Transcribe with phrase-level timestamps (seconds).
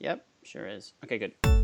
[0.00, 0.92] Yep, sure is.
[1.04, 1.61] Okay, good.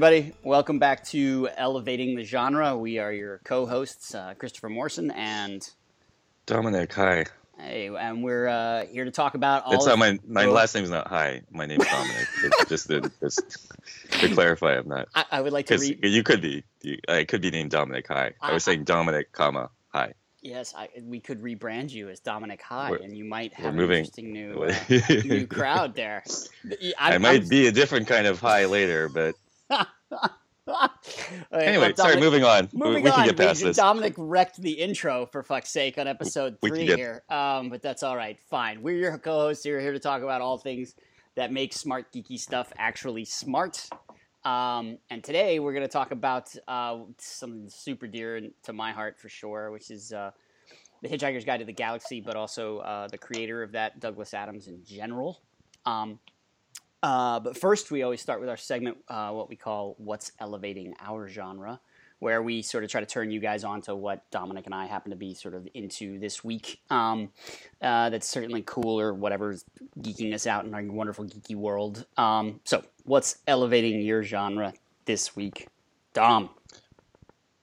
[0.00, 0.32] Everybody.
[0.44, 2.76] Welcome back to Elevating the Genre.
[2.76, 5.68] We are your co hosts, uh, Christopher Morrison, and
[6.46, 7.24] Dominic, hi.
[7.58, 10.52] hey, and we're uh, here to talk about all It's of- not my my Oh.
[10.52, 11.42] last name's not hi.
[11.50, 12.28] My name's Dominic.
[12.44, 13.66] It's just to, just
[14.20, 15.08] to clarify, I'm not.
[15.16, 15.98] I, I would like to read.
[16.04, 18.06] you could be, you, I could be named Dominic.
[18.06, 18.34] Hi.
[18.40, 20.12] I was I- saying Dominic, comma hi.
[20.42, 23.80] Yes, I, we could rebrand you as Dominic High, We're- and you might have an
[23.80, 24.72] interesting new, uh,
[25.24, 26.22] new crowd there.
[26.96, 29.34] I I'm- might I'm- be a different kind of high later, but
[30.68, 32.20] Okay, anyway, well, sorry.
[32.20, 32.68] Moving on.
[32.72, 33.78] We- Moving we can on, get past we- this.
[33.78, 37.70] Dominic wrecked the intro for fuck's sake on episode We can three get- here, um,
[37.70, 38.38] but that's all right.
[38.50, 39.64] Fine, we're your co-hosts.
[39.64, 40.94] We're here to talk about all things
[41.36, 43.88] that make smart geeky stuff actually smart.
[44.44, 49.18] Um, and today we're going to talk about uh, something super dear to my heart
[49.18, 50.32] for sure, which is uh,
[51.02, 54.68] the Hitchhiker's Guide to the Galaxy, but also uh, the creator of that, Douglas Adams,
[54.68, 55.40] in general.
[55.86, 56.18] Um,
[57.02, 60.94] uh, but first, we always start with our segment, uh, what we call "What's Elevating
[61.00, 61.80] Our Genre,"
[62.18, 64.86] where we sort of try to turn you guys on to what Dominic and I
[64.86, 66.80] happen to be sort of into this week.
[66.90, 67.30] Um,
[67.80, 69.64] uh, that's certainly cool or whatever's
[70.00, 72.06] geeking us out in our wonderful geeky world.
[72.16, 74.74] Um, so, what's elevating your genre
[75.04, 75.68] this week,
[76.14, 76.50] Dom?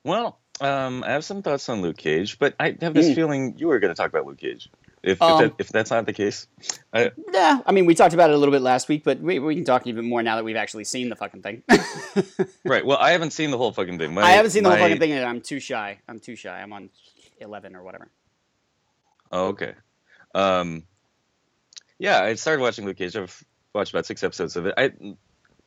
[0.05, 3.15] Well, um, I have some thoughts on Luke Cage, but I have this Mm.
[3.15, 4.69] feeling you were going to talk about Luke Cage.
[5.05, 6.47] If Um, if, that, if that's not the case,
[6.91, 9.37] I, Yeah, I mean, we talked about it a little bit last week, but we,
[9.37, 11.61] we can talk even more now that we've actually seen the fucking thing.
[12.65, 12.83] right.
[12.83, 14.15] Well, I haven't seen the whole fucking thing.
[14.15, 15.99] My, I haven't seen the whole my- fucking thing, and I'm too shy.
[16.07, 16.59] I'm too shy.
[16.59, 16.89] I'm on
[17.39, 18.09] eleven or whatever.
[19.31, 19.75] Oh, okay.
[20.33, 20.83] Um,
[21.99, 23.15] yeah, I started watching Luke Cage.
[23.15, 24.73] I've watched about six episodes of it.
[24.75, 24.91] I,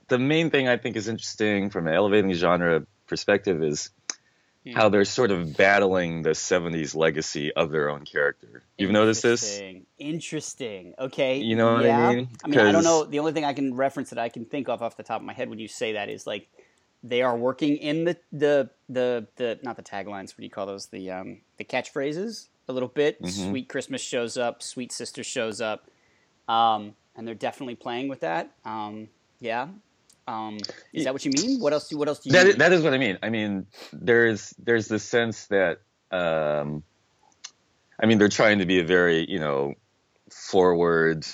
[0.08, 3.90] the main thing I think is interesting from an elevating genre perspective is.
[4.74, 8.62] How they're sort of battling the 70s legacy of their own character.
[8.76, 9.58] You've noticed this?
[9.58, 9.86] Interesting.
[9.98, 10.94] Interesting.
[10.98, 11.38] Okay.
[11.38, 12.28] You know what I mean?
[12.44, 13.04] I mean, I don't know.
[13.04, 15.26] The only thing I can reference that I can think of off the top of
[15.26, 16.48] my head when you say that is like
[17.02, 20.30] they are working in the the the, the not the taglines.
[20.30, 20.86] What do you call those?
[20.86, 23.22] The um the catchphrases a little bit.
[23.22, 23.50] Mhm.
[23.50, 24.62] Sweet Christmas shows up.
[24.62, 25.90] Sweet Sister shows up.
[26.48, 28.50] Um, and they're definitely playing with that.
[28.64, 29.08] Um,
[29.40, 29.68] yeah.
[30.28, 30.58] Um,
[30.92, 31.58] is that what you mean?
[31.58, 31.88] What else?
[31.88, 32.32] Do, what else do you?
[32.34, 32.50] That mean?
[32.52, 33.18] is, that is what I mean.
[33.22, 35.80] I mean, there's there's this sense that
[36.10, 36.82] um,
[37.98, 39.74] I mean they're trying to be a very you know
[40.30, 41.24] forward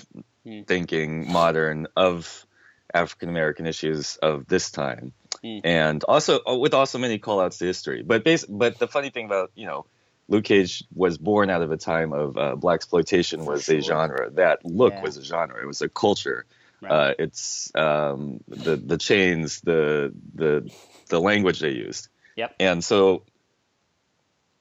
[0.46, 0.62] Hmm.
[0.62, 2.46] thinking modern of
[2.92, 5.12] African American issues of this time,
[5.42, 5.58] Hmm.
[5.64, 8.02] and also uh, with also many call outs to history.
[8.02, 9.86] But bas- but the funny thing about you know.
[10.26, 13.76] Luke Cage was born out of a time of uh, blaxploitation was sure.
[13.76, 14.30] a genre.
[14.30, 15.02] That look Yeah.
[15.02, 15.60] was a genre.
[15.62, 16.46] It was a culture.
[16.84, 16.92] Right.
[17.10, 20.70] Uh, it's um, the the chains, the the
[21.08, 22.08] the language they used.
[22.36, 22.54] Yep.
[22.60, 23.22] And so,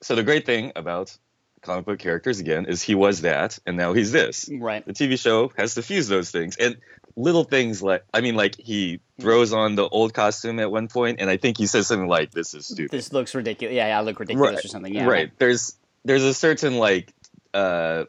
[0.02, 1.16] so the great thing about
[1.62, 4.48] comic book characters again is he was that, and now he's this.
[4.52, 4.84] right.
[4.86, 6.76] The TV show has to fuse those things, and
[7.16, 11.20] little things like I mean, like he throws on the old costume at one point,
[11.20, 13.74] and I think he says something like, "This is stupid." This looks ridiculous.
[13.74, 14.64] Yeah, yeah, I look ridiculous Right.
[14.64, 14.94] or something.
[14.94, 15.06] Yeah.
[15.06, 15.30] right.
[15.38, 17.12] There's there's a certain like
[17.52, 18.04] uh,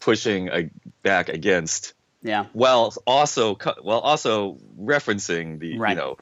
[0.00, 0.70] pushing a,
[1.02, 1.92] back against
[2.26, 2.46] Yeah.
[2.52, 5.90] while also while also referencing the Right.
[5.90, 6.16] you know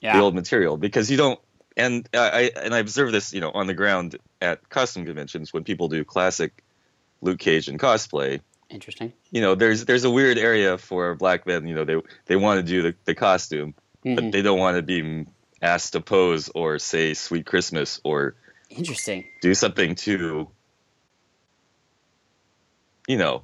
[0.00, 0.16] Yeah.
[0.18, 1.40] the old material because you don't
[1.76, 5.64] and I and I observe this you know on the ground at costume conventions when
[5.64, 6.62] people do classic
[7.22, 9.12] Luke Cage and cosplay Interesting.
[9.30, 11.96] you know there's there's a weird area for black men you know they
[12.26, 13.74] they want to do the, the costume
[14.04, 14.14] Mhm.
[14.16, 15.26] but they don't want to be
[15.62, 18.34] asked to pose or say sweet christmas or
[18.68, 19.24] Interesting.
[19.40, 20.48] do something to
[23.08, 23.42] you know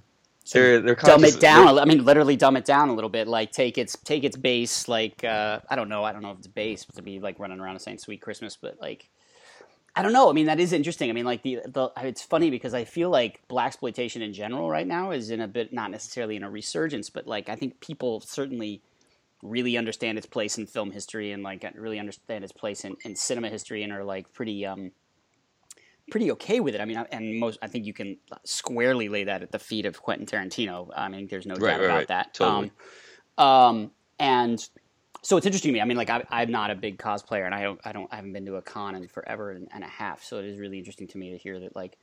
[0.51, 1.79] they're they're dumb it down.
[1.79, 3.29] I mean, literally dumb it down a little bit.
[3.29, 4.89] Like take its take its base.
[4.89, 6.05] Like uh, I don't know.
[6.05, 8.57] I don't know if it's base to be like running around and saying "Sweet Christmas,"
[8.57, 9.09] but like
[9.95, 10.31] I don't know.
[10.31, 11.11] I mean, that is interesting.
[11.11, 14.87] I mean, like the, the it's funny because I feel like blaxploitation in general right
[14.87, 18.21] now is in a bit not necessarily in a resurgence, but like I think people
[18.21, 18.83] certainly
[19.43, 23.15] really understand its place in film history and like really understand its place in, in
[23.17, 24.93] cinema history and are like pretty um
[26.11, 26.81] pretty okay with it.
[26.81, 30.03] I mean, and most I think you can squarely lay that at the feet of
[30.03, 30.89] Quentin Tarantino.
[30.95, 32.09] I mean, there's no Right, doubt right, about right.
[32.09, 32.35] that.
[32.35, 32.73] Totally.
[33.39, 34.69] Um, um, and
[35.23, 35.81] so it's interesting to me.
[35.81, 38.17] I mean, like I, I'm not a big cosplayer, and I don't, I don't, I
[38.17, 40.23] haven't been to a con in forever and, and a half.
[40.23, 41.97] So it is really interesting to me to hear that like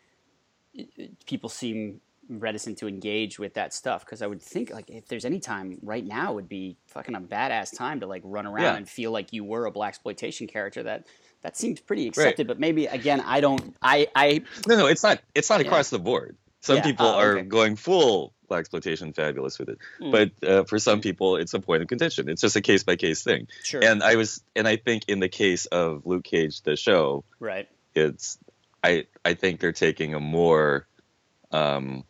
[1.25, 5.26] people seem reticent to engage with that stuff because I would think like if there's
[5.26, 8.76] any time right now would be fucking a badass time to like run around Yeah.
[8.76, 11.08] and feel like you were a blaxploitation character that
[11.42, 15.20] that seems pretty accepted but maybe again I don't I I No, no, it's not.
[15.34, 15.68] It's not Yeah.
[15.68, 16.38] across the board.
[16.62, 17.48] Some Yeah, people oh, are okay.
[17.48, 20.12] going full blaxploitation fabulous with it, Mm.
[20.12, 22.30] but uh, for some people, it's a point of contention.
[22.30, 23.48] It's just a case by case thing.
[23.64, 27.24] sure And I was, and I think in the case of Luke Cage, the show,
[27.40, 28.38] right it's,
[28.84, 30.88] I, I think they're taking a more,
[31.52, 32.04] um,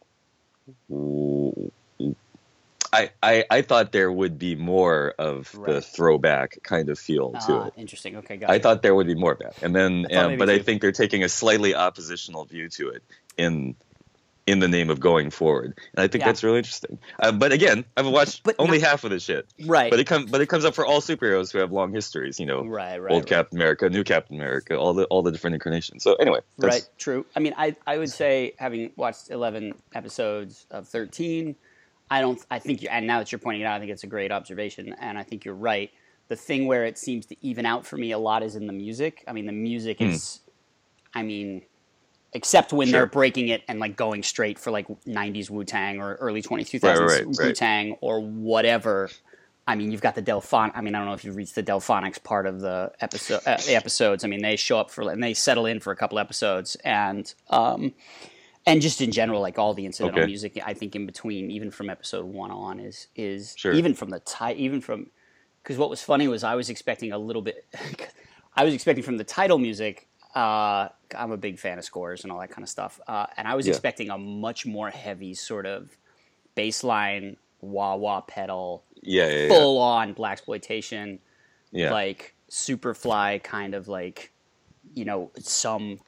[2.91, 7.37] I, I, I thought there would be more of the throwback kind of feel to
[7.39, 7.73] ah, it.
[7.77, 8.63] interesting okay got I it.
[8.63, 10.81] thought there would be more of that, and then, I thought maybe but I think
[10.81, 13.03] they're taking a slightly oppositional view to it
[13.37, 13.75] in
[14.49, 16.27] in the name of going forward, and I think Yeah.
[16.27, 16.97] that's really interesting.
[17.19, 20.05] Uh, but again, I've watched But only not- half of this shit, right but it
[20.05, 22.39] comes but it comes up for all superheroes who have long histories.
[22.39, 23.29] You know, right right old right.
[23.29, 26.03] Captain America, new Captain America, all the all the different incarnations.
[26.03, 27.25] So anyway, that's, Right, true.
[27.35, 31.55] I mean, I, I would say having watched eleven episodes of thirteen,
[32.09, 32.43] I don't.
[32.49, 34.31] I think, you, and now that you're pointing it out, I think it's a great
[34.31, 35.91] observation, and I think you're right.
[36.27, 38.73] The thing where it seems to even out for me a lot is in the
[38.73, 39.23] music.
[39.27, 40.05] I mean, the music Hmm.
[40.05, 40.39] is,
[41.13, 41.63] I mean,
[42.33, 42.99] except when Sure.
[42.99, 46.83] they're breaking it and like going straight for like '90s Wu Tang or early 2000s
[46.83, 47.47] Right, right, right.
[47.47, 49.09] Wu Tang or whatever.
[49.67, 50.71] I mean, you've got the Delphon.
[50.73, 53.41] I mean, I don't know if you've reached the Delphonics part of the episode.
[53.45, 54.23] Uh, the episodes.
[54.23, 57.31] I mean, they show up for and they settle in for a couple episodes, and
[57.51, 57.93] um,
[58.65, 60.27] and just in general, like all the incidental Okay.
[60.27, 63.73] music, I think in between, even from episode one on, is is Sure.
[63.73, 65.11] even from the ti- even from
[65.63, 67.65] because what was funny was I was expecting a little bit.
[68.55, 70.07] I was expecting from the title music.
[70.35, 73.47] Uh, I'm a big fan of scores and all that kind of stuff, uh, and
[73.47, 73.71] I was Yeah.
[73.71, 75.97] expecting a much more heavy sort of
[76.55, 79.47] bassline wah wah pedal yeah, yeah, yeah.
[79.49, 81.19] full on blaxploitation,
[81.71, 81.91] yeah.
[81.91, 84.31] like Superfly kind of like,
[84.95, 85.99] you know, some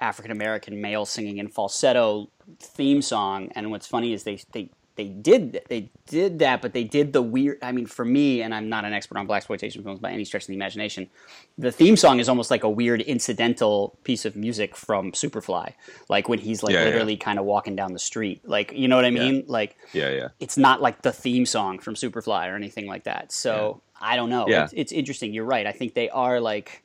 [0.00, 2.30] African American male singing in falsetto
[2.60, 3.50] theme song.
[3.54, 7.22] And what's funny is they they they did they did that, but they did the
[7.22, 7.58] weird.
[7.62, 10.42] I mean, for me, and I'm not an expert on blaxploitation films by any stretch
[10.42, 11.08] of the imagination.
[11.56, 15.72] The theme song is almost like a weird incidental piece of music from Superfly,
[16.08, 16.86] like when he's like Yeah, yeah.
[16.90, 20.10] literally kind of walking down the street, like you know what I mean, like yeah,
[20.10, 20.28] yeah.
[20.40, 23.32] it's not like the theme song from Superfly or anything like that.
[23.32, 24.46] So I don't know.
[24.48, 24.64] Yeah.
[24.64, 25.32] It's, it's interesting.
[25.32, 25.66] You're right.
[25.66, 26.82] I think they are like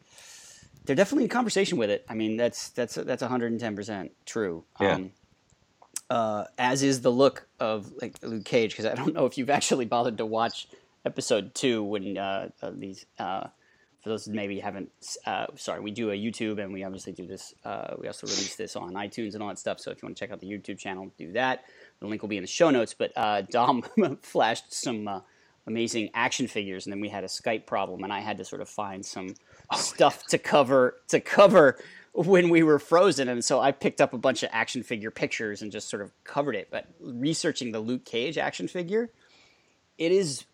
[0.85, 2.05] they're definitely in conversation with it.
[2.07, 4.63] I mean, that's that's that's 110 percent true.
[4.79, 4.93] Yeah.
[4.93, 5.11] Um,
[6.09, 9.49] uh, as is the look of like Luke Cage, because I don't know if you've
[9.49, 10.67] actually bothered to watch
[11.05, 13.05] episode two when uh, uh, these.
[13.17, 13.47] Uh,
[14.07, 14.89] for those who maybe haven't,
[15.25, 17.53] uh, sorry, we do a YouTube and we obviously do this.
[17.65, 19.81] Uh, we also release this on iTunes and all that stuff.
[19.81, 21.65] So if you want to check out the YouTube channel, do that.
[21.99, 22.93] The link will be in the show notes.
[22.93, 23.83] But uh, Dom
[24.21, 25.21] flashed some uh,
[25.67, 28.61] amazing action figures, and then we had a Skype problem, and I had to sort
[28.61, 29.35] of find some
[29.75, 31.77] stuff to cover to cover
[32.25, 33.27] when we were frozen.
[33.29, 36.11] And so I picked up a bunch of action figure pictures and just sort of
[36.23, 36.69] covered it.
[36.71, 39.11] But researching the Luke Cage action figure,
[39.97, 40.45] it is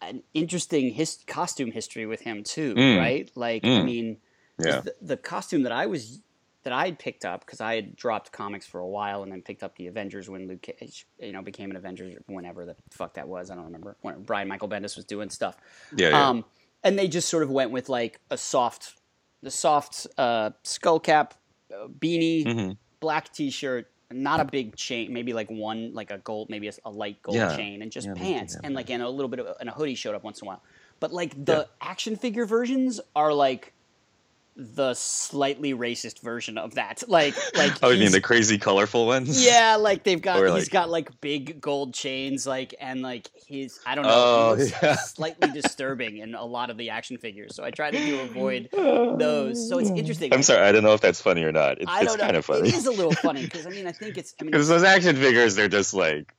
[0.00, 2.98] an interesting his- costume history with him too, Mm.
[2.98, 3.30] right?
[3.36, 4.18] Like, I mean,
[4.58, 4.80] Yeah.
[4.80, 6.20] the, the costume that I was
[6.64, 9.42] that I had picked up because I had dropped comics for a while and then
[9.42, 13.14] picked up the Avengers when Luke Cage, you know, became an Avenger whenever the fuck
[13.14, 13.50] that was.
[13.50, 15.56] I don't remember when Brian Michael Bendis was doing stuff.
[15.96, 16.28] Yeah, yeah.
[16.28, 16.44] Um,
[16.84, 18.94] and they just sort of went with like a soft,
[19.42, 21.34] the soft uh, skull cap,
[21.74, 22.76] uh, beanie, Mhm.
[23.00, 26.90] black T-shirt, not a big chain, maybe like one, like a gold, maybe a, a
[26.90, 27.48] light gold Yeah.
[27.48, 29.94] chain, and just Yeah, pants, and like and a little bit of and a hoodie
[29.94, 30.62] showed up once in a while.
[31.00, 33.74] But like the action figure versions are like
[34.54, 37.02] the slightly racist version of that.
[37.08, 39.42] Like like Oh, you mean the crazy colorful ones?
[39.44, 43.30] yeah, like they've got Or, he's like- got like big gold chains, like and like
[43.46, 44.96] his I don't know, Oh, yeah.
[44.96, 47.54] slightly disturbing in a lot of the action figures.
[47.54, 49.68] So I try to do avoid oh, those.
[49.68, 50.34] So it's interesting.
[50.34, 51.78] I'm sorry, I don't know if that's funny or not.
[51.80, 52.24] It's, I don't know.
[52.24, 52.68] kind of funny.
[52.68, 54.82] It is a little funny because I mean I think it's I mean Because those
[54.84, 56.34] action figures, they're just like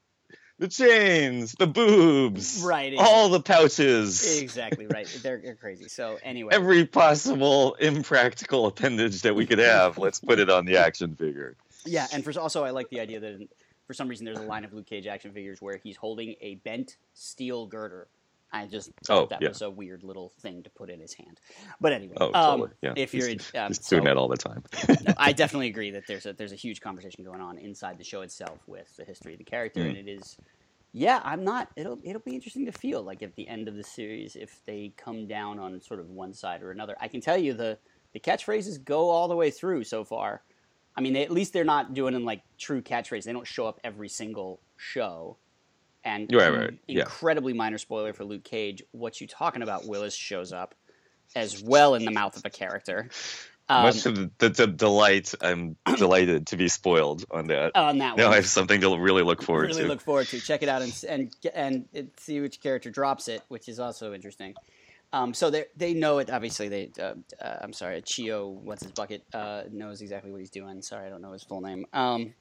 [0.59, 5.07] the chains, the boobs, Right, all the pouches, exactly right.
[5.21, 5.87] They're, they're crazy.
[5.87, 9.97] So anyway, every possible impractical appendage that we could have.
[9.97, 11.55] let's put it on the action figure.
[11.85, 13.47] Yeah, and for also I like the idea that
[13.87, 16.55] for some reason there's a line of Luke Cage action figures where he's holding a
[16.55, 18.07] bent steel girder.
[18.53, 19.49] I just thought Oh, that yeah.
[19.49, 21.39] was a weird little thing to put in his hand.
[21.81, 22.69] But anyway, Oh, um, totally.
[22.81, 22.93] Yeah.
[22.95, 24.63] if you're He's- um, He's doing so- that all the time.
[24.87, 28.03] no, I definitely agree that there's a there's a huge conversation going on inside the
[28.03, 29.89] show itself with the history of the character, Mm.
[29.89, 30.37] and it is.
[30.95, 31.69] Yeah, I'm not.
[31.75, 34.93] It'll it'll be interesting to feel like at the end of the series if they
[34.95, 36.95] come down on sort of one side or another.
[37.01, 37.79] I can tell you the
[38.13, 40.43] the catchphrases go all the way through so far.
[40.95, 43.23] I mean, they, at least they're not doing them like true catchphrases.
[43.23, 45.37] They don't show up every single show.
[46.05, 47.01] And Right, right, yeah.
[47.01, 48.83] incredibly minor spoiler for Luke Cage.
[48.91, 49.85] What you talking about?
[49.87, 50.75] Willis shows up
[51.35, 53.09] as well in the mouth of a character.
[53.69, 57.71] Um, Much of the, the delight, I'm delighted to be spoiled on that.
[57.75, 58.33] on that now one.
[58.33, 59.87] I have something to really look forward really to.
[59.87, 60.39] look forward to.
[60.41, 64.13] Check it out and and and it- see which character drops it, which is also
[64.13, 64.53] interesting.
[65.13, 66.29] Um, so they they know it.
[66.29, 66.91] Obviously, they.
[66.99, 68.49] Uh, uh, I'm sorry, Cheo.
[68.49, 69.23] What's his bucket?
[69.33, 70.81] Uh, knows exactly what he's doing.
[70.81, 71.85] Sorry, I don't know his full name.
[71.93, 72.33] Um,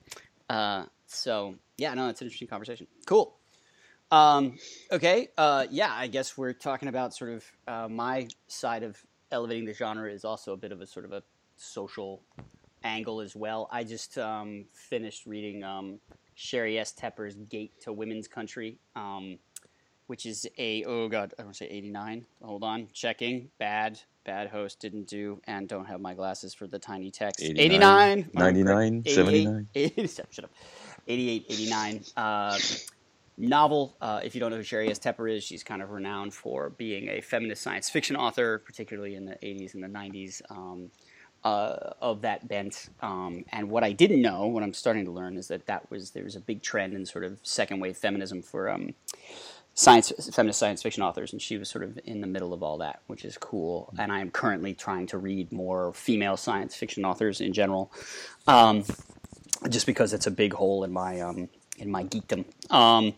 [0.51, 2.89] uh, so yeah, no, it's an interesting conversation.
[3.07, 3.33] Cool.
[4.13, 4.59] Um,
[4.93, 5.29] okay.
[5.39, 9.03] Uh, yeah, I guess we're talking about sort of uh, my side of
[9.33, 11.23] elevating the genre is also a bit of a sort of a
[11.57, 12.23] social
[12.85, 13.69] angle as well.
[13.73, 15.99] I just um, finished reading um,
[16.37, 16.93] Sheri S.
[16.93, 19.39] Tepper's Gate to Women's Country, um,
[20.09, 22.27] which is a oh god, I want to say eighty nine.
[22.43, 23.49] Hold on, checking.
[23.59, 27.43] Bad, bad host didn't do, and don't have my glasses for the tiny text.
[27.43, 29.69] 89, Eighty nine, 99, 79.
[29.75, 30.51] 88, shut up.
[31.09, 32.05] 88, 89.
[32.17, 32.59] Uh,
[33.43, 33.97] novel.
[34.01, 34.99] Uh, if you don't know who Sheri S.
[34.99, 39.25] Tepper is, she's kind of renowned for being a feminist science fiction author, particularly in
[39.25, 40.41] the 80s and the 90s.
[40.49, 40.91] Um,
[41.45, 45.37] uh, of that bent, um, and what I didn't know, what I'm starting to learn,
[45.37, 48.43] is that that was there was a big trend in sort of second wave feminism
[48.43, 48.95] for um,
[49.75, 52.79] science feminist science fiction authors, and she was sort of in the middle of all
[52.79, 53.93] that, which is cool.
[53.99, 57.91] And I am currently trying to read more female science fiction authors in general,
[58.47, 58.85] um,
[59.69, 62.45] just because it's a big hole in my um, in my geekdom.
[62.71, 63.15] Um,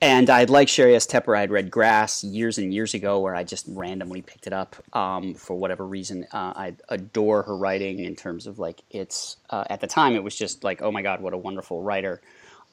[0.00, 1.06] and I'd like Sheri S.
[1.06, 1.36] Tepper.
[1.36, 5.34] I'd read Grass years and years ago, where I just randomly picked it up um,
[5.34, 6.26] for whatever reason.
[6.32, 10.22] Uh, I adore her writing in terms of like it's uh, at the time it
[10.22, 12.20] was just like oh my god, what a wonderful writer.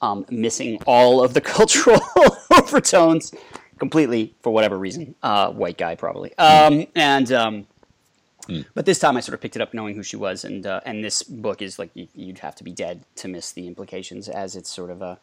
[0.01, 2.01] Um, missing all of the cultural
[2.51, 3.33] overtones
[3.79, 5.15] completely for whatever reason.
[5.23, 6.37] Uh, white guy probably.
[6.37, 7.31] Um, and
[8.50, 10.65] um, but this time I sort of picked it up knowing who she was, and
[10.65, 13.67] uh, and this book is like you, you'd have to be dead to miss the
[13.67, 15.19] implications, as it's sort of a.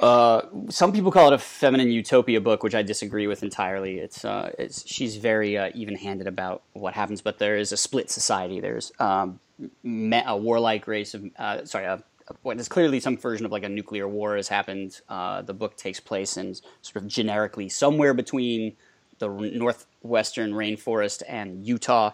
[0.00, 3.98] Uh, some people call it a feminine utopia book, which I disagree with entirely.
[3.98, 8.10] It's, uh, it's she's very uh, even-handed about what happens, but there is a split
[8.10, 8.58] society.
[8.58, 9.38] There's um,
[9.84, 12.02] a warlike race of uh, sorry, a,
[12.50, 15.00] is clearly some version of like a nuclear war has happened.
[15.08, 18.76] Uh, the book takes place in sort of generically somewhere between
[19.18, 22.12] the northwestern rainforest and Utah,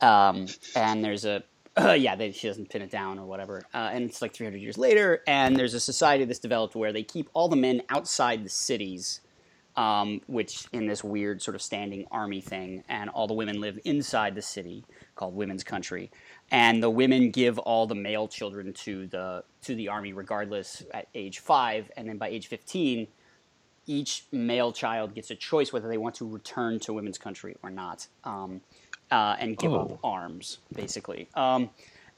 [0.00, 1.42] um, and there's a
[1.96, 4.76] yeah, they, she doesn't pin it down or whatever, uh, and it's like 300 years
[4.76, 8.50] later, and there's a society that's developed where they keep all the men outside the
[8.50, 9.20] cities.
[9.76, 13.78] Um, which in this weird sort of standing army thing, and all the women live
[13.84, 16.10] inside the city, called Women's Country,
[16.50, 21.06] and the women give all the male children to the to the army regardless at
[21.14, 23.06] age five, and then by age fifteen,
[23.90, 27.70] each male child gets a choice whether they want to return to Women's Country or
[27.70, 28.60] not, um,
[29.10, 29.80] uh, and give Oh.
[29.80, 31.28] up arms, basically.
[31.34, 31.70] Um,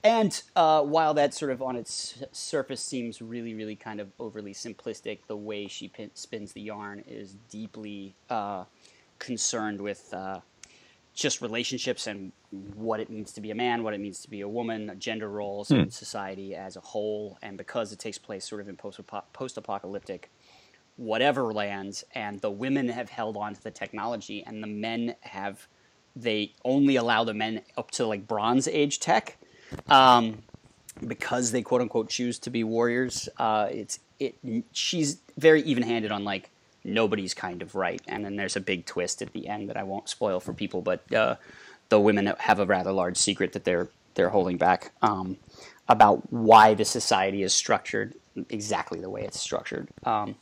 [0.04, 4.52] and uh, while that sort of on its surface seems really, really kind of overly
[4.52, 8.64] simplistic, the way she pin- spins the yarn is deeply uh,
[9.18, 10.40] concerned with uh,
[11.14, 12.32] just relationships and
[12.74, 15.28] what it means to be a man, what it means to be a woman, gender
[15.28, 17.38] roles in society as a whole.
[17.40, 20.30] And because it takes place sort of in post apocalyptic
[20.96, 25.66] whatever lands, and the women have held on to the technology, and the men have
[26.14, 29.38] they only allow the men up to like Bronze Age tech.
[29.88, 30.42] Um,
[31.06, 34.36] because they quote unquote choose to be warriors, uh, it's it.
[34.72, 36.50] She's very even handed on like
[36.84, 39.82] nobody's kind of right, and then there's a big twist at the end that I
[39.82, 41.36] won't spoil for people, but uh,
[41.88, 45.38] the women have a rather large secret that they're they're holding back um,
[45.88, 48.14] about why the society is structured
[48.48, 49.88] exactly the way it's structured.
[50.04, 50.36] Um,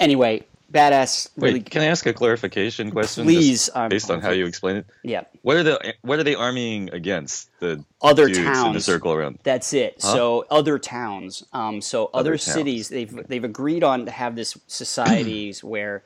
[0.00, 1.28] anyway, badass.
[1.36, 3.24] Really, Wait, can I ask a clarification question?
[3.24, 4.86] Please, based on how you explain it.
[5.02, 5.24] yeah.
[5.42, 8.84] What are the what are they arming against the Other dudes in the towns.
[8.84, 9.38] circle around?
[9.42, 9.96] That's it.
[10.00, 10.12] Huh?
[10.12, 12.42] So other towns, um, so other, Other towns.
[12.44, 16.02] cities, they've they've agreed on to have this societies where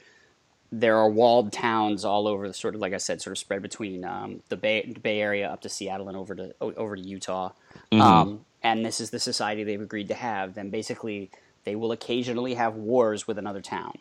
[0.71, 3.63] there are walled towns all over, the sort of like I said, sort of spread
[3.63, 7.53] between um, the Bay Bay Area up to Seattle and over to over to Utah.
[7.93, 10.55] Um, and this is the society they've agreed to have.
[10.55, 11.31] Then basically,
[11.65, 13.99] they will occasionally have wars with another town,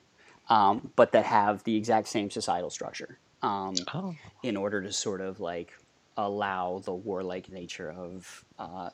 [0.50, 3.18] um, but that have the exact same societal structure.
[3.44, 4.16] Um, Oh.
[4.42, 5.72] in order to sort of like
[6.18, 8.90] allow the warlike nature of uh,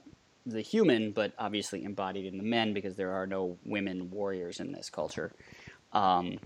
[0.46, 4.74] the human, but obviously embodied in the men because there are no women warriors in
[4.74, 5.32] this culture,
[5.94, 6.38] um,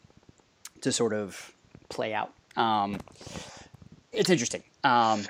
[0.82, 1.52] to sort of
[1.90, 2.32] play out.
[2.56, 3.00] Um,
[4.12, 4.62] it's interesting.
[4.84, 5.24] Um,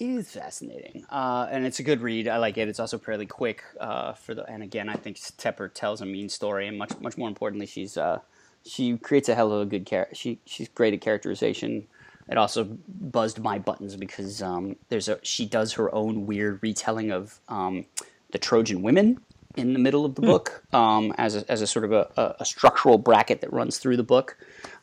[0.00, 2.26] is fascinating, uh, and it's a good read.
[2.26, 2.68] I like it.
[2.68, 4.44] It's also fairly quick uh, for the.
[4.50, 7.96] And again, I think Tepper tells a mean story, and much much more importantly, she's
[7.96, 8.20] uh,
[8.64, 10.14] she creates a hell of a good character.
[10.14, 11.86] She she's great at characterization.
[12.28, 17.10] It also buzzed my buttons because um, there's a she does her own weird retelling
[17.10, 17.84] of um,
[18.30, 19.20] the Trojan women
[19.56, 22.36] in the middle of the book um, as a, as a sort of a, a,
[22.40, 24.36] a structural bracket that runs through the book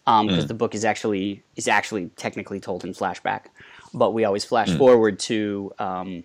[0.06, 3.46] because the book is actually is actually technically told in flashback.
[3.98, 4.78] But we always flash Hmm.
[4.78, 6.24] forward to um,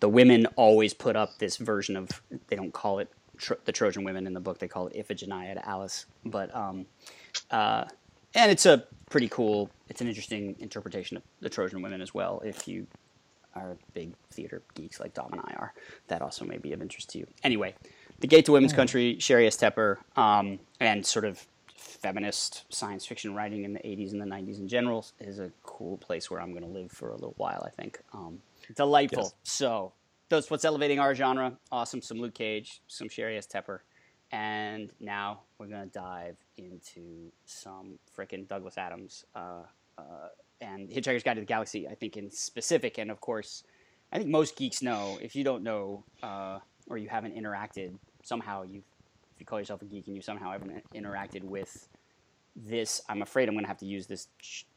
[0.00, 4.04] the women always put up this version of they don't call it tro- the Trojan
[4.04, 5.90] women in the book; they call it Iphigenia at Ilium.
[6.24, 6.86] But um,
[7.50, 7.84] uh,
[8.34, 12.42] and it's a pretty cool, it's an interesting interpretation of the Trojan women as well.
[12.44, 12.86] If you
[13.54, 15.72] are big theater geeks like Dom and I are,
[16.08, 17.26] that also may be of interest to you.
[17.42, 17.74] Anyway,
[18.20, 19.56] the Gate to Women's Country, Sheri S.
[19.56, 21.46] Tepper, um, and sort of
[22.06, 25.96] feminist science fiction writing in the 80s and the 90s in general is a cool
[25.96, 27.98] place where I'm going to live for a little while, I think.
[28.12, 28.38] Um,
[28.76, 29.24] delightful.
[29.24, 29.34] Yes.
[29.42, 29.92] So,
[30.28, 31.58] that's what's elevating our genre.
[31.72, 32.00] Awesome.
[32.00, 33.46] Some Luke Cage, some Sheri S.
[33.48, 33.80] Tepper.
[34.30, 39.62] And now we're going to dive into some frickin' Douglas Adams uh,
[39.98, 40.28] uh,
[40.60, 42.98] and Hitchhiker's Guide to the Galaxy, I think, in specific.
[42.98, 43.64] And of course,
[44.12, 45.18] I think most geeks know.
[45.20, 46.58] If you don't know uh,
[46.88, 48.84] or you haven't interacted, somehow you've,
[49.34, 51.88] if you call yourself a geek and you somehow haven't interacted with
[52.56, 54.28] this, I'm afraid I'm going to have to use this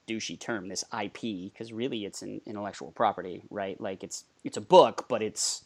[0.07, 3.79] douchey term, this IP, because really it's an intellectual property, right?
[3.79, 5.63] Like it's it's a book, but it's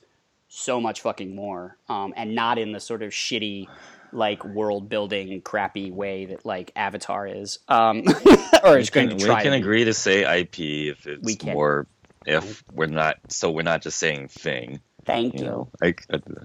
[0.48, 3.68] so much fucking more, um, and not in the sort of shitty,
[4.12, 8.04] like world building, crappy way that like Avatar is, um,
[8.64, 11.36] or We is going can, to we can agree to say IP if it's We
[11.36, 11.54] can.
[11.54, 11.88] more
[12.26, 14.80] if we're not so we're not just saying thing.
[15.06, 15.46] Thank You you.
[15.46, 15.96] know, I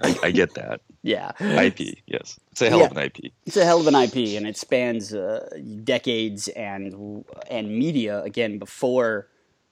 [0.02, 1.32] I, I get that Yeah.
[1.40, 1.98] IP.
[2.06, 3.32] Yes, it's a hell of an IP.
[3.46, 5.48] It's a hell of an IP, and it spans uh,
[5.84, 9.28] decades and and media again before,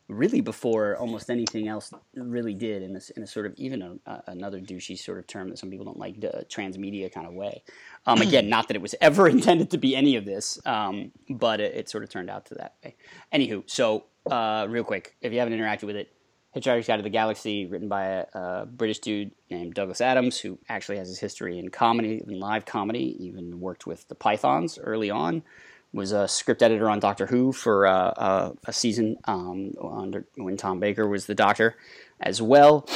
[0.09, 3.97] really before almost anything else really did in this in a sort of even a,
[4.11, 7.35] a, another douchey sort of term that some people don't like, the transmedia kind of
[7.35, 7.63] way.
[8.07, 11.61] Um, again, not that it was ever intended to be any of this, um, but
[11.61, 12.97] it, it sort of turned out to that way.
[13.35, 16.13] Anywho, so uh, real quick, if you haven't interacted with it,
[16.57, 20.59] Hitchhiker's Guide to the Galaxy, written by a, a British dude named Douglas Adams, who
[20.69, 25.11] actually has his history in comedy, in live comedy, even worked with the Pythons early
[25.11, 25.43] on.
[25.93, 30.81] Was a script editor on Doctor Who for uh, a season um, under, when Tom
[30.81, 31.77] Baker was the Doctor,
[32.21, 32.87] as well.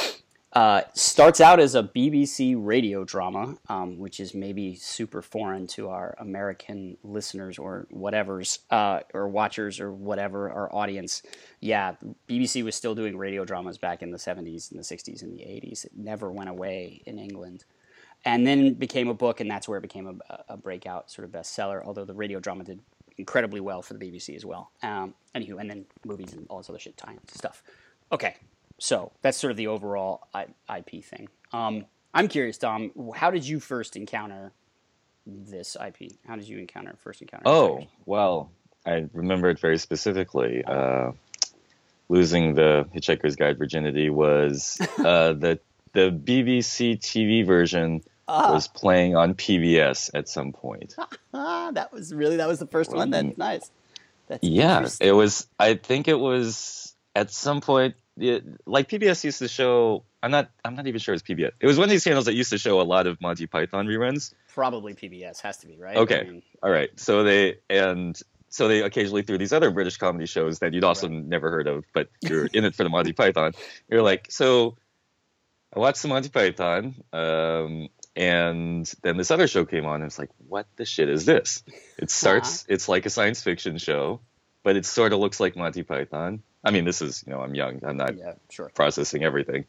[0.53, 5.87] Uh, starts out as a BBC radio drama, um, which is maybe super foreign to
[5.87, 11.23] our American listeners or whatever's, uh, or watchers or whatever, our audience.
[11.61, 11.95] Yeah,
[12.27, 15.43] BBC was still doing radio dramas back in the 70s and the 60s and the
[15.43, 15.85] 80s.
[15.85, 17.63] It never went away in England.
[18.25, 21.31] And then became a book, and that's where it became a, a breakout sort of
[21.31, 22.79] bestseller, although the radio drama did
[23.17, 24.71] incredibly well for the BBC as well.
[24.83, 27.63] Um, anywho, and then movies and all this other shit, tie stuff.
[28.11, 28.35] Okay,
[28.81, 31.29] so that's sort of the overall IP thing.
[31.53, 34.51] Um, I'm curious, Dom, how did you first encounter
[35.27, 36.13] this IP?
[36.27, 37.43] How did you encounter first encounter?
[37.47, 38.49] Oh well,
[38.85, 40.63] I remember it very specifically.
[40.65, 41.11] Uh,
[42.09, 45.59] losing the Hitchhiker's Guide virginity was uh, the
[45.93, 48.53] the BBC TV version Ah.
[48.53, 50.95] was playing on PBS at some point.
[51.33, 53.09] That was really that was the first one.
[53.11, 53.71] That's Um, nice.
[54.27, 55.47] That's Yeah, it was.
[55.59, 57.95] I think it was at some point.
[58.17, 60.03] It, like PBS used to show.
[60.21, 60.51] I'm not.
[60.63, 61.51] I'm not even sure it's PBS.
[61.59, 63.87] It was one of these channels that used to show a lot of Monty Python
[63.87, 64.33] reruns.
[64.53, 65.97] probably PBS has to be right.
[65.97, 66.19] Okay.
[66.19, 66.89] I mean, All right.
[66.99, 68.19] So they and
[68.51, 71.85] so they occasionally threw these other British comedy shows that you'd also never heard of,
[71.93, 73.53] but you're in it for the Monty Python.
[73.89, 74.77] You're like, so
[75.73, 80.19] I watched the Monty Python, um, and then this other show came on, and it's
[80.19, 81.63] like, what the shit is this?
[81.97, 82.65] It starts.
[82.67, 84.19] It's like a science fiction show,
[84.63, 86.43] but it sort of looks like Monty Python.
[86.63, 87.79] I mean, this is you know, I'm young.
[87.83, 88.69] I'm not yeah, sure.
[88.73, 89.65] processing everything.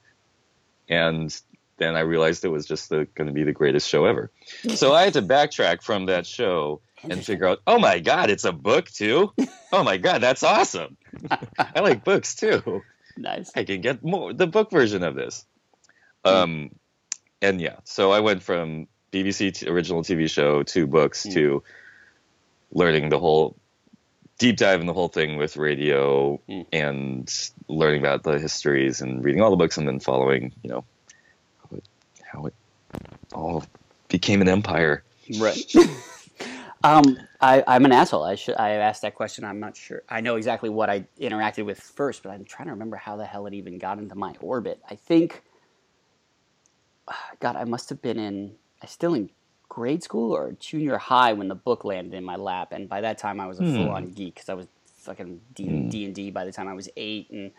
[0.88, 1.34] And
[1.78, 4.30] then I realized it was just going to be the greatest show ever.
[4.74, 8.44] So I had to backtrack from that show and figure out, oh my God, it's
[8.44, 9.32] a book too?
[9.72, 10.96] Oh my God, that's awesome.
[11.58, 12.82] I like books too.
[13.16, 13.50] Nice.
[13.56, 15.44] I can get more the book version of this.
[16.24, 16.70] Um,
[17.40, 21.34] and yeah, so I went from BBC t- original TV show to books Mm.
[21.34, 21.62] to
[22.72, 23.56] learning the whole
[24.42, 26.66] deep dive in the whole thing with radio Mm.
[26.72, 30.84] and learning about the histories and reading all the books and then following, you know,
[31.60, 31.84] how it,
[32.32, 32.54] how it
[33.32, 33.64] all
[34.08, 35.04] became an empire.
[35.38, 35.56] Right.
[36.84, 38.24] um, I, I'm an asshole.
[38.24, 38.56] I should.
[38.56, 39.44] I asked that question.
[39.44, 40.02] I'm not sure.
[40.08, 43.24] I know exactly what I interacted with first, but I'm trying to remember how the
[43.24, 44.80] hell it even got into my orbit.
[44.90, 45.42] I think.
[47.38, 48.56] God, I must have been in.
[48.82, 49.30] I still in
[49.72, 53.16] grade school or junior high when the book landed in my lap, and by that
[53.16, 53.74] time I was a Hmm.
[53.74, 54.66] full-on geek because I was
[54.98, 55.88] fucking D Hmm.
[55.88, 57.52] D and D by the time I was eight, and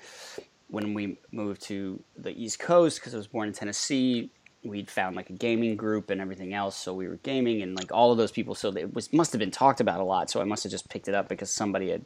[0.67, 4.29] when we moved to the East Coast because I was born in Tennessee,
[4.63, 7.91] we'd found like a gaming group and everything else, so we were gaming and like
[7.91, 8.53] all of those people.
[8.53, 10.29] So it was must have been talked about a lot.
[10.29, 12.05] So I must have just picked it up because somebody had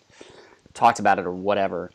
[0.73, 1.91] talked about it or whatever.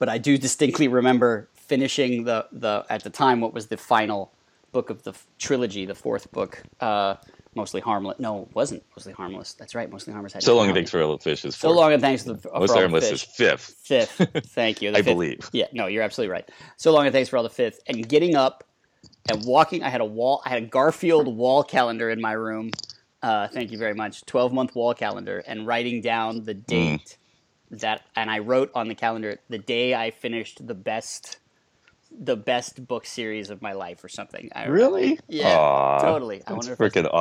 [0.00, 4.32] But I do distinctly remember finishing the the at the time what was the final
[4.72, 7.16] book of the f- trilogy, the fourth book, uh,
[7.54, 8.18] mostly harmless.
[8.18, 9.54] No, it wasn't mostly harmless.
[9.54, 10.34] That's right, mostly harmless.
[10.34, 12.34] Had So long and thanks for all the fish is So long and thanks to
[12.34, 13.76] the, for Most all the harmless is fifth.
[13.82, 14.46] Fifth.
[14.48, 14.90] Thank you.
[14.92, 15.04] I fifth.
[15.06, 15.48] believe.
[15.52, 16.48] Yeah, no, you're absolutely right.
[16.76, 17.80] So long and thanks for all the fifth.
[17.86, 18.64] And getting up
[19.30, 22.70] and walking, I had a wall, I had a Garfield wall calendar in my room.
[23.22, 24.24] Uh, thank you very much.
[24.26, 27.16] 12 month wall calendar and writing down the date
[27.70, 31.38] that, and I wrote on the calendar the day I finished the best,
[32.10, 34.50] the best book series of my life or something.
[34.54, 35.18] I, Really?
[35.28, 36.36] Yeah, Aw, totally.
[36.36, 37.14] I That's wonder if I, freaking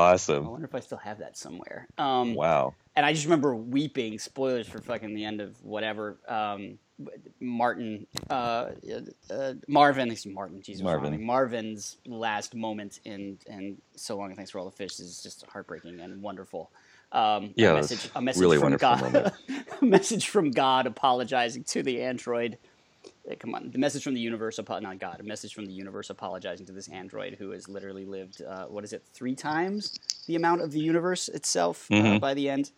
[0.45, 1.87] I wonder if I still have that somewhere.
[1.97, 2.73] Um, Wow.
[2.95, 4.17] and I just remember weeping.
[4.19, 6.17] Spoilers for fucking the end of whatever.
[6.27, 6.79] Um,
[7.39, 8.69] Martin, uh,
[9.29, 11.11] uh, Marvin, excuse me, Martin, Jesus, Marvin.
[11.11, 11.25] Marvin.
[11.25, 15.45] Marvin's last moment in and so long and thanks for all the fish is just
[15.47, 16.71] heartbreaking and wonderful.
[17.11, 19.33] Um, Yeah, a message, a message really from God,
[19.81, 22.57] a message from God apologizing to the android.
[23.29, 26.09] Uh, Come on, the message from the universe, not God, a message from the universe
[26.09, 30.35] apologizing to this android who has literally lived, uh, what is it, three times the
[30.35, 32.19] amount of the universe itself uh, Mhm.
[32.19, 32.71] by the end,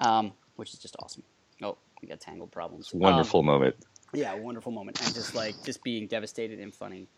[0.00, 1.22] um, which is just awesome.
[1.62, 2.92] Oh, we got tangled problems.
[2.92, 3.76] Um, Wonderful moment.
[4.12, 7.08] yeah, wonderful moment, and just like just being devastated and funny.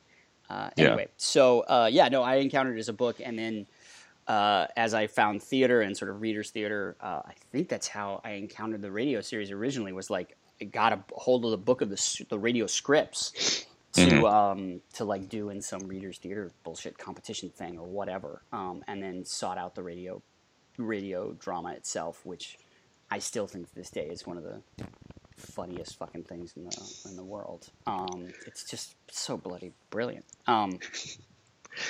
[0.48, 0.88] Uh, Yeah.
[0.88, 3.66] anyway, so uh, yeah, no, I encountered it as a book, and then
[4.26, 8.20] uh, as I found theater and sort of readers theater, uh, I think that's how
[8.22, 9.92] I encountered the radio series originally.
[9.92, 14.32] Was like got a hold of the book of the the radio scripts to Mhm.
[14.32, 19.02] um, to like do in some readers theater bullshit competition thing or whatever, um, and
[19.02, 20.22] then sought out the radio
[20.76, 22.56] radio drama itself, which
[23.10, 24.62] I still think to this day is one of the
[25.36, 27.68] funniest fucking things in the in the world.
[27.86, 30.24] Um, it's just so bloody brilliant.
[30.46, 30.78] Um,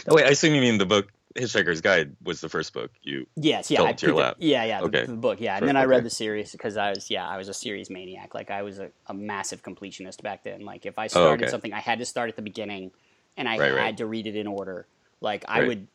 [0.07, 3.27] Oh, wait, I assume you mean the book Hitchhiker's Guide was the first book you.
[3.37, 4.37] yes, yeah, I into your it- lap.
[4.39, 5.07] Yeah, yeah, the, Okay.
[5.07, 6.05] the book, yeah, and Sure, then I read okay.
[6.05, 8.35] the series because I was, yeah, I was a series maniac.
[8.35, 10.65] Like I was a, a massive completionist back then.
[10.65, 11.51] Like if I oh, started Oh, okay.
[11.51, 12.91] something, I had to start at the beginning,
[13.37, 13.97] and I Right, had right.
[13.99, 14.87] to read it in order.
[15.21, 15.67] Like I Right.
[15.69, 15.87] would,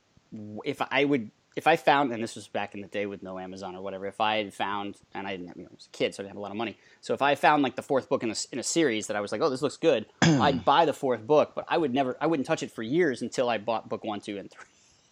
[0.63, 1.32] if I would.
[1.58, 4.08] If I found, and this was back in the day with no Amazon or whatever,
[4.08, 6.21] if I had found, and I didn't, have, you know, I was a kid, so
[6.21, 6.76] I didn't have a lot of money.
[7.00, 9.21] So if I found like the fourth book in a, in a series that I
[9.21, 12.17] was like, oh, this looks good, I'd buy the fourth book, but I would never,
[12.19, 14.65] I wouldn't touch it for years until I bought book one, two, and three,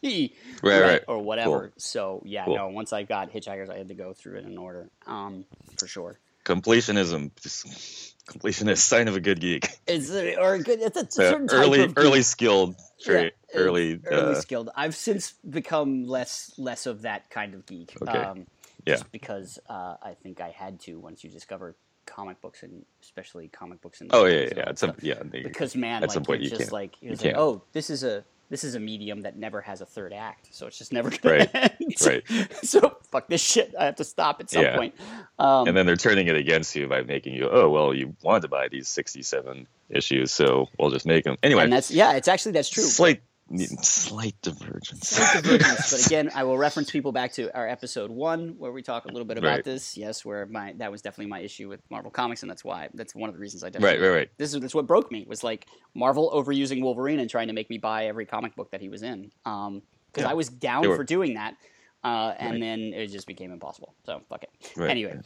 [0.63, 1.01] Right, right.
[1.07, 1.59] or whatever.
[1.59, 1.71] Cool.
[1.77, 2.55] So yeah, Cool.
[2.55, 2.67] no.
[2.69, 5.45] Once I got Hitchhikers, I had to go through it in order, um,
[5.77, 6.19] for sure.
[6.45, 7.31] Completionism.
[7.41, 7.65] Just,
[8.27, 9.67] completionist, sign of a good geek.
[9.87, 10.79] It's a, or a good.
[10.81, 13.33] It's a Uh, certain type early, of early skilled trait.
[13.53, 13.99] Yeah, early.
[14.05, 14.69] early uh, skilled.
[14.75, 17.93] I've since become less less of that kind of geek.
[18.01, 18.11] Okay.
[18.11, 18.47] Um,
[18.85, 18.95] Yeah.
[18.95, 23.47] Just because uh, I think I had to once you discover comic books and especially
[23.47, 24.47] comic books and oh yeah, yeah.
[24.59, 25.23] At that some, yeah.
[25.23, 27.37] because man, at like some point you're just can't- like you're you like, can't.
[27.37, 30.67] oh, this is a this is a medium that never has a third act, so
[30.67, 31.95] it's just never gonna Right, end.
[32.05, 32.23] right.
[32.63, 33.73] so fuck this shit.
[33.79, 34.75] I have to stop at some Yeah.
[34.77, 34.95] point.
[35.39, 38.41] Um, and then they're turning it against you by making you, oh well, you wanted
[38.41, 41.63] to buy these sixty-seven issues, so we'll just make them anyway.
[41.63, 42.83] and that's yeah, it's actually that's true.
[42.83, 43.21] Slight,
[43.57, 45.09] slight divergence.
[45.09, 48.81] Slight divergence, but again, I will reference people back to our episode one where we
[48.81, 49.63] talk a little bit about Right.
[49.63, 49.95] this.
[49.97, 53.13] Yes, where my that was definitely my issue with Marvel Comics, and that's why that's
[53.15, 54.15] one of the reasons I right, definitely right, right.
[54.17, 54.29] right.
[54.37, 57.69] this is that's what broke me was like Marvel overusing Wolverine and trying to make
[57.69, 59.31] me buy every comic book that he was in.
[59.45, 60.31] Um, because Yeah.
[60.31, 61.55] I was down were- for doing that,
[62.03, 62.59] uh, and Right.
[62.61, 63.93] then it just became impossible.
[64.05, 64.49] So fuck it.
[64.77, 64.89] right.
[64.91, 65.19] Anyway,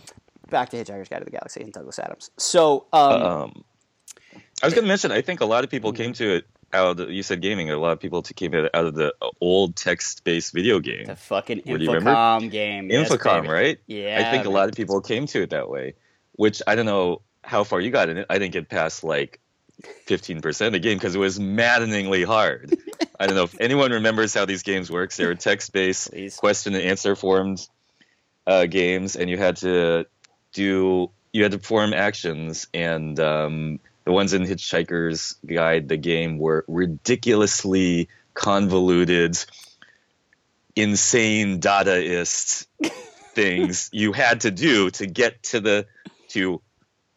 [0.49, 2.31] back to Hitchhiker's Guide to the Galaxy and Douglas Adams.
[2.37, 3.63] So um, Um,
[4.63, 6.99] I was going to mention, I think a lot of people came to it out.
[6.99, 7.69] Of, you said gaming.
[7.71, 11.77] A lot of people came out of the old text-based video game, the fucking What
[11.77, 12.11] do you remember?
[12.11, 13.47] Infocom game, Infocom, baby.
[13.53, 13.79] right?
[13.87, 15.95] Yeah, I think a lot of people came to it that way.
[16.33, 18.27] Which I don't know how far you got in it.
[18.29, 19.39] I didn't get past like
[20.07, 22.75] 15% of the game because it was maddeningly hard.
[23.19, 25.13] I don't know if anyone remembers how these games work.
[25.13, 26.35] They were text-based Please.
[26.35, 27.67] question and answer formed
[28.45, 30.05] uh, games, and you had to
[30.53, 36.37] do you had to perform actions, and um, the ones in Hitchhiker's Guide, the game,
[36.37, 39.37] were ridiculously convoluted,
[40.77, 42.67] insane Dadaist
[43.35, 45.87] things you had to do to get to the
[46.29, 46.61] to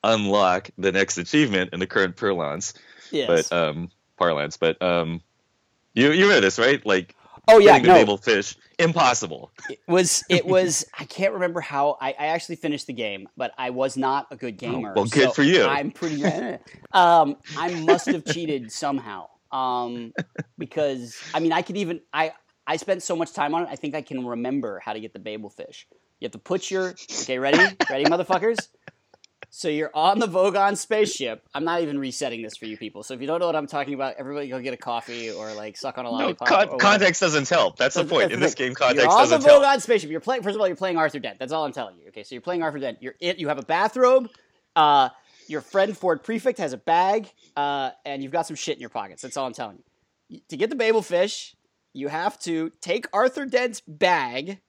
[0.03, 2.75] unlock the next achievement in the current parlance,
[3.13, 3.49] Yes.
[3.49, 4.57] but um, parlance.
[4.57, 5.21] But um,
[5.95, 6.85] you you know this right?
[6.85, 7.15] Like
[7.47, 8.17] oh yeah, the no.
[8.17, 9.51] Fish, impossible.
[9.69, 13.53] It was it was I can't remember how I, I actually finished the game, but
[13.59, 14.91] I was not a good gamer.
[14.91, 15.65] Oh, well, good so for you.
[15.65, 16.25] I'm pretty
[16.93, 19.29] um I must have cheated somehow.
[19.53, 20.13] Um
[20.59, 22.33] because I mean I could even I
[22.67, 25.13] I spent so much time on it, I think I can remember how to get
[25.13, 25.87] the Babel fish.
[26.21, 27.59] You have to put your okay, ready?
[27.89, 28.59] Ready, motherfuckers?
[29.53, 31.43] So you're on the Vogon spaceship.
[31.53, 33.03] I'm not even resetting this for you people.
[33.03, 35.53] So if you don't know what I'm talking about, everybody go get a coffee or
[35.55, 36.47] like suck on a No, lollipop.
[36.49, 37.77] con- context doesn't help.
[37.77, 38.23] That's the point.
[38.23, 39.11] that's In the this game, context doesn't tell.
[39.11, 39.65] you're on the doesn't help.
[39.65, 40.11] Vogon spaceship.
[40.11, 40.43] You're playing.
[40.45, 41.41] First of all, you're playing Arthur Dent.
[41.41, 42.09] That's all I'm telling you.
[42.09, 42.99] Okay, so you're playing Arthur Dent.
[43.01, 43.39] You're it.
[43.39, 44.31] You have a bathrobe.
[44.77, 45.09] Uh,
[45.49, 48.89] your friend Ford Prefect has a bag, uh, and you've got some shit in your
[48.91, 49.21] pockets.
[49.23, 49.83] That's all I'm telling
[50.29, 50.41] you.
[50.51, 51.57] To get the Babel fish,
[51.93, 54.61] you have to take Arthur Dent's bag,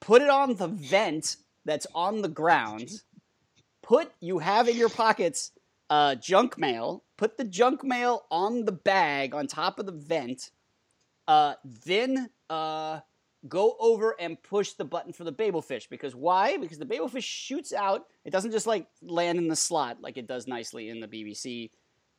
[0.00, 3.02] put it on the vent that's on the ground.
[3.84, 5.52] Put you have in your pockets
[5.90, 7.04] uh, junk mail.
[7.18, 10.50] Put the junk mail on the bag on top of the vent.
[11.28, 13.00] Uh, then uh,
[13.46, 15.88] go over and push the button for the babelfish.
[15.90, 16.56] Because why?
[16.56, 18.06] Because the babelfish shoots out.
[18.24, 21.70] It doesn't just like land in the slot like it does nicely in the BBC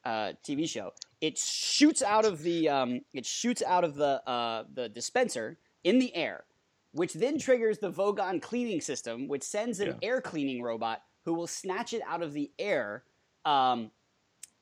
[0.06, 0.93] uh, TV show.
[1.19, 5.97] It shoots out of the um, it shoots out of the uh, the dispenser in
[5.97, 6.43] the air,
[6.91, 10.08] which then triggers the Vogon cleaning system, which sends an Yeah.
[10.08, 13.03] air cleaning robot who will snatch it out of the air.
[13.43, 13.91] Um,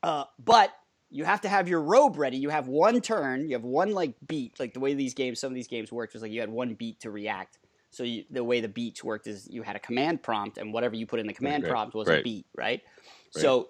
[0.01, 0.71] uh, but
[1.09, 2.37] you have to have your robe ready.
[2.37, 3.47] You have one turn.
[3.47, 4.59] You have one like beat.
[4.59, 6.73] Like the way these games, some of these games worked was like you had one
[6.73, 7.59] beat to react.
[7.91, 10.95] So you, the way the beats worked is you had a command prompt, and whatever
[10.95, 12.23] you put in the command right, prompt was a right.
[12.23, 12.81] beat, right?
[13.29, 13.69] So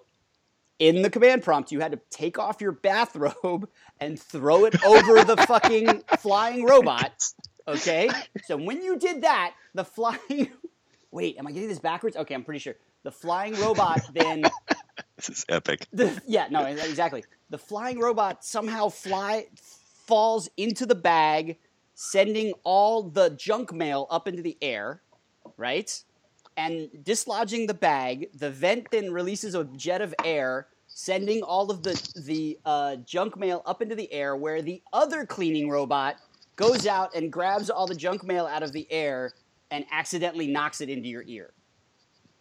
[0.78, 3.68] in the command prompt, you had to take off your bathrobe
[4.00, 7.12] and throw it over the fucking flying robot.
[7.68, 8.10] Okay?
[8.46, 10.50] So when you did that, the flying.
[11.14, 12.16] Wait, am I getting this backwards?
[12.16, 12.74] Okay, I'm pretty sure.
[13.04, 14.42] The flying robot then.
[15.16, 15.86] This is epic.
[15.92, 17.22] The, yeah, no, exactly.
[17.50, 19.46] The flying robot somehow fly
[20.06, 21.56] falls into the bag,
[21.94, 25.02] sending all the junk mail up into the air,
[25.56, 26.02] right?
[26.56, 28.30] And dislodging the bag.
[28.36, 31.94] The vent then releases a jet of air, sending all of the
[32.26, 36.16] the uh, junk mail up into the air, where the other cleaning robot
[36.56, 39.32] goes out and grabs all the junk mail out of the air
[39.70, 41.52] and accidentally knocks it into your ear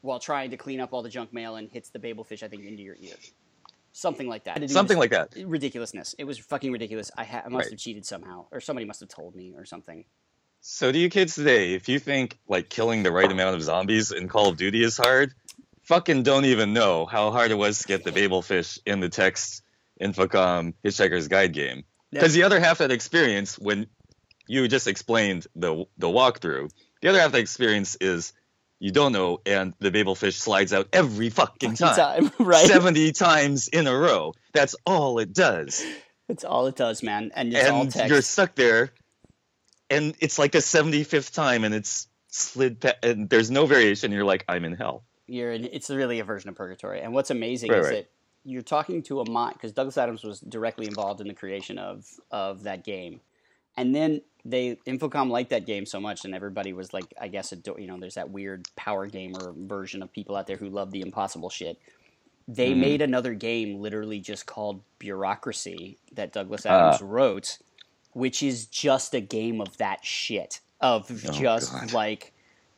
[0.01, 2.65] while trying to clean up all the junk mail and hits the babelfish, I think,
[2.65, 3.15] into your ear.
[3.93, 4.69] Something like that.
[4.69, 5.33] Something like that.
[5.45, 6.15] ridiculousness.
[6.17, 7.11] It was fucking ridiculous.
[7.17, 7.71] I, ha- I must Right.
[7.71, 10.03] have cheated somehow, or somebody must have told me, or something.
[10.61, 14.11] So do you kids today, if you think like killing the right amount of zombies
[14.11, 15.33] in Call of Duty is hard,
[15.83, 19.61] fucking don't even know how hard it was to get the babelfish in the text
[20.01, 21.83] Infocom Hitchhiker's Guide game.
[22.11, 23.87] Because the other half of that experience, when
[24.47, 26.69] you just explained the the walkthrough,
[27.03, 28.33] the other half of the experience is
[28.79, 32.65] you don't know, and the babelfish slides out every fucking time, Time, right?
[32.65, 34.33] seventy times in a row.
[34.53, 35.85] That's all it does.
[36.29, 37.31] It's all it does, man.
[37.35, 38.91] And it's all and you're stuck there,
[39.89, 44.11] and it's like the seventy fifth time, and it's slid, pa- and there's no variation.
[44.11, 45.03] You're like, I'm in hell.
[45.27, 47.01] you're in, it's really a version of purgatory.
[47.01, 47.93] And what's amazing Right, is right.
[47.95, 48.09] that
[48.43, 52.05] you're talking to a mind because Douglas Adams was directly involved in the creation of
[52.31, 53.21] of that game,
[53.77, 57.51] and then they Infocom liked that game so much, and everybody was like, I guess,
[57.53, 60.91] ado- you know, there's that weird power gamer version of people out there who love
[60.91, 61.77] the impossible shit.
[62.47, 62.77] They Mhm.
[62.77, 66.87] made another game literally just called Bureaucracy that Douglas Ah.
[66.89, 67.57] Adams wrote,
[68.11, 71.93] which is just a game of that shit of Oh, just God.
[71.93, 72.33] like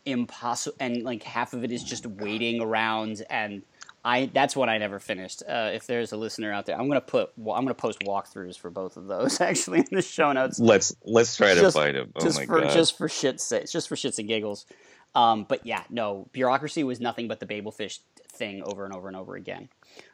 [0.06, 3.64] impossible and like half of it is just waiting around and
[4.06, 5.42] I that's what I never finished.
[5.50, 8.56] Uh, if there's a listener out there, I'm gonna put well, I'm gonna post walkthroughs
[8.58, 12.12] for both of those actually in the show notes Let's let's try to find them.
[12.16, 12.72] Oh just my for god.
[12.72, 14.68] just for shits sake, just for shits and giggles.
[15.16, 18.00] Um, but yeah, no, bureaucracy was nothing but the babelfish
[18.34, 19.70] thing over and over and over again.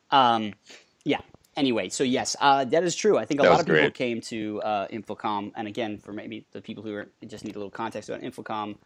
[0.09, 0.53] Um,
[1.03, 1.19] yeah.
[1.57, 3.17] Anyway, so yes, uh, that is true.
[3.17, 3.93] I think a That lot of people great.
[3.93, 7.59] came to uh, Infocom, and again, for maybe the people who are, just need a
[7.59, 8.77] little context about Infocom,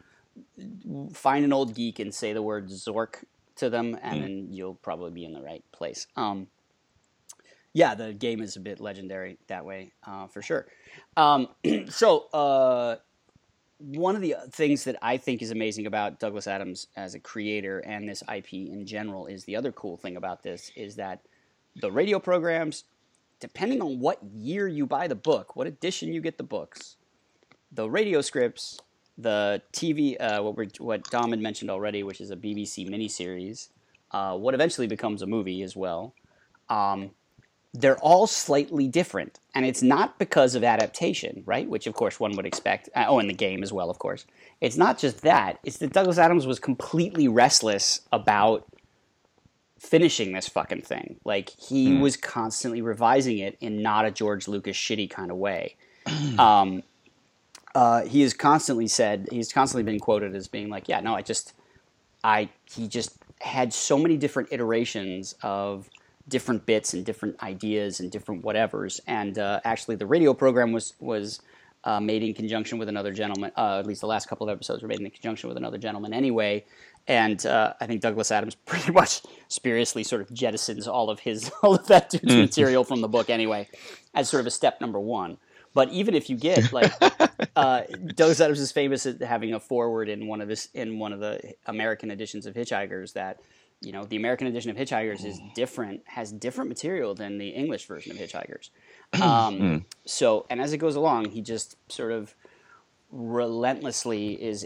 [1.14, 3.24] find an old geek and say the word Zork
[3.58, 4.22] to them, and Mm.
[4.22, 6.08] then you'll probably be in the right place.
[6.16, 6.48] Um,
[7.74, 10.68] yeah, the game is a bit legendary that way, uh, for sure.
[11.18, 11.50] Um,
[11.90, 12.98] so, uh,
[13.78, 17.80] one of the things that I think is amazing about Douglas Adams as a creator
[17.80, 21.20] and this IP in general is the other cool thing about this is that
[21.76, 22.86] the radio programs,
[23.42, 26.96] depending on what year you buy the book, what edition you get the books,
[27.74, 28.80] the radio scripts,
[29.18, 33.70] the TV, uh, what we're, what Dom had mentioned already, which is a BBC miniseries,
[34.12, 36.14] uh, what eventually becomes a movie as well.
[36.70, 37.12] Um,
[37.74, 41.68] they're all slightly different, and it's not because of adaptation, right?
[41.68, 42.90] Which of course one would expect.
[42.96, 44.26] Uh, oh, and the game as well, of course.
[44.62, 48.66] It's not just that; it's that Douglas Adams was completely restless about
[49.78, 51.18] finishing this fucking thing.
[51.26, 55.76] Like he was constantly revising it in not a George Lucas shitty kind of way.
[56.40, 56.84] um,
[57.76, 61.22] uh, he has constantly said he's constantly been quoted as being like, "Yeah, no, I
[61.22, 61.54] just,
[62.24, 65.90] I he just had so many different iterations of
[66.28, 70.94] different bits and different ideas and different whatevers." And uh, actually, the radio program was
[71.00, 71.42] was.
[71.88, 73.52] Uh, made in conjunction with another gentleman.
[73.56, 76.16] Uh, at least the last couple of episodes were made in conjunction with another gentleman,
[76.16, 76.66] anyway.
[77.08, 81.52] And uh, I think Douglas Adams pretty much spuriously sort of jettisons all of his
[81.62, 83.68] all of that dude's material from the book, anyway,
[84.16, 85.38] as sort of a step number one.
[85.76, 86.92] But even if you get like
[87.56, 87.84] uh,
[88.16, 91.20] Douglas Adams is famous at having a forward in one of his in one of
[91.20, 93.40] the American editions of Hitchhikers that
[93.82, 97.86] you know, the American edition of Hitchhikers is different, has different material than the English
[97.86, 98.70] version of Hitchhikers.
[99.22, 102.36] Um, so, and as it goes along, he just sort of
[103.12, 104.66] relentlessly is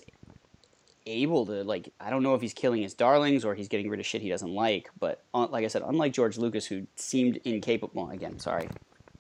[1.06, 4.00] able to like I don't know if he's killing his darlings or he's getting rid
[4.00, 7.38] of shit he doesn't like, but uh, like I said, unlike George Lucas, who seemed
[7.44, 7.92] incapable.
[7.94, 8.70] Well, again, sorry,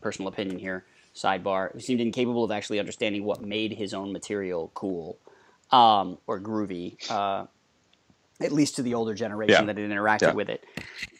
[0.01, 0.85] personal opinion here.
[1.15, 5.17] Sidebar: who seemed incapable of actually understanding what made his own material cool
[5.71, 6.95] um, or groovy.
[7.09, 7.45] Uh,
[8.41, 9.73] at least to the older generation Yeah.
[9.73, 10.31] that had interacted Yeah.
[10.33, 10.63] with it.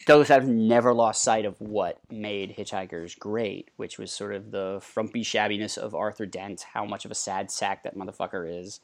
[0.06, 4.78] Douglas Adams never lost sight of what made Hitchhikers great, which was sort of the
[4.80, 8.80] frumpy shabbiness of Arthur Dent, how much of a sad sack that motherfucker is,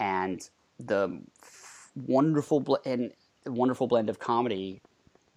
[0.00, 1.20] and the
[1.94, 3.12] wonderful bl- and
[3.44, 4.82] the wonderful blend of comedy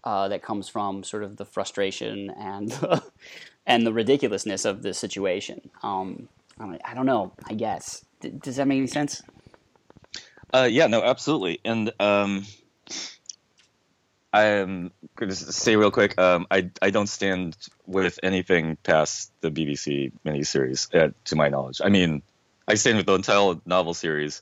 [0.04, 2.72] uh, that comes from sort of the frustration and
[3.70, 5.70] and the ridiculousness of the situation.
[5.84, 6.28] Um,
[6.60, 7.32] I, don't, know.
[7.48, 8.04] I guess.
[8.20, 9.22] D- does that make any sense?
[10.52, 11.62] Uh, yeah, no, absolutely.
[11.64, 12.46] And um,
[14.34, 17.56] I'm going to say real quick, um, I I don't stand
[17.86, 21.80] with anything past the BBC miniseries, uh, to my knowledge.
[21.84, 22.24] I mean,
[22.68, 24.42] I stand with the entire novel series.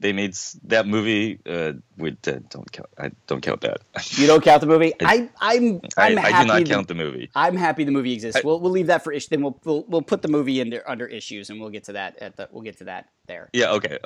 [0.00, 0.34] They made
[0.64, 1.38] that movie.
[1.46, 2.88] Uh, with uh, don't count.
[2.98, 3.82] I don't count that.
[4.18, 4.94] You don't count the movie.
[5.00, 6.44] I, I'm I, I'm I happy.
[6.46, 7.30] do not count the movie.
[7.34, 8.40] I'm happy the movie exists.
[8.42, 9.28] I- we'll we'll leave that for issue.
[9.30, 11.92] Then we'll, we'll we'll put the movie in there under issues, and we'll get to
[11.92, 13.50] that at the we'll get to that there.
[13.52, 13.72] Yeah.
[13.72, 13.98] Okay.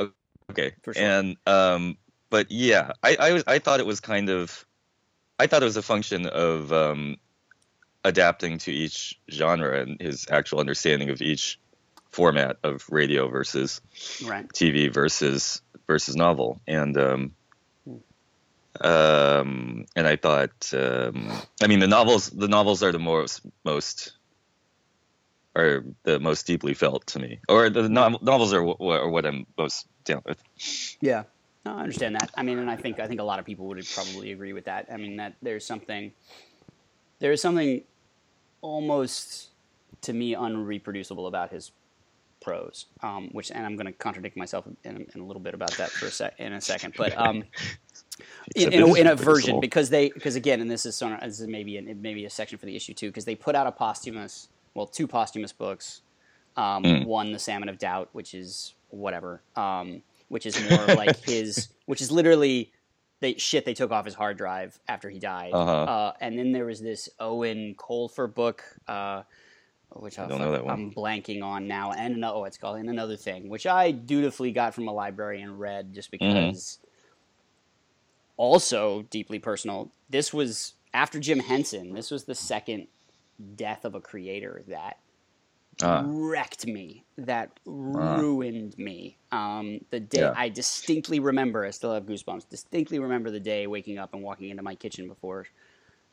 [0.50, 0.72] Okay.
[0.82, 1.02] For sure.
[1.02, 1.96] And um,
[2.28, 4.66] but yeah, I I was I thought it was kind of,
[5.38, 7.18] I thought it was a function of um,
[8.04, 11.58] adapting to each genre and his actual understanding of each
[12.10, 13.80] format of radio versus
[14.24, 14.48] Right.
[14.48, 17.32] TV versus versus novel, and um,
[18.80, 21.30] um, and I thought, um,
[21.62, 24.12] I mean, the novels the novels are the most most
[25.56, 29.24] are the most deeply felt to me, or the no- novels are, wh- are what
[29.24, 30.42] I'm most down with.
[31.00, 31.24] Yeah.
[31.64, 32.30] No, I understand that.
[32.36, 34.64] I mean, and I think I think a lot of people would probably agree with
[34.64, 34.88] that.
[34.92, 36.12] I mean, that there's something
[37.20, 37.82] there is something
[38.60, 39.50] almost
[40.02, 41.70] to me unreproducible about his
[42.44, 45.72] prose, um, which and I'm going to contradict myself in, in a little bit about
[45.78, 47.42] that for a sec in a second, but um,
[48.54, 51.20] in, in, a, in a version because they because again, and this is sort of,
[51.20, 53.66] this is maybe an, maybe a section for the issue too because they put out
[53.66, 56.02] a posthumous, well, two posthumous books.
[56.56, 57.06] Um, Mm.
[57.06, 62.00] One, The Salmon of Doubt, which is whatever, um, which is more like his, which
[62.00, 62.70] is literally
[63.20, 65.52] they shit they took off his hard drive after he died.
[65.52, 65.72] Uh-huh.
[65.72, 69.22] Uh, and then there was this Eoin Colfer book, uh,
[69.94, 70.72] which I don't know that one.
[70.74, 74.52] I'm blanking on now, and another, oh, it's called and another thing, which I dutifully
[74.52, 76.28] got from a library and read just Mm-hmm.
[76.50, 76.78] because.
[78.36, 79.92] Also deeply personal.
[80.10, 81.92] This was after Jim Henson.
[81.94, 82.88] This was the second
[83.54, 84.98] death of a creator that
[85.82, 86.02] Ah.
[86.06, 87.04] wrecked me.
[87.16, 89.16] That ruined me.
[89.32, 90.34] Um, the day Yeah.
[90.36, 92.48] I distinctly remember, I still have goosebumps.
[92.48, 95.46] Distinctly remember the day waking up and walking into my kitchen before,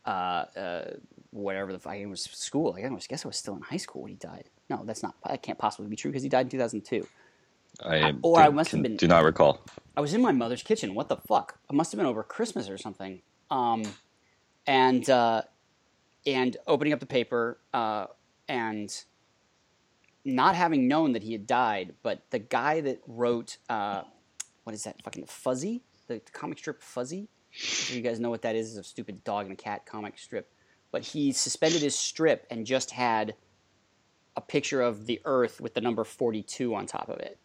[0.06, 0.92] uh, uh,
[1.32, 2.76] whatever the fuck it was school.
[2.78, 4.50] I guess- I was still in high school when he died.
[4.70, 5.16] No, that's not.
[5.26, 7.08] That can't possibly be true because he died in two thousand two.
[7.84, 9.62] I or do, I must have been- do not recall.
[9.96, 10.94] I was in my mother's kitchen.
[10.94, 11.60] What the fuck?
[11.70, 13.22] It must have been over Christmas or something.
[13.50, 13.84] Um,
[14.68, 15.44] and uh,
[16.26, 18.08] and opening up the paper uh,
[18.48, 19.04] and
[20.24, 24.04] not having known that he had died, but the guy that wrote uh,
[24.64, 27.28] what is that fucking Fuzzy, the, comic strip Fuzzy.
[27.54, 30.18] If you guys know what that is, it's a stupid dog and a cat comic
[30.18, 30.50] strip.
[30.92, 33.36] But he suspended his strip and just had
[34.36, 37.38] a picture of the Earth with the number forty-two on top of it.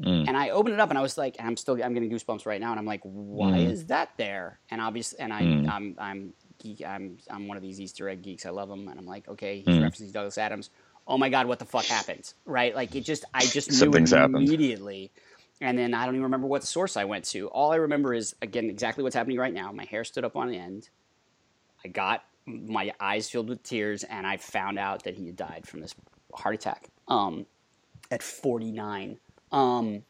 [0.00, 0.26] Mm.
[0.28, 2.46] And I opened it up and I was like, and I'm still I'm getting goosebumps
[2.46, 3.70] right now, and I'm like, why Mm.
[3.70, 4.58] is that there?
[4.70, 5.68] And obviously, and I Mm.
[5.68, 8.46] I'm I'm geek, I'm I'm one of these Easter egg geeks.
[8.46, 9.82] I love them, and I'm like, okay, he's Mm.
[9.82, 10.70] referencing Douglas Adams.
[11.06, 12.32] Oh my god, what the fuck happened?
[12.44, 12.74] Right?
[12.74, 14.36] Like it just I just knew Something's happened.
[14.36, 15.12] immediately.
[15.60, 17.46] And then I don't even remember what source I went to.
[17.48, 19.70] All I remember is again exactly what's happening right now.
[19.70, 20.88] My hair stood up on end.
[21.84, 25.66] I got my eyes filled with tears, and I found out that he had died
[25.66, 25.94] from this
[26.34, 27.46] heart attack um,
[28.10, 29.18] at 49.
[29.52, 30.02] Um,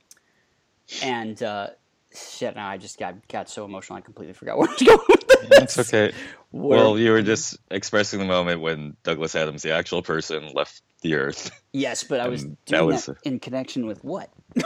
[1.03, 1.69] and uh,
[2.15, 4.99] shit, now I just got got so emotional, I completely forgot where I was going.
[5.09, 5.49] With this.
[5.75, 6.13] That's okay.
[6.51, 10.83] Where- Well, you were just expressing the moment when Douglas Adams, the actual person, left
[11.03, 11.51] the Earth.
[11.73, 14.31] yes, but I was doing that that, was- in connection with what?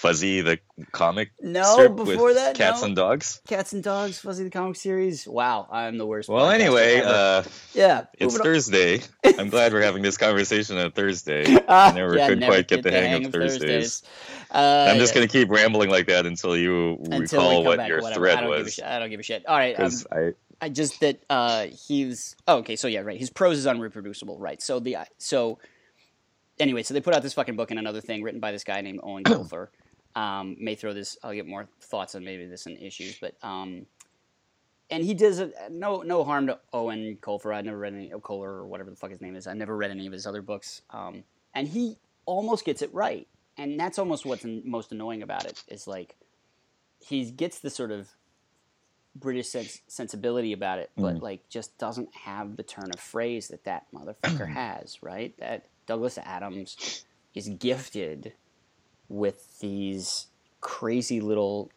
[0.00, 0.58] Fuzzy, the
[0.92, 2.86] comic No, before that, cats no.
[2.86, 3.42] and dogs.
[3.46, 5.28] Cats and Dogs, Fuzzy the Comic Series.
[5.28, 6.30] Wow, I'm the worst.
[6.30, 7.42] Well, anyway, uh,
[7.74, 8.38] yeah, it's.
[8.38, 9.02] Thursday.
[9.38, 11.44] I'm glad we're having this conversation on Thursday.
[11.68, 14.00] Ah, I never yeah, could never quite get the hang, of Thursdays.
[14.00, 14.02] Thursdays.
[14.50, 18.00] Uh, I'm just going to keep rambling like that until you until recall what your
[18.00, 18.20] whatever.
[18.20, 18.72] thread I don't give a was.
[18.74, 18.84] shit.
[18.86, 19.46] I don't give a shit.
[19.46, 20.32] All right, um, I,
[20.62, 22.76] I just that uh, he's oh, okay.
[22.76, 23.18] So yeah, right.
[23.18, 24.62] His prose is unreproducible, right?
[24.62, 25.58] So the so
[26.58, 28.80] anyway, so they put out this fucking book and another thing written by this guy
[28.80, 29.68] named Eoin Colfer,
[30.16, 31.16] Um, may throw this.
[31.22, 33.86] I'll get more thoughts on maybe this and issues, but um,
[34.90, 37.54] and he does a, no no harm to Eoin Colfer.
[37.54, 39.46] I never read any Kohler or whatever the fuck his name is.
[39.46, 40.82] I never read any of his other books.
[40.90, 41.22] Um,
[41.54, 41.96] and he
[42.26, 46.16] almost gets it right, and that's almost what's most annoying about it is like
[46.98, 48.08] he gets the sort of
[49.14, 51.22] British sens- sensibility about it, but Mm.
[51.22, 54.98] like just doesn't have the turn of phrase that that motherfucker has.
[55.02, 55.36] Right?
[55.38, 57.04] That Douglas Adams
[57.34, 58.32] is gifted
[59.10, 60.28] with these
[60.62, 61.70] crazy little,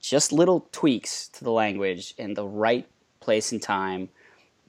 [0.00, 2.88] just little tweaks to the language in the right
[3.20, 4.08] place and time.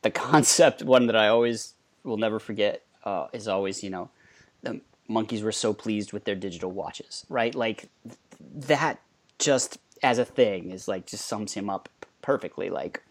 [0.04, 1.74] The concept, one that I always
[2.04, 4.10] will never forget, uh, is always you know,
[4.62, 7.56] the monkeys were so pleased with their digital watches, right?
[7.56, 8.18] Like th-
[8.68, 9.00] that
[9.40, 11.90] just as a thing is like just sums him up
[12.22, 12.70] perfectly.
[12.70, 13.02] Like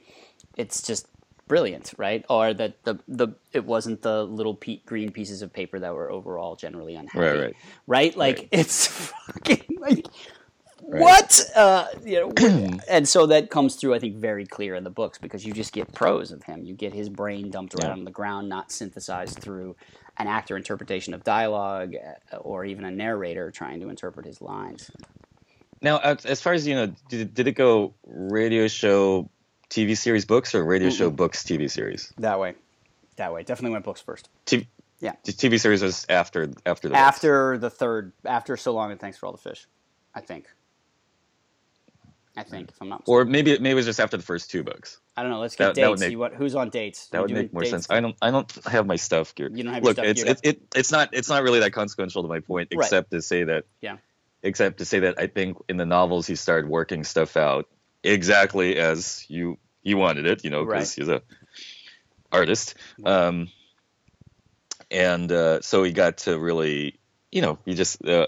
[0.56, 1.08] it's just
[1.48, 2.24] brilliant, right?
[2.28, 6.10] Or that the the it wasn't the little pe- green pieces of paper that were
[6.10, 7.56] overall generally unhappy, Right, right.
[7.86, 8.16] right?
[8.16, 8.48] Like Right.
[8.52, 8.86] it's
[9.26, 10.06] fucking like
[10.90, 11.02] Right.
[11.02, 13.94] what uh, you know, and so that comes through.
[13.94, 16.64] I think very clear in the books because you just get prose of him.
[16.64, 17.92] You get his brain dumped right Yeah.
[17.92, 19.76] on the ground, not synthesized through
[20.18, 21.94] an actor interpretation of dialogue
[22.32, 24.90] uh, or even a narrator trying to interpret his lines.
[25.82, 29.28] Now, as as far as you know, did, did it go radio show,
[29.70, 32.12] TV series, books, or radio show, books, TV series?
[32.18, 32.54] That way,
[33.16, 33.42] that way.
[33.42, 34.28] Definitely went books first.
[34.46, 34.66] T-
[35.00, 35.12] Yeah.
[35.24, 37.00] the TV series was after after the books.
[37.00, 39.66] After the third, after so long and thanks for all the fish,
[40.14, 40.46] I think.
[42.36, 43.02] I think if I'm not.
[43.06, 45.00] or maybe it- maybe it was just after the first two books.
[45.16, 45.40] I don't know.
[45.40, 46.00] Let's get that- that dates.
[46.00, 47.08] make- You want, who's on dates?
[47.08, 47.72] That would make more dates?
[47.72, 47.90] sense.
[47.90, 49.56] I don't I don't have my stuff geared.
[49.56, 51.58] You don't have your Look, stuff it's geared it, it it's not it's not really
[51.60, 52.84] that consequential to my point, Right.
[52.84, 53.96] except to say that Yeah.
[54.44, 57.68] except to say that I think in the novels he started working stuff out
[58.12, 61.06] exactly as you you wanted it, you know, because Right.
[61.06, 61.22] he's a
[62.32, 62.74] artist.
[63.04, 63.48] Um,
[64.90, 66.98] and uh, so he got to really,
[67.30, 68.26] you know, he just uh,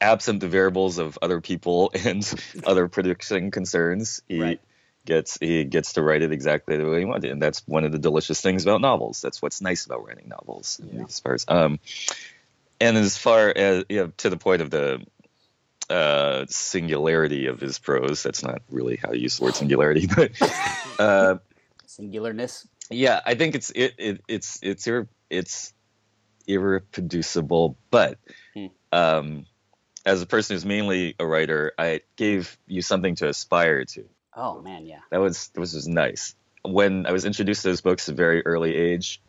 [0.00, 2.22] absent the variables of other people and
[2.64, 4.60] other production concerns, he Right.
[5.04, 7.92] gets he gets to write it exactly the way he wanted, and that's one of
[7.92, 9.20] the delicious things about novels.
[9.20, 10.80] That's what's nice about writing novels.
[10.84, 11.04] Yeah.
[11.04, 11.80] As far as um,
[12.80, 15.00] and as far as you know, to the point of the
[15.90, 18.22] uh, singularity of his prose.
[18.22, 20.30] That's not really how you use the word singularity, but
[20.98, 21.38] uh,
[21.86, 22.66] Singularness.
[22.90, 25.72] yeah, I think it's it, it it's it's ir- it's
[26.48, 27.76] irreproducible.
[27.90, 28.18] But
[28.54, 28.66] Hmm.
[28.92, 29.46] um,
[30.04, 34.04] as a person who's mainly a writer, I gave you something to aspire to.
[34.34, 35.00] Oh man, yeah.
[35.10, 36.34] That was that was just nice.
[36.64, 39.20] When I was introduced to those books at a very early age,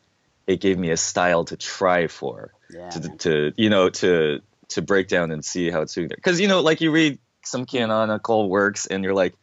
[0.47, 2.89] it gave me a style to try for Yeah.
[2.89, 3.17] to, man.
[3.19, 6.47] to you know to to break down and see how it's doing there because you
[6.47, 9.33] know like you read some canonical works and you're like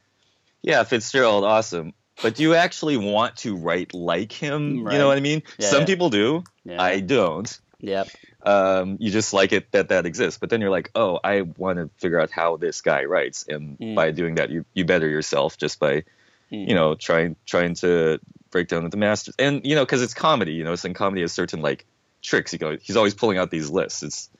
[0.62, 4.92] yeah Fitzgerald awesome but do you actually want to write like him Right.
[4.94, 5.86] you know what I mean Yeah, some yeah.
[5.86, 6.80] people do Yeah.
[6.82, 8.08] I don't Yep.
[8.42, 11.78] um, you just like it that that exists but then you're like oh I want
[11.78, 13.94] to figure out how this guy writes and Mm.
[13.94, 16.04] by doing that you you better yourself just by
[16.52, 16.68] Mm.
[16.68, 18.18] you know trying trying to
[18.52, 20.94] break down with the masters and you know because it's comedy you know so in
[20.94, 21.84] comedy has certain like
[22.22, 24.30] tricks you go he's always pulling out these lists it's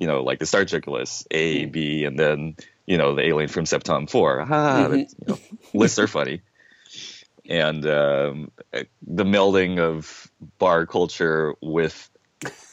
[0.00, 2.06] you know like the star trek list a Mm.
[2.08, 2.56] and then
[2.86, 5.38] you know the alien from septom 4 ah, but, you know,
[5.72, 6.42] lists are funny
[7.48, 8.50] and um,
[9.02, 12.10] the melding of bar culture with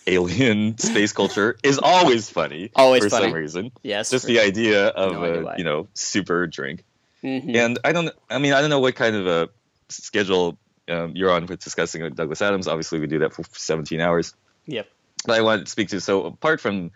[0.07, 3.25] alien space culture is always funny Always for funny.
[3.27, 4.09] some reason Yes.
[4.09, 5.55] just the idea of No a why.
[5.57, 6.83] you know super drink
[7.23, 7.55] Mhm.
[7.55, 8.09] and I don't.
[8.31, 9.49] I mean, I don't know what kind of a
[9.89, 10.57] schedule
[10.89, 12.67] um, you're on with discussing with Douglas Adams.
[12.67, 14.33] Obviously, we do that for 17 hours.
[14.65, 14.87] Yep.
[15.25, 16.01] But I want to speak to.
[16.01, 16.91] So apart from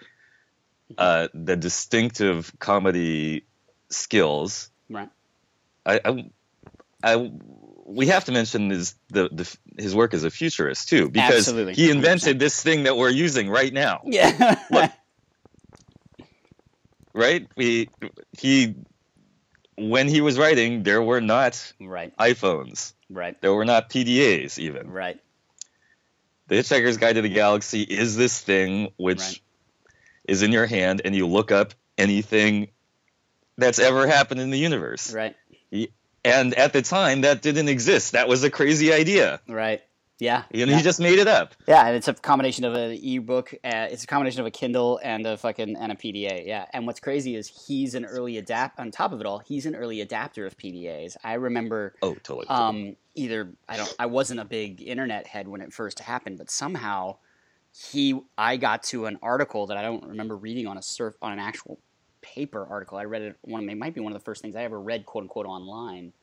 [0.97, 3.45] uh, the distinctive comedy
[3.89, 5.09] skills, Right.
[5.85, 6.25] I, I,
[7.03, 7.31] I
[7.85, 11.73] we have to mention his the, the his work as a futurist too, because Absolutely.
[11.73, 14.01] he invented this thing that we're using right now.
[14.05, 14.59] Yeah.
[14.71, 14.91] Look.
[17.13, 17.47] Right?
[17.55, 17.89] We
[18.37, 18.75] he
[19.77, 22.15] when he was writing, there were not right.
[22.17, 22.93] iPhones.
[23.09, 23.39] Right.
[23.41, 24.89] There were not PDAs even.
[24.89, 25.19] Right.
[26.47, 29.39] The Hitchhiker's Guide to the Galaxy is this thing which Right.
[30.27, 32.69] is in your hand, and you look up anything
[33.57, 35.13] that's ever happened in the universe.
[35.13, 35.35] Right.
[36.23, 38.13] And at the time, that didn't exist.
[38.13, 39.39] That was a crazy idea.
[39.47, 39.81] Right.
[40.19, 40.43] Yeah.
[40.51, 40.77] And yeah.
[40.77, 41.55] he just made it up.
[41.67, 43.53] Yeah, and it's a combination of an ebook.
[43.63, 46.47] Uh, it's a combination of a Kindle and a fucking and a PDA.
[46.47, 48.79] Yeah, and what's crazy is he's an early adapt.
[48.79, 51.17] On top of it all, he's an early adapter of PDAs.
[51.23, 52.47] I remember Oh, totally.
[52.47, 56.49] um, either I don't I wasn't a big internet head when it first happened, but
[56.49, 57.17] somehow
[57.91, 61.33] he I got to an article that I don't remember reading on a surf on
[61.33, 61.77] an actual
[62.21, 62.97] paper article.
[62.97, 64.79] I read it one of it might be one of the first things I ever
[64.79, 66.13] read quote unquote online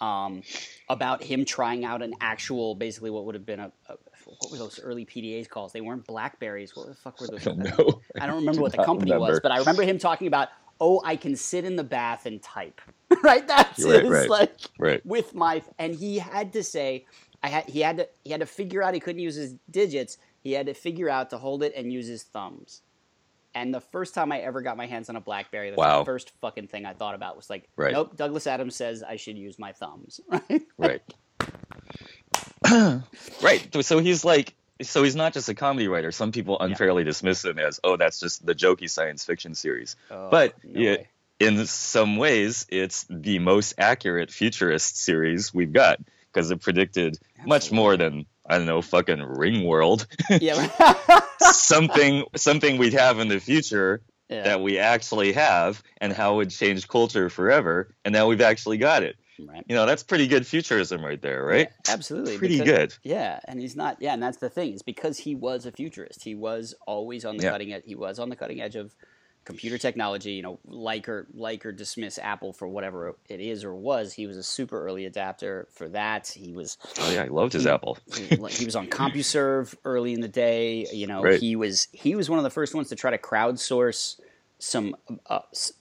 [0.00, 0.42] um,
[0.88, 3.94] about him trying out an actual, basically what would have been a, a
[4.40, 5.72] what were those early PDAs calls?
[5.72, 6.74] They weren't Blackberries.
[6.76, 7.46] What the fuck were those?
[7.46, 8.00] I don't know.
[8.20, 10.48] I don't remember what the company was, but I remember him talking about,
[10.80, 12.80] oh, I can sit in the bath and type.
[13.22, 13.46] right?
[13.46, 14.28] That's Right, his, right.
[14.28, 15.04] like Right.
[15.06, 17.06] with my and he had to say
[17.42, 20.18] I had he had to he had to figure out he couldn't use his digits.
[20.40, 22.82] He had to figure out to hold it and use his thumbs.
[23.54, 25.98] And the first time I ever got my hands on a BlackBerry, that's Wow.
[26.00, 27.92] the first fucking thing I thought about was like, Right.
[27.92, 30.20] nope, Douglas Adams says I should use my thumbs.
[30.30, 30.62] Right?
[30.78, 31.02] Right.
[33.42, 33.84] right.
[33.84, 36.10] So he's like, so he's not just a comedy writer.
[36.12, 39.96] Some people unfairly dismiss him as, oh, that's just the jokey science fiction series.
[40.10, 41.08] Oh, But no yeah, way.
[41.40, 45.98] in some ways, it's the most accurate futurist series we've got
[46.32, 50.06] because it predicted much more than I don't know, fucking Ringworld,
[50.40, 50.68] yeah,
[51.40, 54.42] something something we'd have in the future yeah.
[54.42, 58.76] that we actually have, and how it would change culture forever, and now we've actually
[58.78, 59.16] got it.
[59.40, 59.64] right.
[59.68, 61.68] You know, that's pretty good futurism right there, right?
[61.86, 62.38] Yeah, absolutely.
[62.38, 62.94] Pretty because- good.
[63.02, 63.96] Yeah, and he's not.
[64.00, 66.22] Yeah, and that's the thing is because he was a futurist.
[66.22, 67.50] He was always on the Yeah.
[67.52, 67.82] cutting edge.
[67.86, 68.94] He was on the cutting edge of
[69.44, 70.32] computer technology.
[70.32, 74.12] You know, like or like or dismiss Apple for whatever it is or was.
[74.12, 76.28] He was a super early adapter for that.
[76.28, 77.98] He was Oh yeah, I loved his He- Apple.
[78.14, 80.86] he, he was on CompuServe early in the day.
[80.92, 81.40] You know, Right.
[81.40, 84.18] he was he was one of the first ones to try to crowdsource
[84.58, 84.94] some.
[85.26, 85.40] Uh,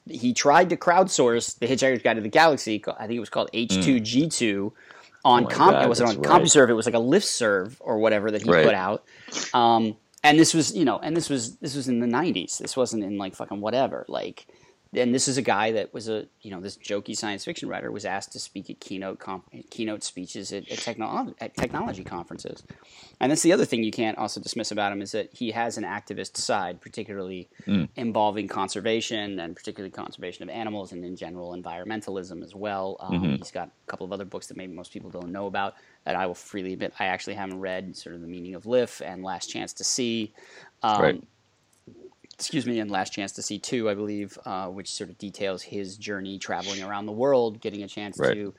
[0.09, 2.84] he tried to crowdsource the Hitchhiker's Guide to the Galaxy.
[2.97, 4.74] I think it was called H two G two.
[5.24, 5.45] On.
[5.45, 6.41] Oh com- God, it wasn't on right.
[6.41, 6.70] CompuServe.
[6.70, 8.66] It was like a listserv or whatever that he Right.
[8.66, 9.03] put out.
[9.53, 12.57] Um, and this was you know, and this was this was in the '90s.
[12.57, 14.05] This wasn't in like fucking whatever.
[14.07, 14.47] Like
[14.93, 17.91] and this is a guy that was a you know this jokey science fiction writer
[17.91, 22.63] was asked to speak at keynote com- keynote speeches at, at, techno- at technology conferences.
[23.19, 25.77] And that's the other thing you can't also dismiss about him is that he has
[25.77, 27.49] an activist side particularly
[27.95, 32.97] involving conservation and particularly conservation of animals and in general environmentalism as well.
[32.99, 35.75] Um, he's got a couple of other books that maybe most people don't know about
[36.03, 39.01] that i will freely admit i actually haven't read sort of the meaning of liff
[39.05, 40.33] and last chance to see.
[40.81, 41.23] Um, Right.
[42.41, 45.61] Excuse me, and Last Chance to See Two, I believe, uh, which sort of details
[45.61, 48.33] his journey traveling around the world, getting a chance Right.
[48.33, 48.55] to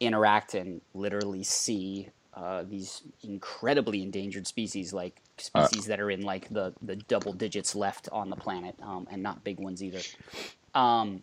[0.00, 5.22] interact and literally see uh, these incredibly endangered species, like
[5.54, 5.68] Uh.
[5.68, 9.22] species that are in like the, the double digits left on the planet, um, and
[9.22, 10.00] not big ones either.
[10.74, 11.22] Um,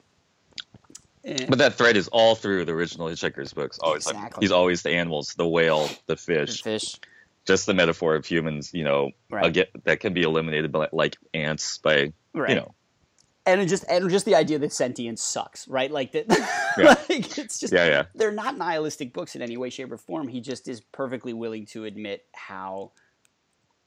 [1.25, 3.77] eh, But that thread is all through the original Hitchhiker's books.
[3.79, 6.63] Always, like, he's always the animals, the whale, the fish.
[6.63, 6.99] fish,
[7.47, 9.45] Just the metaphor of humans, you know, Right.
[9.45, 12.49] again, that can be eliminated by like ants by, right?
[12.49, 12.75] you know,
[13.45, 15.89] and it just and just the idea that sentience sucks, right?
[15.89, 16.27] Like that,
[16.77, 16.95] Yeah.
[17.09, 20.27] like it's just yeah, yeah, they're not nihilistic books in any way, shape, or form.
[20.27, 22.91] He just is perfectly willing to admit how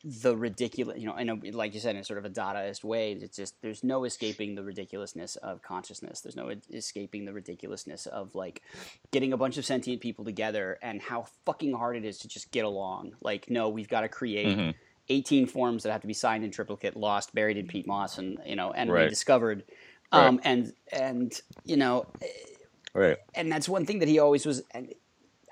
[0.07, 3.13] the ridiculous, you know, in a, like you said, in sort of a Dadaist way,
[3.13, 6.21] it's just there's no escaping the ridiculousness of consciousness.
[6.21, 8.61] There's no escaping the ridiculousness of like
[9.13, 12.51] getting a bunch of sentient people together and how fucking hard it is to just
[12.53, 13.15] get along.
[13.23, 14.59] Like, no, we've got to create.
[14.59, 14.75] Mhm.
[15.11, 18.39] 18 forms that have to be signed in triplicate, lost, buried in peat moss, and
[18.47, 19.03] you know, and Right.
[19.03, 19.63] rediscovered.
[20.13, 22.07] Um, and and you know,
[22.95, 23.19] right.
[23.35, 24.63] and that's one thing that he always was.
[24.71, 24.95] And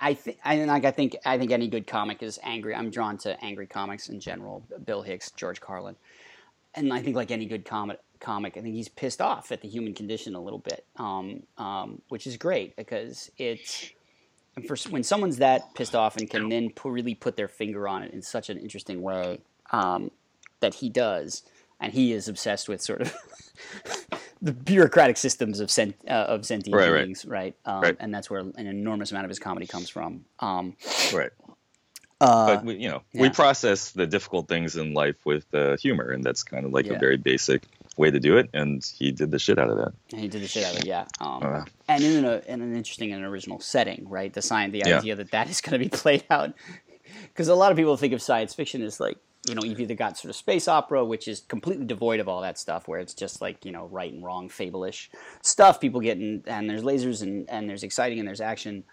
[0.03, 2.75] I think, like, I think, I think any good comic is angry.
[2.75, 4.65] I'm drawn to angry comics in general.
[4.85, 5.95] Bill Hicks, George Carlin,
[6.75, 9.69] and I think like any good comic, comic, I think he's pissed off at the
[9.69, 13.91] human condition a little bit, um, um, which is great because it's.
[14.67, 18.03] For when someone's that pissed off and can then pu- really put their finger on
[18.03, 19.41] it in such an interesting way
[19.71, 20.11] um,
[20.61, 21.43] that he does,
[21.81, 23.17] and he is obsessed with sort of
[24.43, 27.05] the bureaucratic systems of sent, uh, of sentient Right, right.
[27.05, 27.55] beings, right?
[27.65, 27.97] Um, Right.
[28.01, 30.25] And that's where an enormous amount of his comedy comes from.
[30.41, 30.77] Um,
[31.15, 31.31] Right.
[32.21, 36.11] uh, but we, you know, we process the difficult things in life with uh, humor,
[36.11, 36.95] and that's kind of like Yeah.
[36.95, 37.63] a very basic
[37.97, 38.51] way to do it.
[38.53, 39.93] And he did the shit out of that.
[40.13, 41.07] and he did the shit out of it, yeah.
[41.21, 41.65] Um, Uh.
[41.89, 44.33] and in, a, in an interesting and original setting, right?
[44.33, 44.99] The science, the Yeah.
[44.99, 46.53] idea that that is going to be played out,
[47.29, 49.19] because a lot of people think of science fiction as like,
[49.49, 52.43] you know, you've either got sort of space opera, which is completely devoid of all
[52.43, 55.11] that stuff, where it's just like you know right and wrong, fable-ish
[55.43, 55.81] stuff.
[55.81, 58.85] People get in, and there's lasers and and there's exciting and there's action,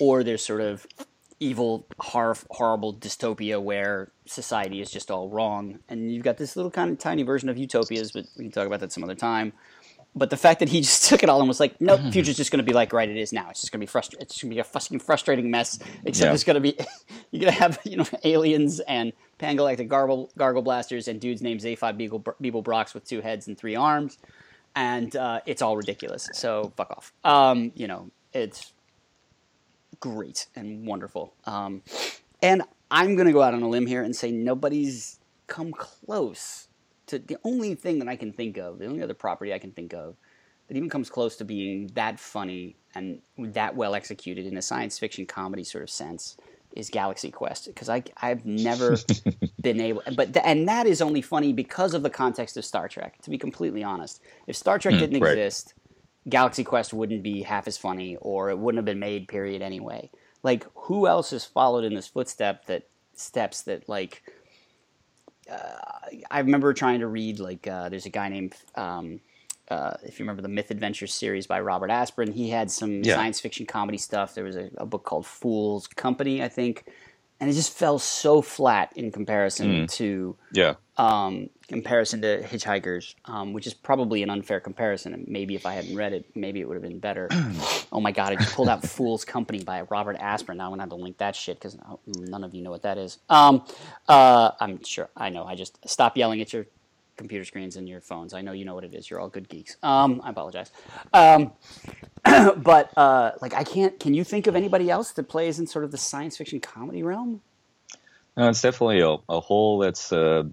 [0.00, 0.86] or there's sort of
[1.40, 6.70] evil, hor- horrible dystopia where society is just all wrong, and you've got this little
[6.70, 9.52] kind of tiny version of utopias, but we can talk about that some other time.
[10.14, 12.50] But the fact that he just took it all and was like, "Nope, future's just
[12.50, 13.48] going to be like right it is now.
[13.50, 14.22] It's just going to be frustrating.
[14.22, 15.78] It's going to be a fucking frustrating mess.
[16.04, 16.34] Except Yeah.
[16.34, 16.76] it's going to be
[17.30, 21.60] you're going to have you know aliens and pangalactic gargle gargle blasters and dudes named
[21.60, 24.18] Zaphod Beagle Beeblebrox with two heads and three arms,
[24.74, 26.28] and uh, it's all ridiculous.
[26.32, 27.12] So fuck off.
[27.24, 28.72] Um, you know, it's
[30.00, 31.34] great and wonderful.
[31.44, 31.82] Um,
[32.42, 36.67] and I'm going to go out on a limb here and say nobody's come close
[37.08, 39.72] to the only thing that I can think of, the only other property I can
[39.72, 40.16] think of
[40.68, 44.98] that even comes close to being that funny and that well executed in a science
[44.98, 46.36] fiction comedy sort of sense
[46.76, 48.96] is Galaxy Quest because I I've never
[49.60, 52.88] been able but th- and that is only funny because of the context of Star
[52.88, 55.32] Trek to be completely honest if Star Trek hmm, didn't right.
[55.32, 55.74] exist
[56.28, 60.10] Galaxy Quest wouldn't be half as funny or it wouldn't have been made period anyway
[60.42, 64.22] like who else has followed in this footstep that steps that like
[66.30, 69.20] I remember trying to read like uh, there's a guy named um,
[69.70, 73.14] uh, if you remember the Myth Adventures series by Robert Asprin, he had some Yeah.
[73.14, 74.34] science fiction comedy stuff.
[74.34, 76.84] There was a, a book called Phule's Company, I think,
[77.40, 80.74] and it just fell so flat in comparison to Yeah.
[80.98, 85.14] Um, comparison to Hitchhikers, um, which is probably an unfair comparison.
[85.14, 87.28] And maybe if I hadn't read it, maybe it would have been better.
[87.92, 90.56] oh my god, I just pulled out Phule's Company by Robert Asprin.
[90.56, 91.76] Now I'm gonna have to link that shit because
[92.06, 93.18] none of you know what that is.
[93.28, 93.64] Um,
[94.08, 95.44] uh, I'm sure I know.
[95.44, 96.66] I just stop yelling at your
[97.18, 98.32] computer screens and your phones.
[98.32, 99.10] I know you know what it is.
[99.10, 99.76] You're all good geeks.
[99.82, 100.70] Um, I apologize.
[101.12, 101.52] Um,
[102.56, 104.00] but uh, like I can't.
[104.00, 107.02] Can you think of anybody else that plays in sort of the science fiction comedy
[107.02, 107.42] realm?
[108.38, 110.44] No, it's definitely a, a hole that's uh,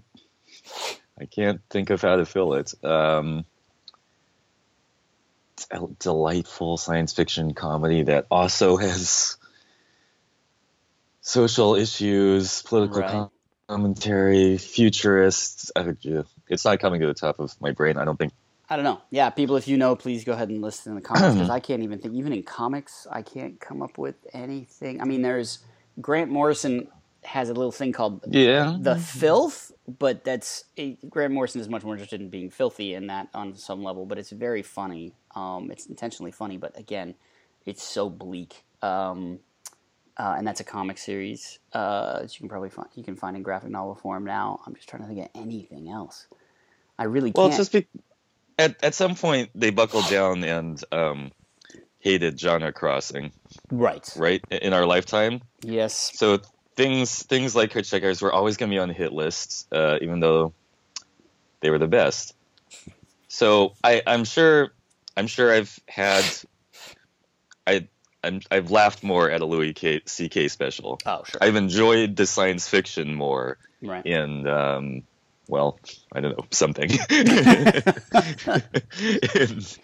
[1.20, 2.74] I can't think of how to fill it.
[2.84, 3.46] Um,
[5.56, 9.36] it's a delightful science fiction comedy that also has
[11.22, 13.28] social issues, political Right.
[13.68, 15.72] commentary, futurists.
[16.48, 17.98] It's not coming to the top of my brain.
[17.98, 18.32] I don't think.
[18.68, 19.02] I don't know.
[19.10, 21.60] Yeah, people, if you know, please go ahead and list in the comments because I
[21.60, 22.14] can't even think.
[22.14, 25.02] Even in comics, I can't come up with anything.
[25.02, 25.60] I mean, there's
[26.00, 26.88] Grant Morrison
[27.26, 28.76] has a little thing called Yeah.
[28.80, 30.64] the filth, but that's
[31.10, 34.06] Grant Morrison is much more interested in being filthy in that on some level.
[34.06, 35.12] But it's very funny.
[35.34, 37.14] Um, it's intentionally funny, but again,
[37.66, 38.64] it's so bleak.
[38.82, 39.40] Um,
[40.18, 42.88] uh, and that's a comic series uh, that you can probably find.
[42.94, 44.60] You can find in graphic novel form now.
[44.66, 46.26] I'm just trying to think of anything else.
[46.98, 47.60] I really Well, can't.
[47.60, 48.00] it's just be-
[48.58, 51.32] at at some point they buckled down and um,
[51.98, 53.32] hated genre crossing,
[53.70, 54.10] right.
[54.16, 54.42] right?
[54.50, 55.42] In our lifetime.
[55.62, 56.12] Yes.
[56.14, 56.38] So
[56.76, 60.20] things things like Hitchhikers were always going to be on the hit list, uh, even
[60.20, 60.52] though
[61.60, 62.34] they were the best.
[63.28, 64.72] So I, I'm sure
[65.16, 66.24] I'm sure I've had
[67.66, 67.88] I
[68.22, 70.48] I'm, I've laughed more at a Louis K, C.K.
[70.48, 70.98] special.
[71.06, 71.38] Oh, sure.
[71.40, 74.04] I've enjoyed the science fiction more right.
[74.04, 75.02] in um,
[75.48, 75.80] well
[76.12, 76.90] I don't know something.
[79.34, 79.78] And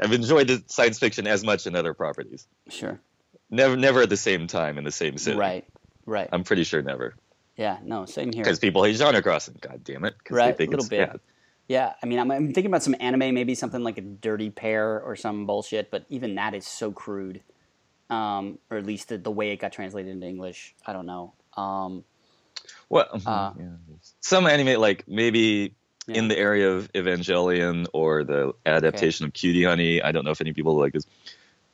[0.00, 2.46] I've enjoyed the science fiction as much in other properties.
[2.68, 3.00] Sure.
[3.50, 5.38] Never never at the same time in the same city.
[5.38, 5.64] Right.
[6.08, 6.28] Right.
[6.32, 7.14] I'm pretty sure never.
[7.56, 7.78] yeah.
[7.84, 8.06] No.
[8.06, 8.42] Same here.
[8.44, 9.56] Because people hate genre crossing.
[9.60, 10.14] God damn it.
[10.30, 11.10] Right, a little bit.
[11.10, 11.20] bad.
[11.68, 11.92] Yeah.
[12.02, 15.16] I mean, I'm, I'm thinking about some anime, maybe something like a Dirty Pair or
[15.16, 17.42] some bullshit, but even that is so crude.
[18.08, 20.74] Um, or at least the, the way it got translated into English.
[20.86, 21.34] I don't know.
[21.58, 22.04] Um,
[22.88, 23.66] Well, Uh, yeah.
[24.20, 25.74] some anime, like maybe
[26.06, 26.16] Yeah.
[26.20, 30.00] in the area of Evangelion or the adaptation of Cutie Honey.
[30.00, 31.04] I don't know if any people like this.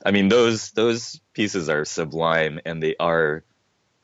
[0.05, 3.43] I mean, those those pieces are sublime and they are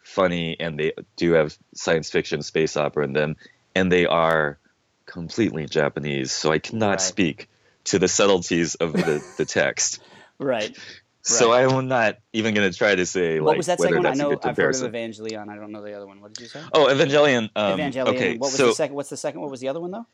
[0.04, 3.36] funny and they do have science fiction, space opera in them,
[3.76, 4.58] and they are
[5.06, 6.32] completely Japanese.
[6.32, 7.02] So I cannot Right.
[7.02, 7.49] speak
[7.86, 9.99] to the subtleties of the, the text.
[10.39, 10.76] right.
[11.24, 11.66] So Right.
[11.66, 14.14] I'm not even going to try to say What like was that whether second one?
[14.14, 14.91] I know I've heard of.
[14.91, 15.49] Evangelion.
[15.49, 16.20] I don't know the other one.
[16.20, 16.64] What did you say?
[16.74, 17.49] Oh, Evangelion.
[17.56, 18.08] Um, Evangelion.
[18.08, 18.95] Okay, what was so the second?
[18.95, 19.41] What's the second?
[19.41, 20.08] What was the other one though?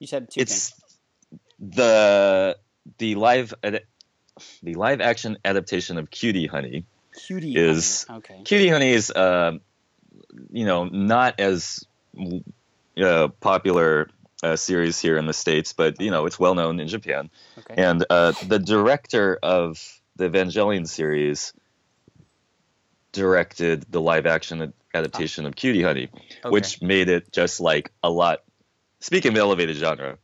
[0.00, 0.74] You said two it's things.
[1.60, 2.56] the
[2.98, 6.84] the live the live action adaptation of Cutie Honey.
[7.14, 8.18] Cutie is- Honey.
[8.18, 8.42] okay.
[8.44, 9.52] Cutie Honey is, uh,
[10.50, 11.84] you know, not as
[13.00, 14.08] uh, popular
[14.42, 17.30] uh, series here in the states, but you know, it's well known in Japan.
[17.58, 17.74] Okay.
[17.82, 19.80] And uh, the director of
[20.16, 21.52] the Evangelion series
[23.12, 26.50] directed the live action adaptation of Cutie Honey, Okay.
[26.50, 28.42] which made it just like a lot.
[29.00, 30.18] Speaking of elevated genre,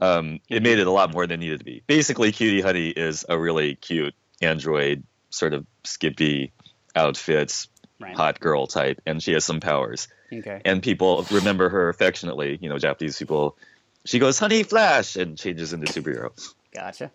[0.00, 1.82] um, it made it a lot more than it needed to be.
[1.86, 6.52] Basically, Cutie Honey is a really cute android, sort of skippy
[6.94, 7.68] outfits,
[8.00, 8.16] right.
[8.16, 10.08] hot girl type, and she has some powers.
[10.32, 10.60] Okay.
[10.64, 12.58] And people remember her affectionately.
[12.60, 13.56] You know, Japanese people.
[14.04, 16.30] She goes, "Honey Flash," and changes into superhero.
[16.74, 17.10] Gotcha.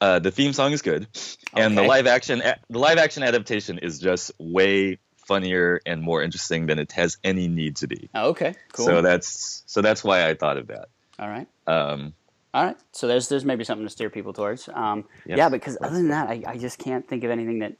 [0.00, 1.06] Uh, the theme song is good,
[1.54, 6.66] and the live action the live action adaptation is just way funnier and more interesting
[6.66, 8.08] than it has any need to be.
[8.14, 8.54] Oh, okay.
[8.72, 8.86] Cool.
[8.86, 10.88] So that's so that's why I thought of that.
[11.18, 11.48] All right.
[11.66, 12.14] Um,
[12.56, 12.76] All right.
[12.92, 14.66] So there's there's maybe something to steer people towards.
[14.72, 15.36] Um, Yes.
[15.36, 17.74] Yeah, because other than that, I, I just can't think of anything that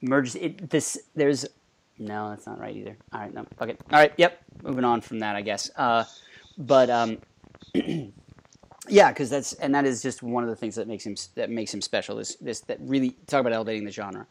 [0.00, 0.70] merges it.
[0.70, 1.44] This there's
[1.98, 2.96] no, that's not right either.
[3.12, 3.44] All right, no.
[3.60, 3.76] Okay.
[3.92, 4.12] All right.
[4.16, 4.38] Yep.
[4.62, 5.70] Moving on from that, I guess.
[5.74, 6.04] Uh,
[6.56, 7.18] but um,
[8.88, 11.50] yeah, because that's and that is just one of the things that makes him that
[11.50, 12.20] makes him special.
[12.20, 14.28] Is this that really talk about elevating the genre,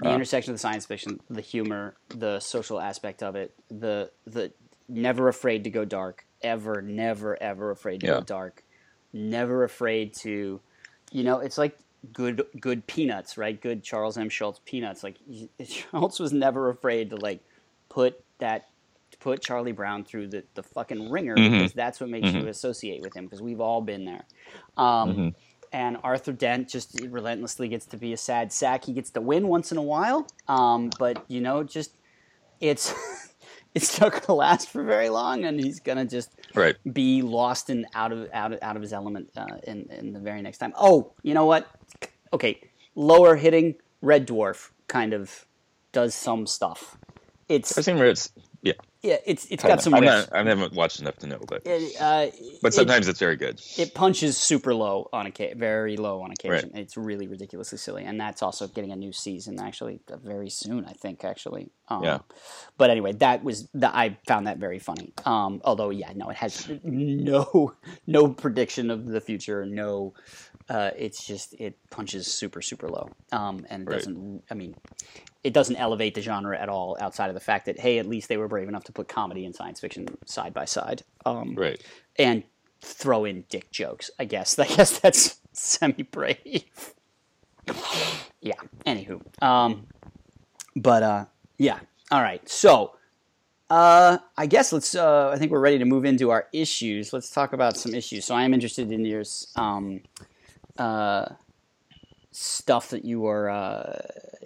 [0.00, 0.14] the Uh.
[0.14, 4.52] intersection of the science fiction, the humor, the social aspect of it, the the
[4.88, 8.14] never afraid to go dark, ever, never, ever afraid to Yeah.
[8.14, 8.64] go dark.
[9.12, 10.60] Never afraid to,
[11.12, 11.78] you know, it's like
[12.12, 13.60] good good peanuts, right?
[13.60, 14.28] Good Charles M.
[14.28, 15.02] Schulz peanuts.
[15.02, 15.16] Like
[15.66, 17.40] Schulz was never afraid to like
[17.88, 18.68] put that
[19.20, 21.50] put Charlie Brown through the, the fucking ringer Mhm.
[21.50, 22.42] because that's what makes Mhm.
[22.42, 24.24] you associate with him because we've all been there.
[24.76, 25.34] Um, Mhm.
[25.72, 28.84] And Arthur Dent just relentlessly gets to be a sad sack.
[28.84, 31.90] He gets to win once in a while, um, but you know, just
[32.60, 32.94] it's
[33.74, 36.76] it's not gonna last for very long, and he's gonna just Right.
[36.92, 40.20] be lost and out of out of, out of his element uh, in in the
[40.20, 40.72] very next time.
[40.76, 41.66] Oh, you know what?
[42.32, 42.60] Okay,
[42.94, 45.46] lower hitting Red Dwarf kind of
[45.92, 46.96] does some stuff.
[47.48, 48.30] It's I've seen Ritz.
[48.62, 48.74] Yeah.
[49.02, 51.94] Yeah, it's it's got some I'm not, I haven't watched enough to know, but It,
[52.00, 52.26] uh,
[52.62, 53.60] but it- sometimes it's very good.
[53.76, 56.72] it punches super low on a very low on occasion.
[56.74, 60.84] It's really ridiculously silly, and that's also getting a new season actually uh, very soon.
[60.84, 61.70] I think actually.
[61.88, 62.18] Um, Yeah.
[62.76, 65.12] But anyway, that was the, I found that very funny.
[65.24, 67.74] Um, although, yeah, no, it has no
[68.06, 69.64] no prediction of the future.
[69.64, 70.14] No,
[70.68, 73.98] uh, it's just it punches super super low, um, and it Right.
[73.98, 74.42] doesn't.
[74.50, 74.74] I mean,
[75.44, 76.96] it doesn't elevate the genre at all.
[77.00, 79.44] Outside of the fact that hey, at least they were brave enough to put comedy
[79.44, 81.02] and science fiction side by side.
[81.26, 81.82] Um, Right.
[82.16, 82.42] and
[82.80, 84.10] throw in dick jokes.
[84.18, 84.58] I guess.
[84.58, 86.94] I guess that's semi brave.
[88.40, 88.54] yeah.
[88.86, 89.86] Anywho, um,
[90.76, 91.24] but uh,
[91.58, 91.80] yeah.
[92.10, 92.46] All right.
[92.48, 92.94] So,
[93.68, 94.94] uh, I guess let's.
[94.94, 97.12] Uh, I think we're ready to move into our issues.
[97.12, 98.24] Let's talk about some issues.
[98.24, 99.24] So, I am interested in your
[99.56, 100.00] um,
[100.78, 101.26] uh,
[102.40, 103.50] stuff that you were.
[103.50, 103.98] Uh,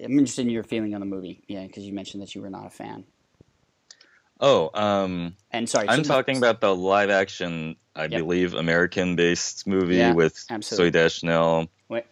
[0.03, 1.43] I'm interested in your feeling on the movie.
[1.49, 3.05] Yeah, because you mentioned that you were not a fan.
[4.40, 8.11] Oh, um, And sorry, I'm talking about the live action, I Yep.
[8.11, 10.88] believe, American based movie Yeah, with absolutely.
[10.88, 11.68] Zooey Deschanel.
[11.88, 12.05] Wait.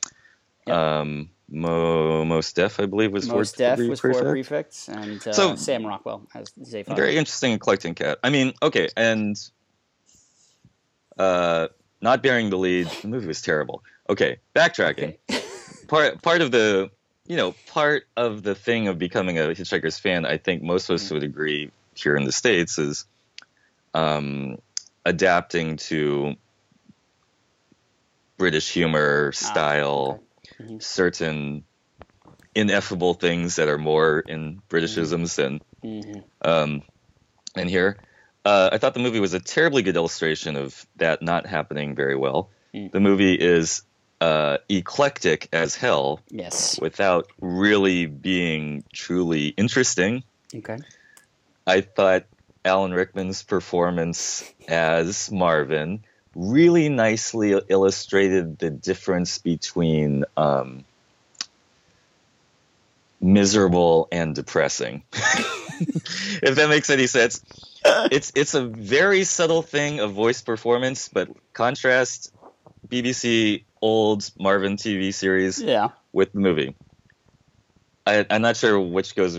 [0.66, 0.76] Yep.
[0.76, 5.56] Um, Mo Mos Def, I believe, was Mos Def was four prefects, and uh, So-
[5.56, 6.94] Sam Rockwell as Zaphod.
[6.94, 8.18] Very interesting eclectic cat.
[8.22, 9.36] I mean, okay, and
[11.18, 11.66] uh,
[12.00, 13.82] not bearing the lead, the movie was terrible.
[14.08, 15.16] Okay, backtracking.
[15.28, 15.39] Okay.
[15.90, 16.90] Part part of the
[17.26, 20.94] you know part of the thing of becoming a Hitchhiker's fan, I think most of
[20.94, 21.14] us Mm-hmm.
[21.14, 23.06] would agree here in the states is
[23.92, 24.58] um,
[25.04, 26.36] adapting to
[28.38, 30.74] British humor style, Ah, okay.
[30.74, 30.82] Mhm.
[30.82, 31.64] certain
[32.54, 36.24] ineffable things that are more in Britishisms than Mhm.
[36.42, 36.82] um,
[37.56, 37.98] and here.
[38.44, 42.16] Uh, I thought the movie was a terribly good illustration of that not happening very
[42.16, 42.48] well.
[42.72, 42.92] Mm.
[42.92, 43.82] The movie is
[44.20, 46.78] uh, eclectic as hell Yes.
[46.80, 50.22] without really being truly interesting.
[50.54, 50.78] Okay.
[51.66, 52.24] I thought
[52.64, 56.04] Alan Rickman's performance as Marvin
[56.34, 60.84] really nicely illustrated the difference between um,
[63.20, 65.02] miserable and depressing.
[65.12, 67.42] if that makes any sense.
[67.84, 72.32] It's it's a very subtle thing of voice performance, but contrast
[72.90, 75.88] BBC old Marvin TV series Yeah.
[76.12, 76.74] with the movie.
[78.06, 79.38] I, I'm not sure which goes.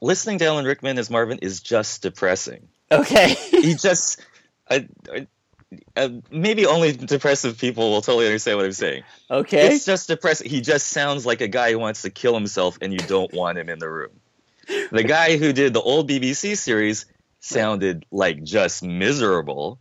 [0.00, 2.68] Listening to Alan Rickman as Marvin is just depressing.
[2.90, 3.34] Okay.
[3.50, 4.20] He just,
[4.68, 5.26] I, I,
[5.96, 9.04] uh, maybe only depressive people will totally understand what I'm saying.
[9.30, 9.74] okay.
[9.74, 10.50] It's just depressing.
[10.50, 13.58] He just sounds like a guy who wants to kill himself, and you don't want
[13.58, 14.10] him in the room.
[14.90, 17.06] The guy who did the old BBC series
[17.40, 19.78] sounded like just miserable,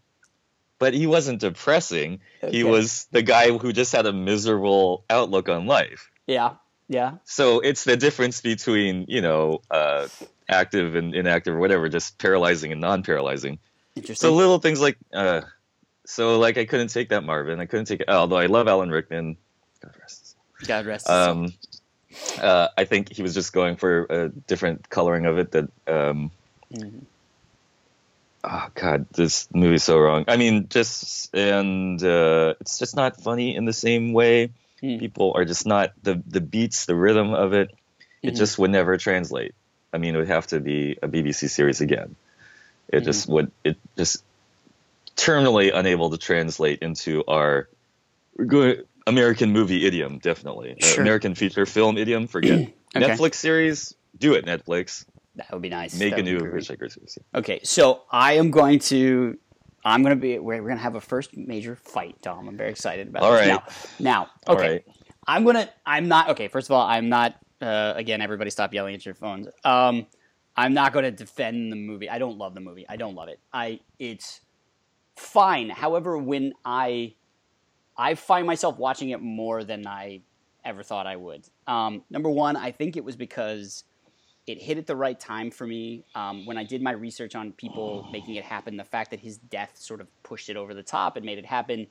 [0.81, 2.21] but he wasn't depressing.
[2.49, 6.09] He was the guy who just had a miserable outlook on life.
[6.25, 6.55] Yeah.
[6.87, 7.17] Yeah.
[7.23, 10.07] So it's the difference between, you know, uh,
[10.49, 13.59] active and inactive or whatever, just paralyzing and non-paralyzing.
[13.95, 14.27] Interesting.
[14.27, 15.41] So little things like, uh,
[16.07, 17.59] so like I couldn't take that Marvin.
[17.59, 19.37] I couldn't take it, although I love Alan Rickman.
[19.83, 20.35] God rest.
[20.65, 21.07] God rest.
[21.07, 21.53] Um,
[22.39, 25.51] uh, I think he was just going for a different coloring of it.
[25.51, 26.31] That, um,
[26.73, 27.05] Mhm.
[28.43, 30.25] Oh God, this movie's so wrong.
[30.27, 34.51] I mean, just and uh, it's just not funny in the same way.
[34.81, 34.97] Hmm.
[34.97, 37.71] People are just not the the beats, the rhythm of it.
[38.23, 38.37] It Mhm.
[38.37, 39.53] just would never translate.
[39.93, 42.15] I mean, it would have to be a BBC series again.
[42.87, 43.33] It just Mm-hmm.
[43.33, 43.51] would.
[43.63, 44.23] It just
[45.15, 47.67] terminally unable to translate into our
[48.47, 50.19] good American movie idiom.
[50.19, 51.01] Definitely, Uh, Sure.
[51.01, 52.27] American feature film idiom.
[52.27, 52.59] Forget
[52.95, 53.07] Okay.
[53.07, 53.95] Netflix series.
[54.17, 55.05] Do it, Netflix.
[55.35, 55.97] That would be nice.
[55.97, 56.63] Make That a new great.
[56.63, 57.17] Hitchhiker.
[57.35, 59.37] Okay, so I am going to.
[59.83, 60.37] I'm going to be.
[60.37, 62.47] We're, we're going to have a first major fight, Dom.
[62.47, 63.41] I'm very excited about All this.
[63.47, 63.47] right.
[63.47, 63.63] Now,
[63.99, 64.71] now, okay.
[64.71, 64.85] right.
[65.27, 65.69] I'm gonna.
[65.85, 66.29] I'm not.
[66.29, 66.47] Okay.
[66.47, 67.35] First of all, I'm not.
[67.61, 69.47] Uh, again, everybody, stop yelling at your phones.
[69.63, 70.07] Um,
[70.57, 72.09] I'm not going to defend the movie.
[72.09, 72.85] I don't love the movie.
[72.87, 73.39] I don't love it.
[73.53, 73.79] I.
[73.99, 74.41] It's
[75.15, 75.69] fine.
[75.69, 77.15] However, when I,
[77.95, 80.21] I find myself watching it more than I
[80.63, 81.47] ever thought I would.
[81.67, 83.83] Um, number one, I think it was because
[84.47, 86.03] it hit at the right time for me.
[86.15, 89.37] Um, when I did my research on people making it happen, the fact that his
[89.37, 91.87] death sort of pushed it over the top and made it happen.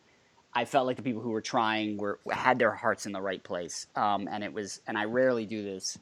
[0.52, 3.42] I felt like the people who were trying were had their hearts in the right
[3.42, 4.80] place, um, and it was.
[4.88, 5.96] And I rarely do this,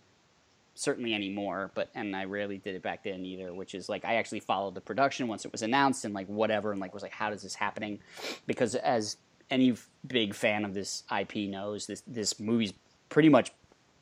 [0.74, 1.70] certainly anymore.
[1.74, 3.52] But and I rarely did it back then either.
[3.52, 6.72] Which is like I actually followed the production once it was announced and like whatever,
[6.72, 7.98] and like was like, how does this happening?
[8.46, 9.18] Because as
[9.50, 9.74] any
[10.06, 12.72] big fan of this IP knows, this this movie's
[13.10, 13.52] pretty much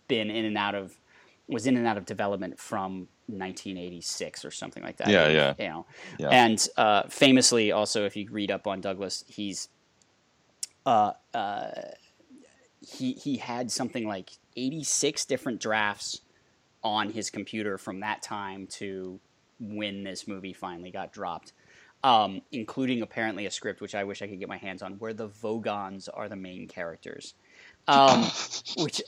[0.07, 0.97] been in and out of
[1.49, 5.09] was in and out of development from 1986 or something like that.
[5.09, 5.55] Yeah, yeah.
[5.59, 5.87] You know,
[6.19, 6.29] Yeah.
[6.31, 9.69] and uh, famously, also, if you read up on Douglas, he's
[10.85, 11.71] uh, uh,
[12.81, 16.21] he he had something like 86 different drafts
[16.83, 19.19] on his computer from that time to
[19.59, 21.53] when this movie finally got dropped.
[22.05, 25.15] Um, including apparently a script which I wish I could get my hands on, where
[25.15, 27.35] the Vogons are the main characters,
[27.89, 28.23] um,
[28.79, 29.03] which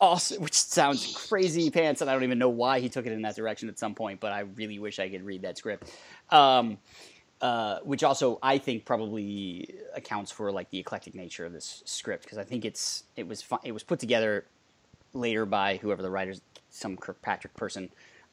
[0.00, 3.22] also which sounds crazy pants, and I don't even know why he took it in
[3.22, 4.20] that direction at some point.
[4.20, 5.90] But I really wish I could read that script.
[6.30, 6.78] Um,
[7.40, 12.22] uh, which also I think probably accounts for like the eclectic nature of this script
[12.22, 14.46] because I think it's it was fu- it was put together
[15.12, 16.40] later by whoever the writers,
[16.70, 17.90] some Kirkpatrick person,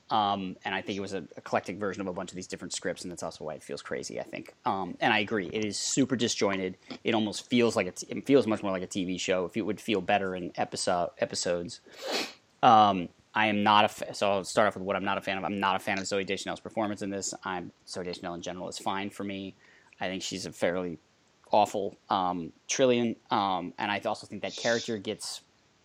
[0.10, 2.74] um, and I think it was an eclectic version of a bunch of these different
[2.74, 4.20] scripts, and that's also why it feels crazy.
[4.20, 6.78] I think, um, and I agree, it is super disjointed.
[7.04, 9.46] It almost feels like a it feels much more like a TV show.
[9.46, 11.82] If it would feel better in episode episodes.
[12.62, 15.22] Um, I am not a fa- so I'll start off with what I'm not a
[15.22, 15.44] fan of.
[15.44, 17.34] I'm not a fan of Zooey Deschanel's performance in this.
[17.44, 19.56] I'm Zooey Deschanel in general is fine for me.
[20.02, 20.98] I think she's a fairly
[21.52, 25.42] awful um, Trillian, um, and I also think that character gets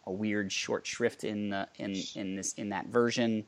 [0.07, 3.45] a weird short shrift in the in in this in that version,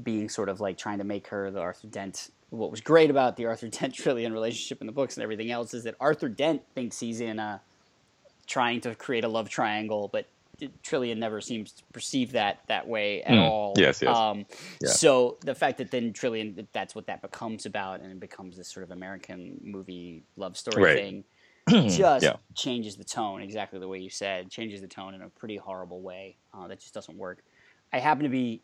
[0.00, 2.30] being sort of like trying to make her the Arthur Dent.
[2.50, 5.74] What was great about the Arthur Dent Trillian relationship in the books and everything else
[5.74, 7.60] is that Arthur Dent thinks he's in a
[8.46, 10.26] trying to create a love triangle, but
[10.84, 13.48] Trillian never seems to perceive that that way at Mm.
[13.50, 13.74] all.
[13.76, 14.16] Yes, yes.
[14.16, 14.46] Um,
[14.80, 14.90] Yeah.
[14.90, 18.68] So the fact that then Trillian, that's what that becomes about, and it becomes this
[18.68, 20.96] sort of American movie love story Right.
[20.96, 21.24] thing,
[21.88, 22.36] just Yeah.
[22.54, 24.50] changes the tone exactly the way you said.
[24.50, 26.36] Changes the tone in a pretty horrible way.
[26.52, 27.42] Uh, that just doesn't work.
[27.92, 28.62] I happen to be.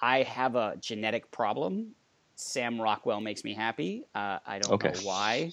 [0.00, 1.94] I have a genetic problem.
[2.36, 4.04] Sam Rockwell makes me happy.
[4.14, 4.88] Uh, I don't Okay.
[4.88, 5.52] know why.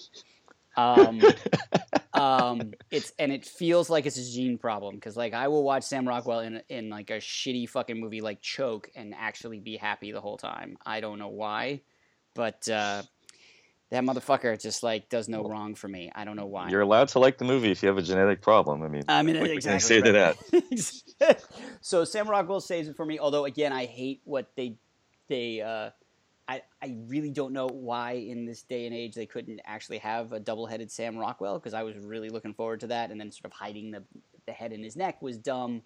[0.76, 1.34] Um,
[2.14, 5.84] um, it's and it feels like it's a gene problem because like I will watch
[5.84, 10.12] Sam Rockwell in in like a shitty fucking movie like Choke and actually be happy
[10.12, 10.78] the whole time.
[10.86, 11.82] I don't know why,
[12.34, 13.02] but uh,
[13.90, 16.12] that motherfucker just like does no wrong for me.
[16.14, 16.68] I don't know why.
[16.68, 18.82] You're allowed to like the movie if you have a genetic problem.
[18.82, 19.60] I mean, I mean, what exactly.
[19.60, 20.18] can I say to
[20.82, 21.10] right.
[21.20, 21.44] that?
[21.80, 23.18] so Sam Rockwell saves it for me.
[23.18, 24.76] Although again, I hate what they
[25.28, 25.62] they.
[25.62, 25.90] Uh,
[26.46, 30.32] I I really don't know why in this day and age they couldn't actually have
[30.32, 33.46] a double-headed Sam Rockwell because I was really looking forward to that, and then sort
[33.46, 34.02] of hiding the
[34.46, 35.82] the head in his neck was dumb.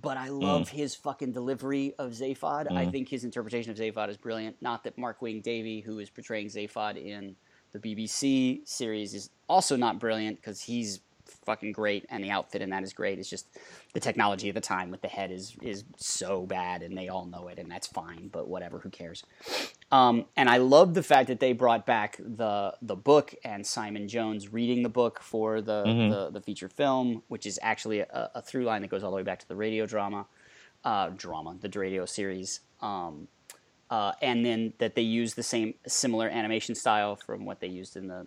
[0.00, 2.70] But I love his fucking delivery of Zaphod.
[2.72, 2.90] I Mm.
[2.90, 4.56] think his interpretation of Zaphod is brilliant.
[4.62, 7.36] Not that Mark Wing Davey, who is portraying Zaphod in
[7.72, 11.00] the BBC series, is also not brilliant because he's
[11.44, 13.18] fucking great and the outfit in that is great.
[13.18, 13.46] It's just
[13.92, 17.26] the technology of the time with the head is is so bad and they all
[17.26, 18.28] know it and that's fine.
[18.28, 19.24] But whatever, who cares?
[19.92, 24.08] Um, and I love the fact that they brought back the the book and Simon
[24.08, 26.10] Jones reading the book for the Mhm.
[26.10, 29.16] the, the feature film, which is actually a, a through line that goes all the
[29.16, 30.26] way back to the radio drama,
[30.84, 32.60] uh, drama, the radio series.
[32.80, 33.28] Um,
[33.90, 37.94] uh, and then that they use the same similar animation style from what they used
[37.94, 38.26] in the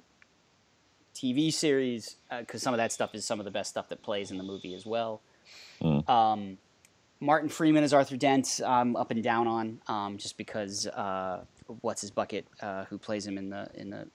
[1.15, 4.29] TV series, because some of that stuff is some of the best stuff that plays
[4.29, 5.21] in the movie as well.
[5.81, 6.07] Mm.
[6.07, 6.57] Um,
[7.19, 11.45] Martin Freeman as Arthur Dent, I'm up and down on, um, just because uh,
[11.81, 14.07] what's his bucket, uh, who plays him in the in the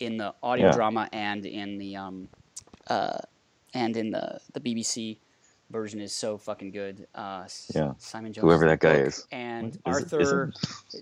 [0.00, 0.72] in the audio Yeah.
[0.72, 2.28] drama and in the um,
[2.88, 3.18] uh,
[3.74, 5.18] and in the the BBC
[5.70, 7.06] version is so fucking good.
[7.14, 7.92] Uh, Yeah.
[7.98, 9.26] Simon Jones, Whoever that guy is.
[9.32, 10.52] and Is Arthur.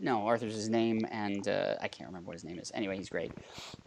[0.01, 2.72] No, Arthur's his name, and uh, I can't remember what his name is.
[2.74, 3.30] Anyway, he's great.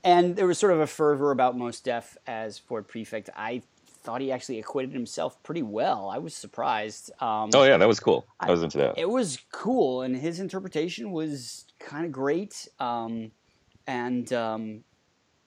[0.06, 3.30] And there was sort of a fervor about Mos Def as Ford Prefect.
[3.36, 3.62] I
[4.04, 6.10] thought he actually acquitted himself pretty well.
[6.10, 7.12] I was surprised.
[7.22, 8.26] Um, Oh yeah, that was cool.
[8.40, 8.98] I, I- was into that.
[8.98, 12.68] It was cool, and his interpretation was kind of great.
[12.80, 13.32] Um,
[13.88, 14.84] and um,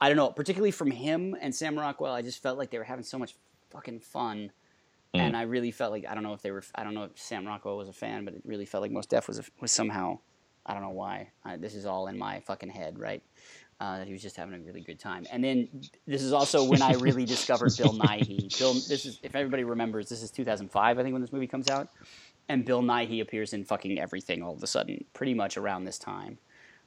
[0.01, 2.85] I don't know, particularly from him and Sam Rockwell, I just felt like they were
[2.85, 3.37] having so much
[3.71, 4.51] fucking fun.
[5.15, 5.21] Mm.
[5.21, 6.63] And I really felt like I don't know if they were.
[6.75, 9.07] I don't know if Sam Rockwell was a fan, but it really felt like Mos
[9.07, 10.19] Def was a, was somehow.
[10.65, 11.31] I don't know why.
[11.45, 13.23] I, this is all in my fucking head, right?
[13.81, 15.27] Uh, that he was just having a really good time.
[15.33, 15.69] And then
[16.07, 18.57] this is also when I really discovered Bill Nighy.
[18.57, 21.69] Bill, this is if everybody remembers, this is 2005, I think, when this movie comes
[21.69, 21.89] out,
[22.49, 25.99] and Bill Nighy appears in fucking everything all of a sudden, pretty much around this
[25.99, 26.39] time.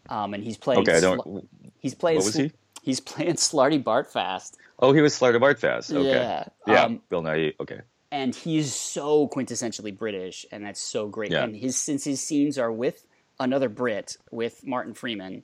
[0.09, 0.81] Um, and he's playing.
[0.81, 1.47] Okay, I don't.
[1.79, 2.17] he's playing.
[2.17, 2.51] What was Sl- he?
[2.83, 4.53] He's playing Slartibartfast.
[4.79, 5.91] Oh, he was Slartibartfast.
[5.95, 6.09] Okay.
[6.09, 6.45] Yeah.
[6.67, 6.83] Yeah.
[6.83, 7.53] Um, Bill Nighy.
[7.59, 7.81] Okay.
[8.11, 11.31] and he's so quintessentially British, and that's so great.
[11.31, 11.43] Yeah.
[11.43, 13.05] And his since his scenes are with
[13.39, 15.43] another Brit, with Martin Freeman,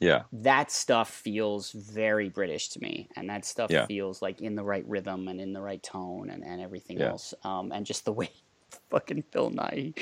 [0.00, 0.22] Yeah.
[0.32, 3.86] that stuff feels very British to me, and that stuff Yeah.
[3.86, 7.08] feels like in the right rhythm and in the right tone and, and everything Yeah.
[7.10, 7.32] else.
[7.42, 8.30] Um, and just the way
[8.90, 9.94] fucking Bill Nighy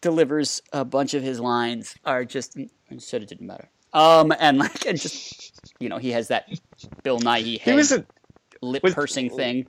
[0.00, 2.58] delivers a bunch of his lines are just
[2.98, 3.68] said it didn't matter.
[3.94, 6.48] Um, and like and just you know he has that
[7.02, 8.04] Bill Nighy He was a,
[8.60, 9.66] lip was- pursing thing.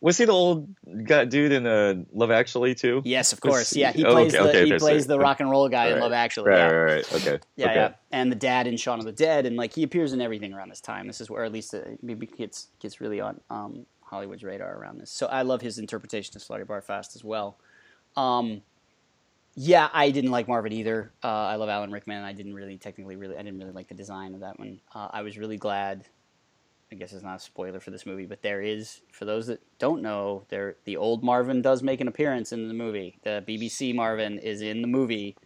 [0.00, 0.68] was he the old
[1.04, 3.02] guy, dude in uh, Love Actually too?
[3.04, 3.76] Yes, of was- course.
[3.76, 6.00] Yeah, he oh, plays okay, the okay, he plays the rock and roll guy in
[6.00, 6.50] Love Actually.
[6.50, 6.66] Right, yeah.
[6.66, 7.14] right, right.
[7.14, 7.38] Okay.
[7.56, 7.74] Yeah, okay.
[7.74, 10.52] yeah, and the dad in Shaun of the Dead, and like he appears in everything
[10.52, 11.06] around this time.
[11.06, 14.98] This is where at least uh, maybe gets gets really on um, Hollywood's radar around
[14.98, 15.10] this.
[15.10, 17.56] So I love his interpretation of Slartibartfast as well.
[18.16, 18.62] Um,
[19.54, 21.12] yeah, I didn't like Marvin either.
[21.22, 23.88] Uh, I love Alan Rickman, and I didn't really technically really I didn't really like
[23.88, 24.80] the design of that one.
[24.94, 26.04] Uh, I was really glad.
[26.92, 29.60] I guess it's not a spoiler for this movie, but there is for those that
[29.78, 33.18] don't know, there the old Marvin does make an appearance in the movie.
[33.22, 35.36] The BBC Marvin is in the movie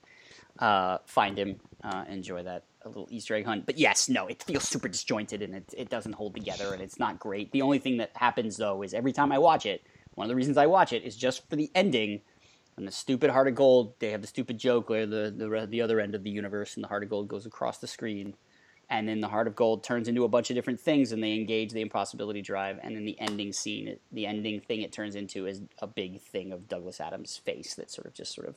[0.58, 3.66] uh, find him, uh, enjoy that a little Easter egg hunt.
[3.66, 6.98] But yes, no, it feels super disjointed and it it doesn't hold together and it's
[6.98, 7.52] not great.
[7.52, 9.82] The only thing that happens though is every time I watch it,
[10.14, 12.20] one of the reasons I watch it is just for the ending.
[12.76, 15.80] And the stupid heart of gold, they have the stupid joke where the the the
[15.80, 18.34] other end of the universe and the heart of gold goes across the screen.
[18.90, 21.32] And then the heart of gold turns into a bunch of different things, and they
[21.32, 22.78] engage the impossibility drive.
[22.82, 26.52] And then the ending scene, the ending thing it turns into is a big thing
[26.52, 28.56] of Douglas Adams' face that sort of just sort of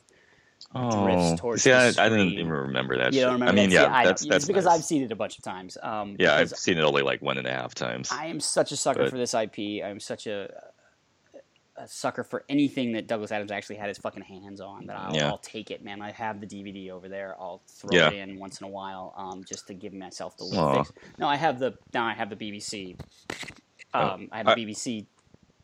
[0.74, 3.12] Oh, towards see, I, I didn't even remember that.
[3.12, 3.24] you shit.
[3.26, 3.74] don't remember I mean, that?
[3.74, 4.74] yeah, See, I that's that's because nice.
[4.78, 5.78] I've seen it a bunch of times.
[5.82, 8.10] Um, Yeah, I've seen it only like one and a half times.
[8.12, 9.82] I am such a sucker But- for this IP.
[9.84, 10.52] I'm such a,
[11.76, 14.86] a sucker for anything that Douglas Adams actually had his fucking hands on.
[14.86, 15.28] That I'll, Yeah.
[15.28, 16.02] I'll take it, man.
[16.02, 17.34] I have the DVD over there.
[17.40, 18.10] I'll throw Yeah.
[18.10, 20.82] it in once in a while, um, just to give myself the Aw.
[20.82, 20.92] fix.
[21.18, 22.04] No, I have the now.
[22.04, 22.96] I have the BBC.
[23.94, 24.00] Oh.
[24.00, 25.06] Um, I have the I- BBC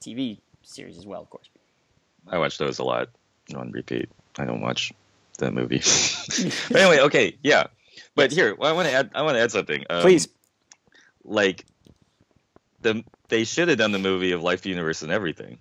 [0.01, 1.51] TV series as well, of course.
[2.29, 3.09] I watch those a lot
[3.55, 4.09] on repeat.
[4.39, 4.93] I don't watch
[5.39, 5.79] the movie.
[6.71, 7.65] but anyway, okay, yeah.
[8.15, 9.11] But here, I want to add.
[9.15, 9.85] I want to add something.
[9.91, 10.29] Um, Please.
[11.25, 11.65] Like,
[12.83, 15.59] the they should have done the movie of Life, the Universe, and everything.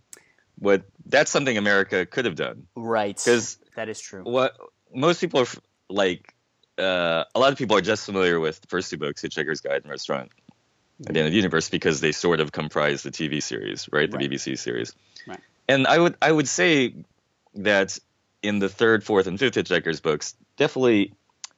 [0.59, 3.15] What that's something America could have done Right.
[3.15, 4.23] because that is true.
[4.23, 4.55] what
[4.93, 5.47] most people are
[5.89, 6.33] like.
[6.77, 9.81] Uh, a lot of people are just familiar with the first two books, Hitchhiker's Guide
[9.83, 10.31] and Restaurant
[11.07, 14.09] at the End of the Universe, because they sort of comprise the TV series, right?
[14.09, 14.29] The Right.
[14.31, 14.93] BBC series.
[15.27, 15.39] Right.
[15.69, 16.95] And I would I would say
[17.55, 17.97] that
[18.43, 21.13] in the third, fourth, and fifth Hitchhiker's books, definitely,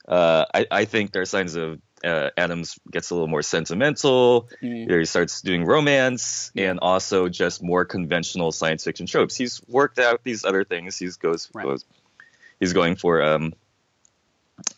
[0.08, 4.50] uh, I, I think there are signs of uh, Adams gets a little more sentimental.
[4.62, 5.00] Mm.
[5.00, 9.36] He starts doing romance and also just more conventional science fiction tropes.
[9.36, 10.98] He's worked out these other things.
[10.98, 11.64] He's goes, Right.
[11.66, 11.84] goes
[12.60, 13.54] he's going for um,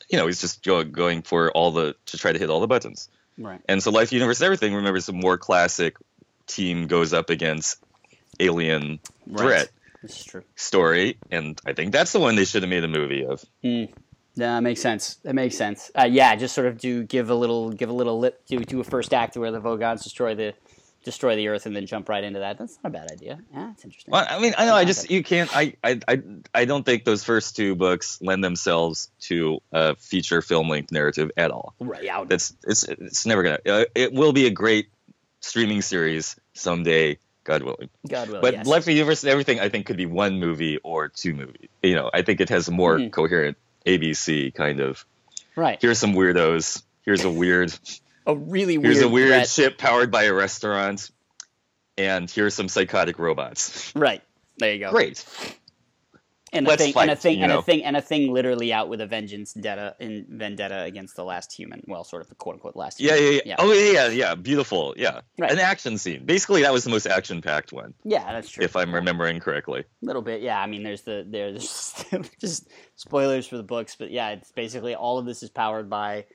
[0.10, 2.68] you know, he's just go, going for all the to try to hit all the
[2.68, 3.10] buttons.
[3.38, 3.62] Right.
[3.68, 5.98] And so Life, Universe, and Everything remembers a more classic
[6.48, 7.84] team goes up against
[8.40, 9.40] alien Right.
[9.42, 9.70] threat
[10.02, 10.44] This is true.
[10.56, 13.44] story, and I think that's the one they should have made a movie of.
[13.62, 13.88] Yeah,
[14.36, 15.16] that makes sense.
[15.24, 15.92] That makes sense.
[16.00, 18.80] Uh, yeah, just sort of do give a little, give a little lip, do do
[18.80, 20.54] a first act where the Vogons destroy the
[21.04, 22.58] destroy the Earth and then jump right into that.
[22.58, 23.40] That's not a bad idea.
[23.54, 24.12] Yeah, it's interesting.
[24.12, 25.50] Well, I mean, I know, I just you can't.
[25.56, 26.22] I, I, I,
[26.54, 31.32] I don't think those first two books lend themselves to a feature film length narrative
[31.38, 31.74] at all.
[31.80, 33.60] Right, yeah, That's it's it's never gonna.
[33.66, 34.90] Uh, it will be a great
[35.40, 37.18] streaming series someday,
[37.48, 37.90] God willing.
[38.08, 38.42] God willing.
[38.42, 38.68] But yes.
[38.68, 41.70] Life, the Universe, and everything, I think could be one movie or two movies.
[41.82, 43.12] You know, I think it has a more Mhm.
[43.12, 45.06] coherent ABC kind of.
[45.56, 45.80] right.
[45.82, 46.84] Here's some weirdos.
[47.04, 47.74] Here's a weird.
[48.28, 48.94] A really weird.
[48.94, 49.48] here's a weird threat.
[49.48, 51.10] ship powered by a restaurant,
[51.98, 53.94] and here's some psychotic robots.
[53.96, 54.22] Right.
[54.58, 54.92] There you go.
[54.92, 55.24] Great.
[56.54, 59.02] And a thing, and a thing, and a thing, and a thing, literally out with
[59.02, 61.84] a vengeance, vendetta, in vendetta against the last human.
[61.88, 63.02] Well, sort of the quote unquote last.
[63.02, 63.34] Yeah, human.
[63.34, 63.56] yeah, yeah.
[63.60, 64.36] Oh, yeah, yeah, yeah.
[64.36, 64.94] Beautiful.
[64.98, 65.22] Yeah.
[65.38, 65.52] Right.
[65.52, 66.26] An action scene.
[66.26, 68.64] Basically, that was the most action-packed one, yeah, that's true.
[68.64, 69.82] if I'm remembering correctly.
[69.82, 70.60] A little bit, yeah.
[70.60, 72.06] I mean, there's the there's
[72.40, 76.26] just spoilers for the books, but yeah, it's basically all of this is powered by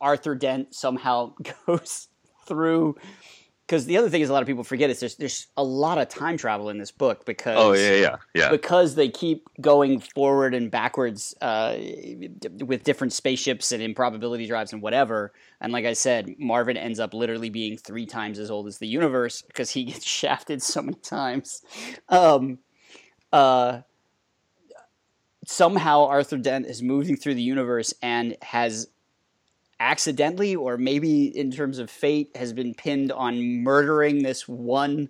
[0.00, 1.32] Arthur Dent somehow
[1.66, 2.08] goes
[2.46, 2.96] through.
[3.68, 5.98] Because the other thing is, a lot of people forget is there's there's a lot
[5.98, 8.50] of time travel in this book because Oh, yeah, yeah, yeah.
[8.50, 11.76] because they keep going forward and backwards uh,
[12.64, 15.34] with different spaceships and improbability drives and whatever.
[15.60, 18.88] And like I said, Marvin ends up literally being three times as old as the
[18.88, 21.62] universe because he gets shafted so many times.
[22.08, 22.60] Um,
[23.34, 23.82] uh,
[25.44, 28.88] somehow Arthur Dent is moving through the universe and has
[29.80, 35.08] accidentally or maybe in terms of fate has been pinned on murdering this one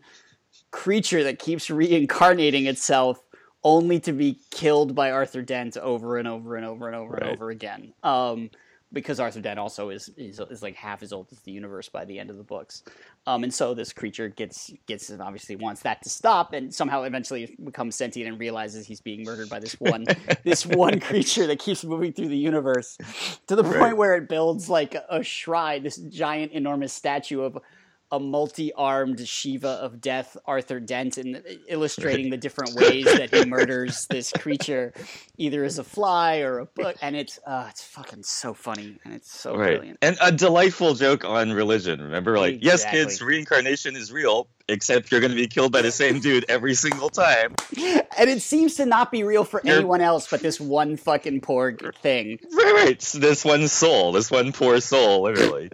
[0.71, 3.23] creature that keeps reincarnating itself
[3.65, 7.31] only to be killed by Arthur Dent over and over and over and over and
[7.31, 7.93] over again.
[8.03, 8.51] Um,
[8.93, 12.05] because Arthur Dent also is, is is like half as old as the universe by
[12.05, 12.83] the end of the books,
[13.27, 17.03] um, and so this creature gets gets and obviously wants that to stop, and somehow
[17.03, 20.05] eventually becomes sentient and realizes he's being murdered by this one
[20.45, 22.97] this one creature that keeps moving through the universe
[23.47, 23.97] to the point Right.
[23.97, 27.59] where it builds like a shrine, this giant enormous statue of
[28.11, 34.07] a multi-armed Shiva of death, Arthur Dent, and illustrating the different ways that he murders
[34.09, 34.93] this creature,
[35.37, 36.97] either as a fly or a book.
[37.03, 39.77] And it's uh, it's fucking so funny and it's so right.
[39.77, 39.99] brilliant.
[40.03, 42.01] And a delightful joke on religion.
[42.01, 45.93] Remember, like, yes, kids, reincarnation is real, except you're going to be killed by the
[45.93, 47.55] same dude every single time.
[47.77, 51.41] And it seems to not be real for You're- anyone else but this one fucking
[51.41, 52.39] poor thing.
[52.53, 53.03] Right, right.
[53.03, 55.71] So this one soul, this one poor soul, literally.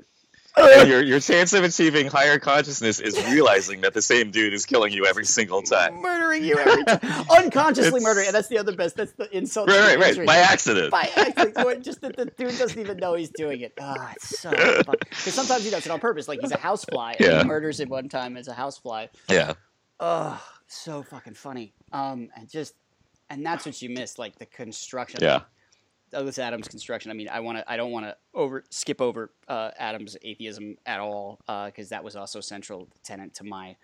[0.57, 4.67] And your your chance of achieving higher consciousness is realizing that the same dude is
[4.67, 5.95] killing you every single time.
[6.01, 7.01] Murdering you every time,
[7.31, 8.27] unconsciously It's- murdering.
[8.27, 8.97] And that's the other best.
[8.97, 9.69] That's the insult.
[9.69, 10.27] Right, right, right.
[10.27, 10.91] By accident.
[10.91, 11.85] by accident.
[11.85, 13.73] Just that the dude doesn't even know he's doing it.
[13.81, 14.51] Ah, it's so
[14.87, 14.99] funny.
[15.09, 16.29] because sometimes he does it on purpose.
[16.29, 19.07] Like he's a housefly and he murders him one time as a housefly.
[19.29, 19.55] Yeah.
[20.01, 21.73] Oh, so fucking funny.
[21.93, 22.75] Um, and just
[23.31, 25.21] and that's what you miss, like the construction.
[25.23, 25.41] Yeah.
[26.15, 27.11] Douglas Adams' construction.
[27.11, 27.71] I mean, I want to.
[27.71, 32.15] I don't want to over skip over uh, Adams' atheism at all because that was
[32.17, 33.77] also central tenant to my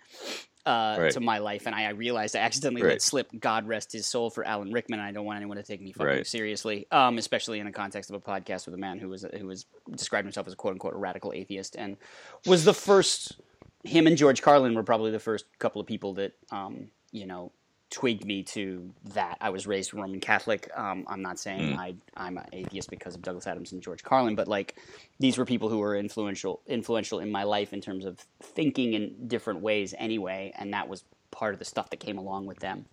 [0.65, 1.11] uh, Right.
[1.11, 1.65] to my life.
[1.65, 2.91] And I, I realized I accidentally Right.
[2.91, 4.99] let slip "God rest his soul" for Alan Rickman.
[4.99, 6.27] And I don't want anyone to take me fucking Right.
[6.27, 9.45] seriously, um, especially in the context of a podcast with a man who was who
[9.47, 9.65] was
[9.95, 11.97] described himself as a quote unquote radical atheist and
[12.45, 13.35] was the first.
[13.83, 17.51] Him and George Carlin were probably the first couple of people that um, you know
[17.91, 19.37] twigged me to that.
[19.41, 20.71] I was raised Roman Catholic.
[20.75, 21.77] Um, I'm not saying Mm.
[21.77, 24.77] I, I'm an atheist because of Douglas Adams and George Carlin, but like
[25.19, 29.27] these were people who were influential influential in my life in terms of thinking in
[29.27, 32.85] different ways anyway, and that was part of the stuff that came along with them.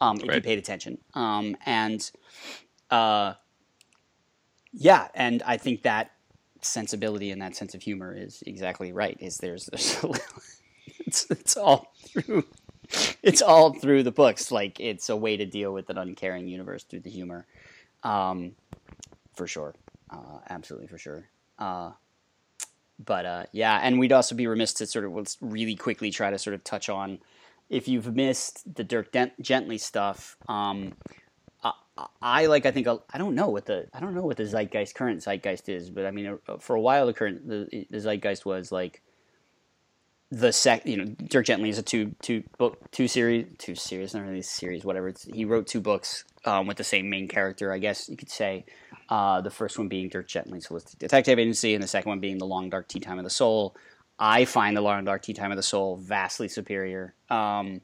[0.00, 2.10] Um, if you paid attention, um, and
[2.90, 3.34] uh,
[4.72, 6.12] yeah, and I think that
[6.62, 9.16] sensibility and that sense of humor is exactly right.
[9.20, 10.04] Is there's, there's
[11.06, 12.44] it's it's all through
[13.22, 14.50] it's all through the books.
[14.50, 17.46] Like it's a way to deal with an uncaring universe through the humor,
[18.02, 18.52] um,
[19.34, 19.74] for sure,
[20.10, 21.28] uh, absolutely for sure.
[21.58, 21.92] Uh,
[23.04, 26.30] but uh, yeah, and we'd also be remiss to sort of let's really quickly try
[26.30, 27.18] to sort of touch on
[27.68, 30.36] if you've missed the Dirk Dent- Gently stuff.
[30.48, 30.92] Um,
[31.62, 31.72] I,
[32.20, 32.66] I like.
[32.66, 35.68] I think I don't know what the I don't know what the zeitgeist current zeitgeist
[35.68, 39.02] is, but I mean, uh, for a while the current the, the zeitgeist was like
[40.30, 40.86] the sec.
[40.86, 44.42] You know, Dirk Gently is a two two book two series two series not really
[44.42, 45.08] series whatever.
[45.08, 48.30] It's, he wrote two books um, with the same main character, I guess you could
[48.30, 48.64] say.
[49.08, 52.38] Uh, the first one being Dirk Gently's Holistic Detective Agency, and the second one being
[52.38, 53.76] The Long Dark Tea Time of the Soul.
[54.18, 57.80] I find The Long Dark Tea Time of the Soul vastly superior um,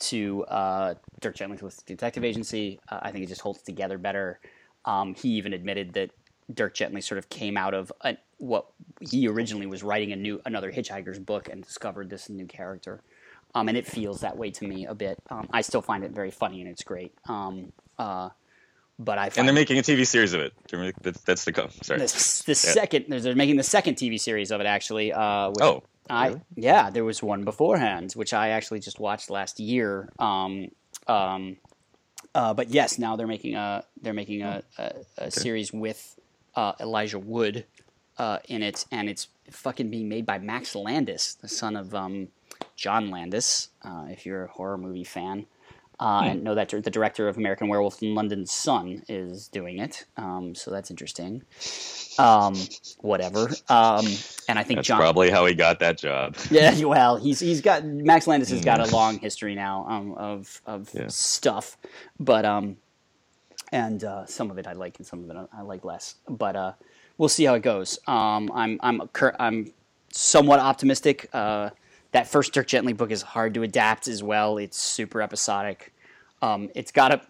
[0.00, 2.78] to uh, Dirk Gently's Holistic Detective Agency.
[2.88, 4.40] Uh, I think it just holds together better.
[4.84, 6.10] Um, he even admitted that
[6.52, 8.66] Dirk Gently sort of came out of a, what
[9.00, 13.00] he originally was writing a new another Hitchhiker's book and discovered this new character.
[13.54, 15.18] Um, and it feels that way to me a bit.
[15.28, 17.12] Um, I still find it very funny and it's great.
[17.28, 18.28] Um, uh,
[18.98, 20.52] but I And they're making a TV series of it.
[21.02, 21.70] That's, that's the come.
[21.82, 21.98] Sorry.
[21.98, 25.12] the, the second they're, making the second TV series of it actually.
[25.12, 26.40] Uh, which Oh, I really?
[26.56, 30.10] yeah, there was one beforehand which I actually just watched last year.
[30.18, 30.68] Um,
[31.06, 31.56] um,
[32.34, 36.19] uh, but yes, now they're making a they're making a, a, a series with
[36.54, 37.64] uh, Elijah Wood
[38.18, 42.28] uh, in it, and it's fucking being made by Max Landis, the son of um,
[42.76, 43.68] John Landis.
[43.82, 45.46] Uh, if you're a horror movie fan.
[45.98, 50.06] Uh, and know that the director of American Werewolf in London's Son is doing it,
[50.16, 51.42] um, so that's interesting.
[52.18, 52.54] Um,
[53.00, 53.50] whatever.
[53.68, 54.06] Um,
[54.48, 54.98] and I think That's John.
[54.98, 56.36] probably how he got that job.
[56.50, 60.62] Yeah, well, he's he's got Max Landis has got a long history now um, of
[60.64, 60.88] of.
[60.94, 61.08] Yeah.
[61.08, 61.76] stuff,
[62.18, 62.78] but um,
[63.72, 66.16] and uh, some of it I like and some of it I- like less.
[66.28, 66.72] But uh,
[67.18, 67.98] we'll see how it goes.
[68.06, 69.72] Um, I'm I'm cur- I'm
[70.12, 71.28] somewhat optimistic.
[71.32, 71.70] Uh,
[72.12, 74.58] that first Dirk Gently book is hard to adapt as well.
[74.58, 75.92] It's super episodic.
[76.42, 77.20] Um, it's got a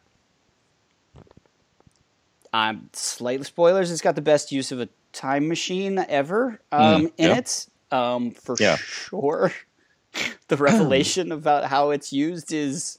[2.52, 3.90] um, slight spoilers.
[3.90, 7.36] It's got the best use of a time machine ever um, Mm, in yeah.
[7.36, 8.76] it, um, for Yeah.
[8.76, 9.52] sure.
[10.48, 12.98] the revelation about how it's used is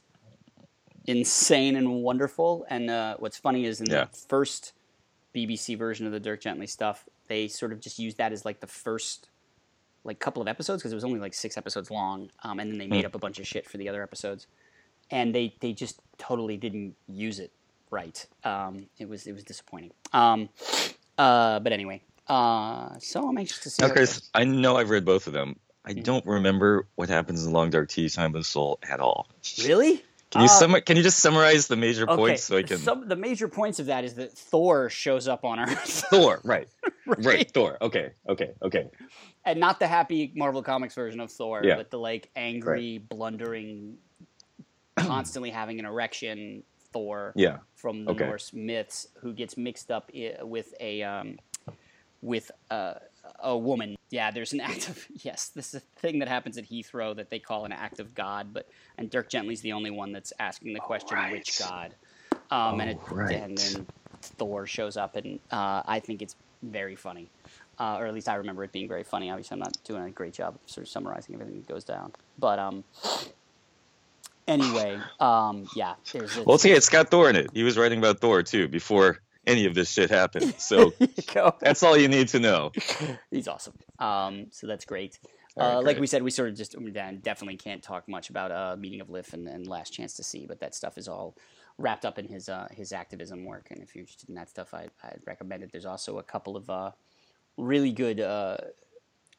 [1.11, 2.65] insane and wonderful.
[2.69, 4.05] And uh, what's funny is in Yeah.
[4.05, 4.73] the first
[5.35, 8.59] BBC version of the Dirk Gently stuff, they sort of just used that as like
[8.59, 9.29] the first
[10.03, 12.79] like couple of episodes because it was only like six episodes long, um, and then
[12.79, 13.07] they made Hmm.
[13.07, 14.47] up a bunch of shit for the other episodes,
[15.11, 17.51] and they they just totally didn't use it
[17.91, 18.25] right.
[18.43, 19.91] Um, it was it was disappointing.
[20.11, 20.49] Um,
[21.19, 23.83] uh, but anyway, uh, so I'm anxious to see.
[23.83, 24.29] Now, Chris.
[24.33, 25.55] I know I've read both of them.
[25.85, 26.03] I Mhm.
[26.03, 29.27] don't remember what happens in Long Dark Tea Time of the Soul at all.
[29.63, 30.03] really?
[30.31, 30.81] Can you Uh, sum?
[30.81, 32.77] Can you just summarize the major Okay, points so I can?
[32.77, 36.67] some the major points of that is that Thor shows up on Earth, Thor, right,
[37.05, 37.77] right, Thor.
[37.81, 38.87] Okay, okay, okay.
[39.45, 41.75] and not the happy Marvel Comics version of Thor, Yeah.
[41.75, 43.97] but the like angry, blundering,
[44.97, 46.63] constantly having an erection
[46.93, 48.25] Thor Yeah, from the Okay.
[48.25, 51.39] Norse myths, who gets mixed up i- with a um,
[52.21, 53.01] with a,
[53.39, 53.95] a woman.
[54.09, 57.29] Yeah, there's an act of yes, this is a thing that happens at Heathrow that
[57.29, 58.67] they call an act of God, but
[58.97, 61.59] and Dirk Gently's the only one that's asking the question, which.
[61.59, 61.95] God?
[62.49, 63.35] Um, and it, Oh, right.
[63.35, 63.87] and then
[64.21, 67.29] Thor shows up, and uh, I think it's very funny.
[67.79, 69.31] Uh, or at least I remember it being very funny.
[69.31, 72.11] Obviously, I'm not doing a great job of sort of summarizing everything that goes down.
[72.37, 72.83] But um,
[74.47, 75.95] anyway, um, yeah.
[76.11, 77.49] There's a, well, see, it's got Thor in it.
[77.53, 80.53] He was writing about Thor too before any of this shit happened.
[80.59, 81.55] So There you go.
[81.59, 82.71] that's all you need to know.
[83.31, 83.73] He's awesome.
[83.99, 85.19] Um, so that's great.
[85.57, 86.75] All right, uh, like we said, we sort of just
[87.21, 90.45] definitely can't talk much about uh, meaning of Liff and, and Last Chance to See,
[90.45, 91.35] but that stuff is all
[91.77, 93.67] wrapped up in his uh, his activism work.
[93.69, 95.71] And if you're interested in that stuff, I I'd recommend it.
[95.71, 96.91] There's also a couple of uh,
[97.57, 98.57] really good uh,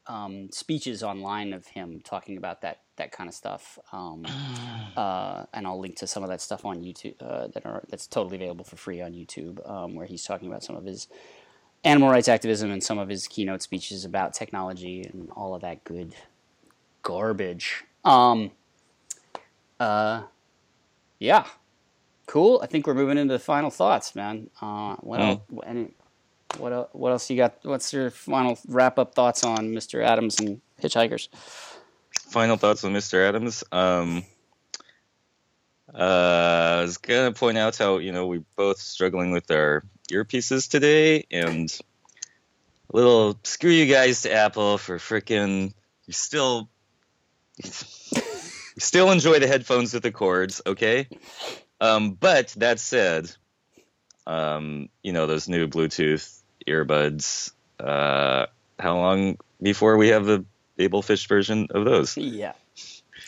[0.06, 3.78] um, speeches online of him talking about that that kind of stuff.
[3.92, 4.24] Um,
[4.96, 8.06] uh, and I'll link to some of that stuff on YouTube uh, that are that's
[8.06, 11.08] totally available for free on YouTube, um, where he's talking about some of his
[11.84, 15.82] animal rights activism and some of his keynote speeches about technology and all of that
[15.84, 16.14] good
[17.02, 17.84] garbage.
[18.04, 18.52] Um,
[19.80, 20.22] uh,
[21.18, 21.46] yeah,
[22.26, 22.60] cool.
[22.62, 24.50] I think we're moving into the final thoughts, man.
[24.60, 25.40] Uh, what Mm.
[25.50, 25.64] else?
[25.66, 25.88] Any,
[26.58, 27.58] what el- what else you got?
[27.62, 30.04] What's your final wrap up thoughts on Mr.
[30.04, 31.28] Adams and Hitchhikers?
[32.30, 33.26] Final thoughts on Mr.
[33.26, 33.64] Adams.
[33.72, 34.24] Um,
[35.94, 40.68] uh, I was gonna point out how you know we're both struggling with our earpieces
[40.70, 41.70] today, and
[42.92, 45.74] a little screw you guys to Apple for freaking
[46.06, 46.68] you still
[48.78, 51.08] still enjoy the headphones with the cords, okay?
[51.80, 53.30] Um, but that said,
[54.26, 57.52] um, you know those new Bluetooth earbuds.
[57.80, 58.46] Uh,
[58.78, 60.44] how long before we have the
[60.78, 62.16] Babelfish version of those?
[62.16, 62.52] Yeah,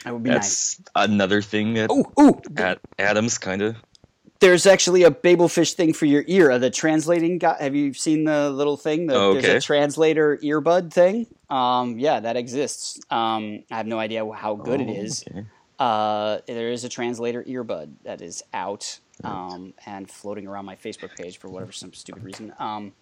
[0.05, 0.77] that would be nice.
[0.77, 3.77] That's another thing that Oh, ooh, at Adams kind of.
[4.41, 6.59] there's actually a Babelfish thing for your ear.
[6.59, 7.57] The translating guy.
[7.61, 9.07] Have you seen the little thing?
[9.07, 9.57] The, Oh, There's okay.
[9.57, 11.27] a translator earbud thing.
[11.51, 13.01] Um, yeah, that exists.
[13.11, 15.25] Um, I have no idea how good it is.
[15.31, 15.45] Okay.
[15.79, 21.17] Uh, there is a translator earbud that is out um, and floating around my Facebook
[21.17, 22.53] page for whatever some stupid reason.
[22.59, 22.93] Um,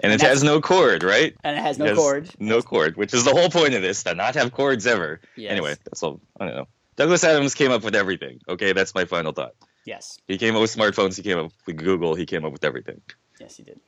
[0.00, 1.34] And it has no cord, right?
[1.44, 2.30] and it has no It has cord.
[2.38, 5.20] No cord, which is the whole point of this, to not have cords ever.
[5.36, 5.52] Yes.
[5.52, 6.20] Anyway, that's all.
[6.38, 6.68] I don't know.
[6.96, 8.40] Douglas Adams came up with everything.
[8.48, 9.54] Okay, that's my final thought.
[9.86, 11.16] Yes, He came up with smartphones.
[11.16, 12.14] He came up with Google.
[12.14, 13.00] He came up with everything.
[13.40, 13.80] yes, he did.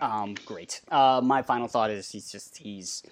[0.00, 0.80] Um, great.
[0.90, 3.02] Uh, my final thought is he's just he's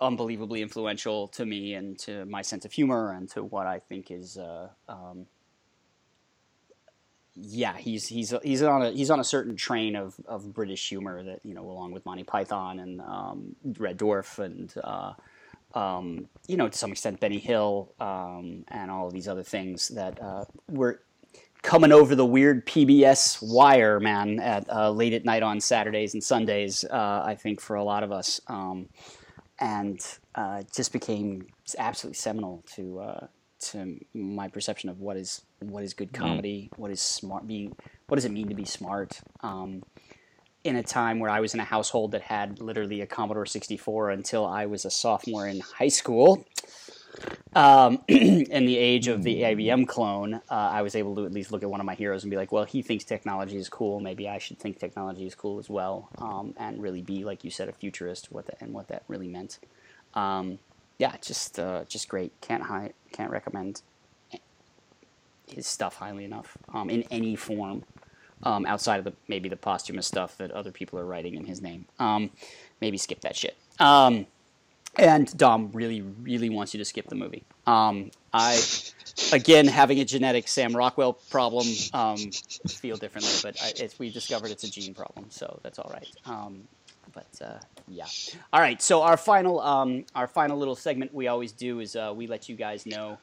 [0.00, 4.10] unbelievably influential to me and to my sense of humor and to what I think
[4.10, 4.36] is.
[4.38, 5.26] Uh, um,
[7.34, 11.22] yeah, he's he's he's on a he's on a certain train of, of British humor
[11.22, 15.14] that you know, along with Monty Python and um, Red Dwarf and uh,
[15.74, 19.88] um, you know to some extent Benny Hill um, and all of these other things
[19.88, 21.00] that uh, were
[21.62, 26.22] coming over the weird PBS wire, man, at uh, late at night on Saturdays and
[26.22, 26.84] Sundays.
[26.84, 28.88] Uh, I think for a lot of us, um,
[29.58, 30.00] and
[30.34, 31.46] uh, just became
[31.78, 33.26] absolutely seminal to uh,
[33.70, 37.74] to my perception of what is what is good comedy, what is smart being,
[38.08, 39.20] what does it mean to be smart.
[39.40, 39.82] Um,
[40.64, 44.10] in a time where I was in a household that had literally a Commodore 64
[44.10, 46.46] until I was a sophomore in high school,
[47.54, 51.52] um, in the age of the IBM clone, uh, I was able to at least
[51.52, 54.00] look at one of my heroes and be like, well, he thinks technology is cool.
[54.00, 57.50] Maybe I should think technology is cool as well, um, and really be, like you
[57.50, 58.32] said, a futurist.
[58.32, 59.58] What that, and what that really meant.
[60.14, 60.58] Um,
[61.02, 62.32] yeah, just uh, just great.
[62.40, 62.62] Can't
[63.10, 63.82] can't recommend
[65.48, 67.82] his stuff highly enough um, in any form.
[68.44, 71.60] Um, outside of the maybe the posthumous stuff that other people are writing in his
[71.60, 72.30] name, um,
[72.80, 73.56] maybe skip that shit.
[73.80, 74.26] Um,
[74.96, 77.44] and Dom really, really wants you to skip the movie.
[77.66, 78.60] Um, I,
[79.32, 82.18] again, having a genetic Sam Rockwell problem, um,
[82.68, 86.10] feel differently, but I, we discovered it's a gene problem, so that's all right.
[87.12, 87.58] But uh,
[87.88, 88.06] yeah,
[88.52, 88.80] all right.
[88.80, 92.48] So our final, um, our final little segment we always do is uh, we let
[92.48, 93.18] you guys know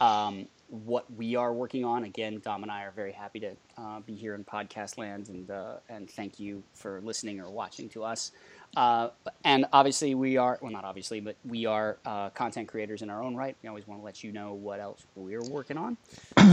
[0.00, 2.04] um, what we are working on.
[2.04, 5.50] Again, Dom and I are very happy to uh, be here in podcast land, and
[5.50, 8.32] uh, and thank you for listening or watching to us.
[8.76, 9.08] Uh,
[9.44, 13.22] and obviously, we are well, not obviously, but we are uh, content creators in our
[13.22, 13.56] own right.
[13.62, 15.96] We always want to let you know what else we're working on.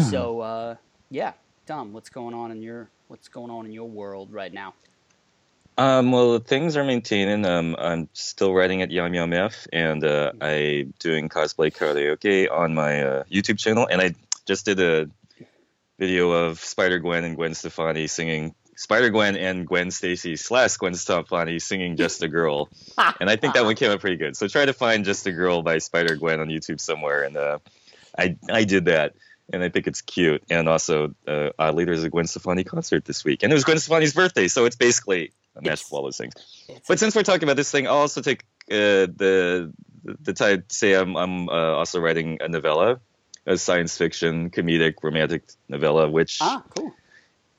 [0.09, 0.77] so
[1.11, 1.33] yeah,
[1.65, 4.73] Dom, what's going on in your what's going on in your world right now?
[5.79, 7.45] Um, well, things are maintaining.
[7.45, 12.73] Um, I'm still writing at Yum Yum F, and uh, I doing cosplay karaoke on
[12.73, 13.87] my uh, YouTube channel.
[13.89, 14.13] And I
[14.45, 15.09] just did a
[15.97, 20.95] video of Spider Gwen and Gwen Stefani singing Spider Gwen and Gwen Stacy slash Gwen
[20.95, 22.67] Stefani singing "Just a Girl,"
[23.21, 24.35] and I think that one came out pretty good.
[24.35, 27.59] So try to find "Just a Girl" by Spider Gwen on YouTube somewhere, and uh,
[28.17, 29.13] I I did that,
[29.53, 30.43] and I think it's cute.
[30.49, 33.79] And also, uh, oddly, there's a Gwen Stefani concert this week, and it was Gwen
[33.79, 36.33] Stefani's birthday, so it's basically a mashed of all those things.
[36.87, 39.73] But since we're talking about this thing, I'll also take uh, the
[40.03, 42.99] the time to say I'm I'm uh, also writing a novella,
[43.45, 46.93] a science fiction comedic romantic novella, which ah cool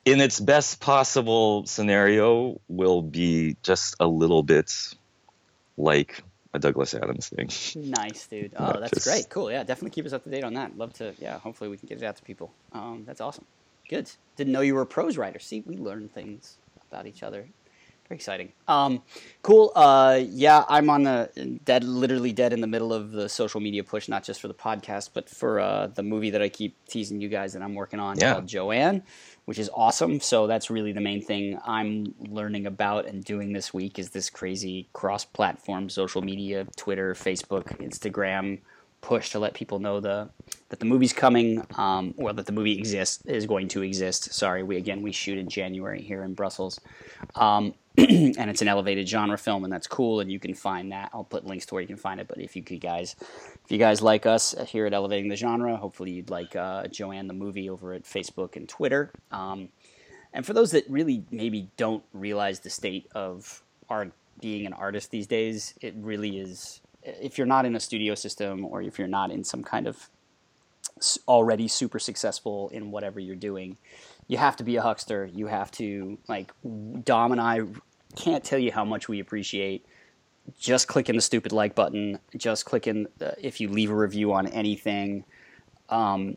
[0.05, 4.95] in its best possible scenario will be just a little bit
[5.77, 6.23] like
[6.53, 7.49] a Douglas Adams thing.
[7.91, 8.55] Nice, dude.
[8.59, 9.07] Oh, Not that's just...
[9.07, 9.29] great.
[9.29, 9.53] Cool.
[9.53, 10.77] Yeah, definitely keep us up to date on that.
[10.77, 11.15] Love to.
[11.19, 12.53] Yeah, hopefully we can get it out to people.
[12.73, 13.45] Um, that's awesome.
[13.89, 14.11] Good.
[14.37, 15.39] Didn't know you were a prose writer.
[15.39, 16.57] See, we learn things
[16.91, 17.47] about each other.
[18.11, 18.53] Very exciting.
[18.67, 19.03] Um,
[19.43, 19.71] cool.
[19.75, 23.85] Uh, yeah, I'm on the dead, literally dead in the middle of the social media
[23.85, 27.21] push, not just for the podcast, but for uh, the movie that I keep teasing
[27.21, 28.33] you guys that I'm working on yeah.
[28.33, 29.03] called Joanne
[29.47, 30.21] which is awesome.
[30.21, 34.31] So that's really the main thing I'm learning about and doing this week is this
[34.31, 38.61] crazy cross-platform social media, Twitter, Facebook, Instagram
[39.01, 40.29] push to let people know the
[40.69, 44.33] that the movie's coming, um, or that the movie exists is going to exist.
[44.33, 46.79] Sorry, we again we shoot in January here in Brussels,
[47.35, 47.75] um,
[48.39, 50.21] and it's an elevated genre film, and that's cool.
[50.21, 51.11] And you can find that.
[51.13, 52.29] I'll put links to where you can find it.
[52.29, 53.17] But if you guys,
[53.65, 57.27] if you guys like us here at Elevating the Genre, hopefully you'd like uh, Joanne
[57.27, 59.13] the movie over at Facebook and Twitter.
[59.31, 59.69] Um,
[60.33, 65.11] and for those that really maybe don't realize the state of art being an artist
[65.11, 66.81] these days, it really is.
[67.03, 70.09] If you're not in a studio system or if you're not in some kind of
[71.27, 73.77] already super successful in whatever you're doing,
[74.29, 75.29] you have to be a huckster.
[75.33, 76.53] You have to like
[77.05, 77.63] Dom and I
[78.17, 79.87] can't tell you how much we appreciate
[80.59, 84.47] just clicking the stupid like button, just clicking the, if you leave a review on
[84.49, 85.25] anything.
[85.89, 86.37] Um,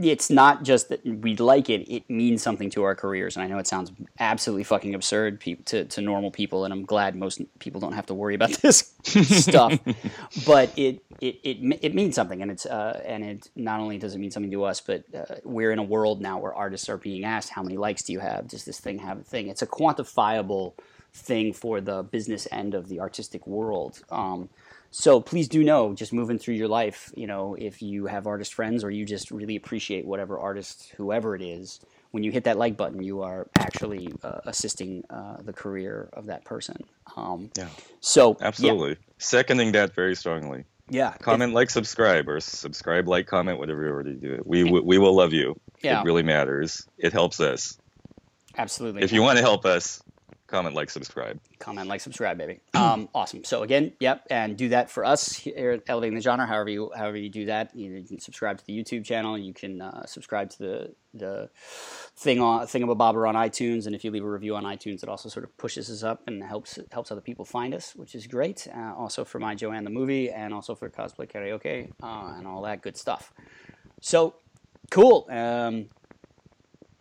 [0.00, 3.36] it's not just that we like it; it means something to our careers.
[3.36, 7.14] And I know it sounds absolutely fucking absurd to to normal people, and I'm glad
[7.14, 9.78] most people don't have to worry about this stuff.
[10.46, 14.14] but it, it it it means something, and it's uh, and it not only does
[14.14, 16.96] it mean something to us, but uh, we're in a world now where artists are
[16.96, 18.48] being asked, "How many likes do you have?
[18.48, 20.72] Does this thing have a thing?" It's a quantifiable
[21.14, 24.02] thing for the business end of the artistic world.
[24.10, 24.48] Um,
[24.90, 28.54] so please do know, just moving through your life, you know, if you have artist
[28.54, 31.80] friends or you just really appreciate whatever artist, whoever it is,
[32.10, 36.26] when you hit that like button, you are actually uh, assisting uh, the career of
[36.26, 36.76] that person.
[37.16, 37.68] Um, yeah.
[38.00, 38.96] So absolutely yeah.
[39.16, 40.64] seconding that very strongly.
[40.90, 41.12] Yeah.
[41.22, 44.42] Comment, if, like, subscribe, or subscribe, like, comment, whatever you already do.
[44.44, 45.58] We we, we will love you.
[45.80, 46.00] Yeah.
[46.00, 46.86] It really matters.
[46.98, 47.78] It helps us.
[48.58, 49.02] Absolutely.
[49.02, 50.01] If you want to help us,
[50.52, 51.40] comment, like, subscribe.
[51.58, 52.60] Comment, like, subscribe, baby.
[52.82, 53.44] Um, awesome.
[53.44, 56.44] So again, yep, and do that for us here at Elevating the Genre.
[56.44, 59.38] However you however you do that, you, can subscribe to the YouTube channel.
[59.38, 61.48] You can uh, subscribe to the the
[62.16, 65.28] thing on thingamabobber on iTunes, and if you leave a review on iTunes, it also
[65.28, 68.66] sort of pushes us up and helps helps other people find us, which is great.
[68.74, 72.62] Uh, also for my Joanne the movie, and also for cosplay karaoke uh, and all
[72.62, 73.32] that good stuff.
[74.00, 74.34] So
[74.90, 75.28] cool.
[75.30, 75.88] Um,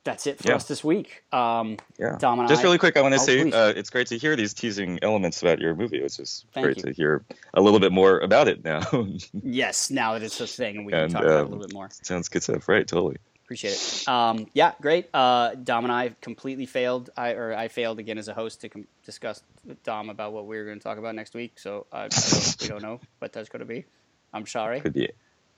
[0.03, 0.55] that's it for yeah.
[0.55, 1.23] us this week.
[1.31, 2.17] Um, yeah.
[2.19, 4.35] Dom just I, really quick, I want to oh, say uh, it's great to hear
[4.35, 5.97] these teasing elements about your movie.
[5.97, 6.83] It's just Thank great you.
[6.83, 7.23] to hear
[7.53, 8.81] a little bit more about it now.
[9.43, 11.49] yes, now that it's a thing, and we and, can talk um, about it a
[11.49, 11.89] little bit more.
[11.91, 12.87] Sounds good stuff, right?
[12.87, 13.17] Totally.
[13.43, 14.07] Appreciate it.
[14.07, 15.09] Um, yeah, great.
[15.13, 17.09] Uh, Dom and I completely failed.
[17.17, 20.47] I or I failed again as a host to com- discuss with Dom about what
[20.47, 21.59] we were going to talk about next week.
[21.59, 23.85] So I, I don't, we don't know what that's going to be.
[24.33, 24.79] I'm sorry.
[24.79, 25.09] Could be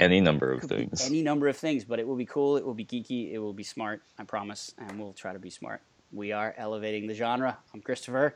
[0.04, 1.06] any number of things.
[1.06, 2.58] Any number of things, but it will be cool.
[2.58, 3.32] It will be geeky.
[3.32, 4.02] It will be smart.
[4.20, 5.82] I promise, and we'll try to be smart.
[6.12, 7.58] We are elevating the genre.
[7.74, 8.36] I'm Christopher.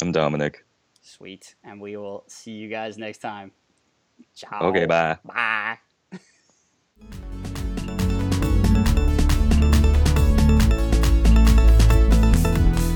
[0.00, 0.64] I'm Dominic.
[1.02, 3.52] Sweet, and we will see you guys next time.
[4.34, 4.60] Ciao.
[4.68, 5.18] Okay, bye.
[5.24, 5.78] Bye.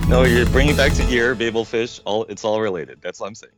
[0.09, 2.01] no, you're bringing back to ear, Babelfish.
[2.05, 3.01] All it's all related.
[3.03, 3.53] That's what I'm saying.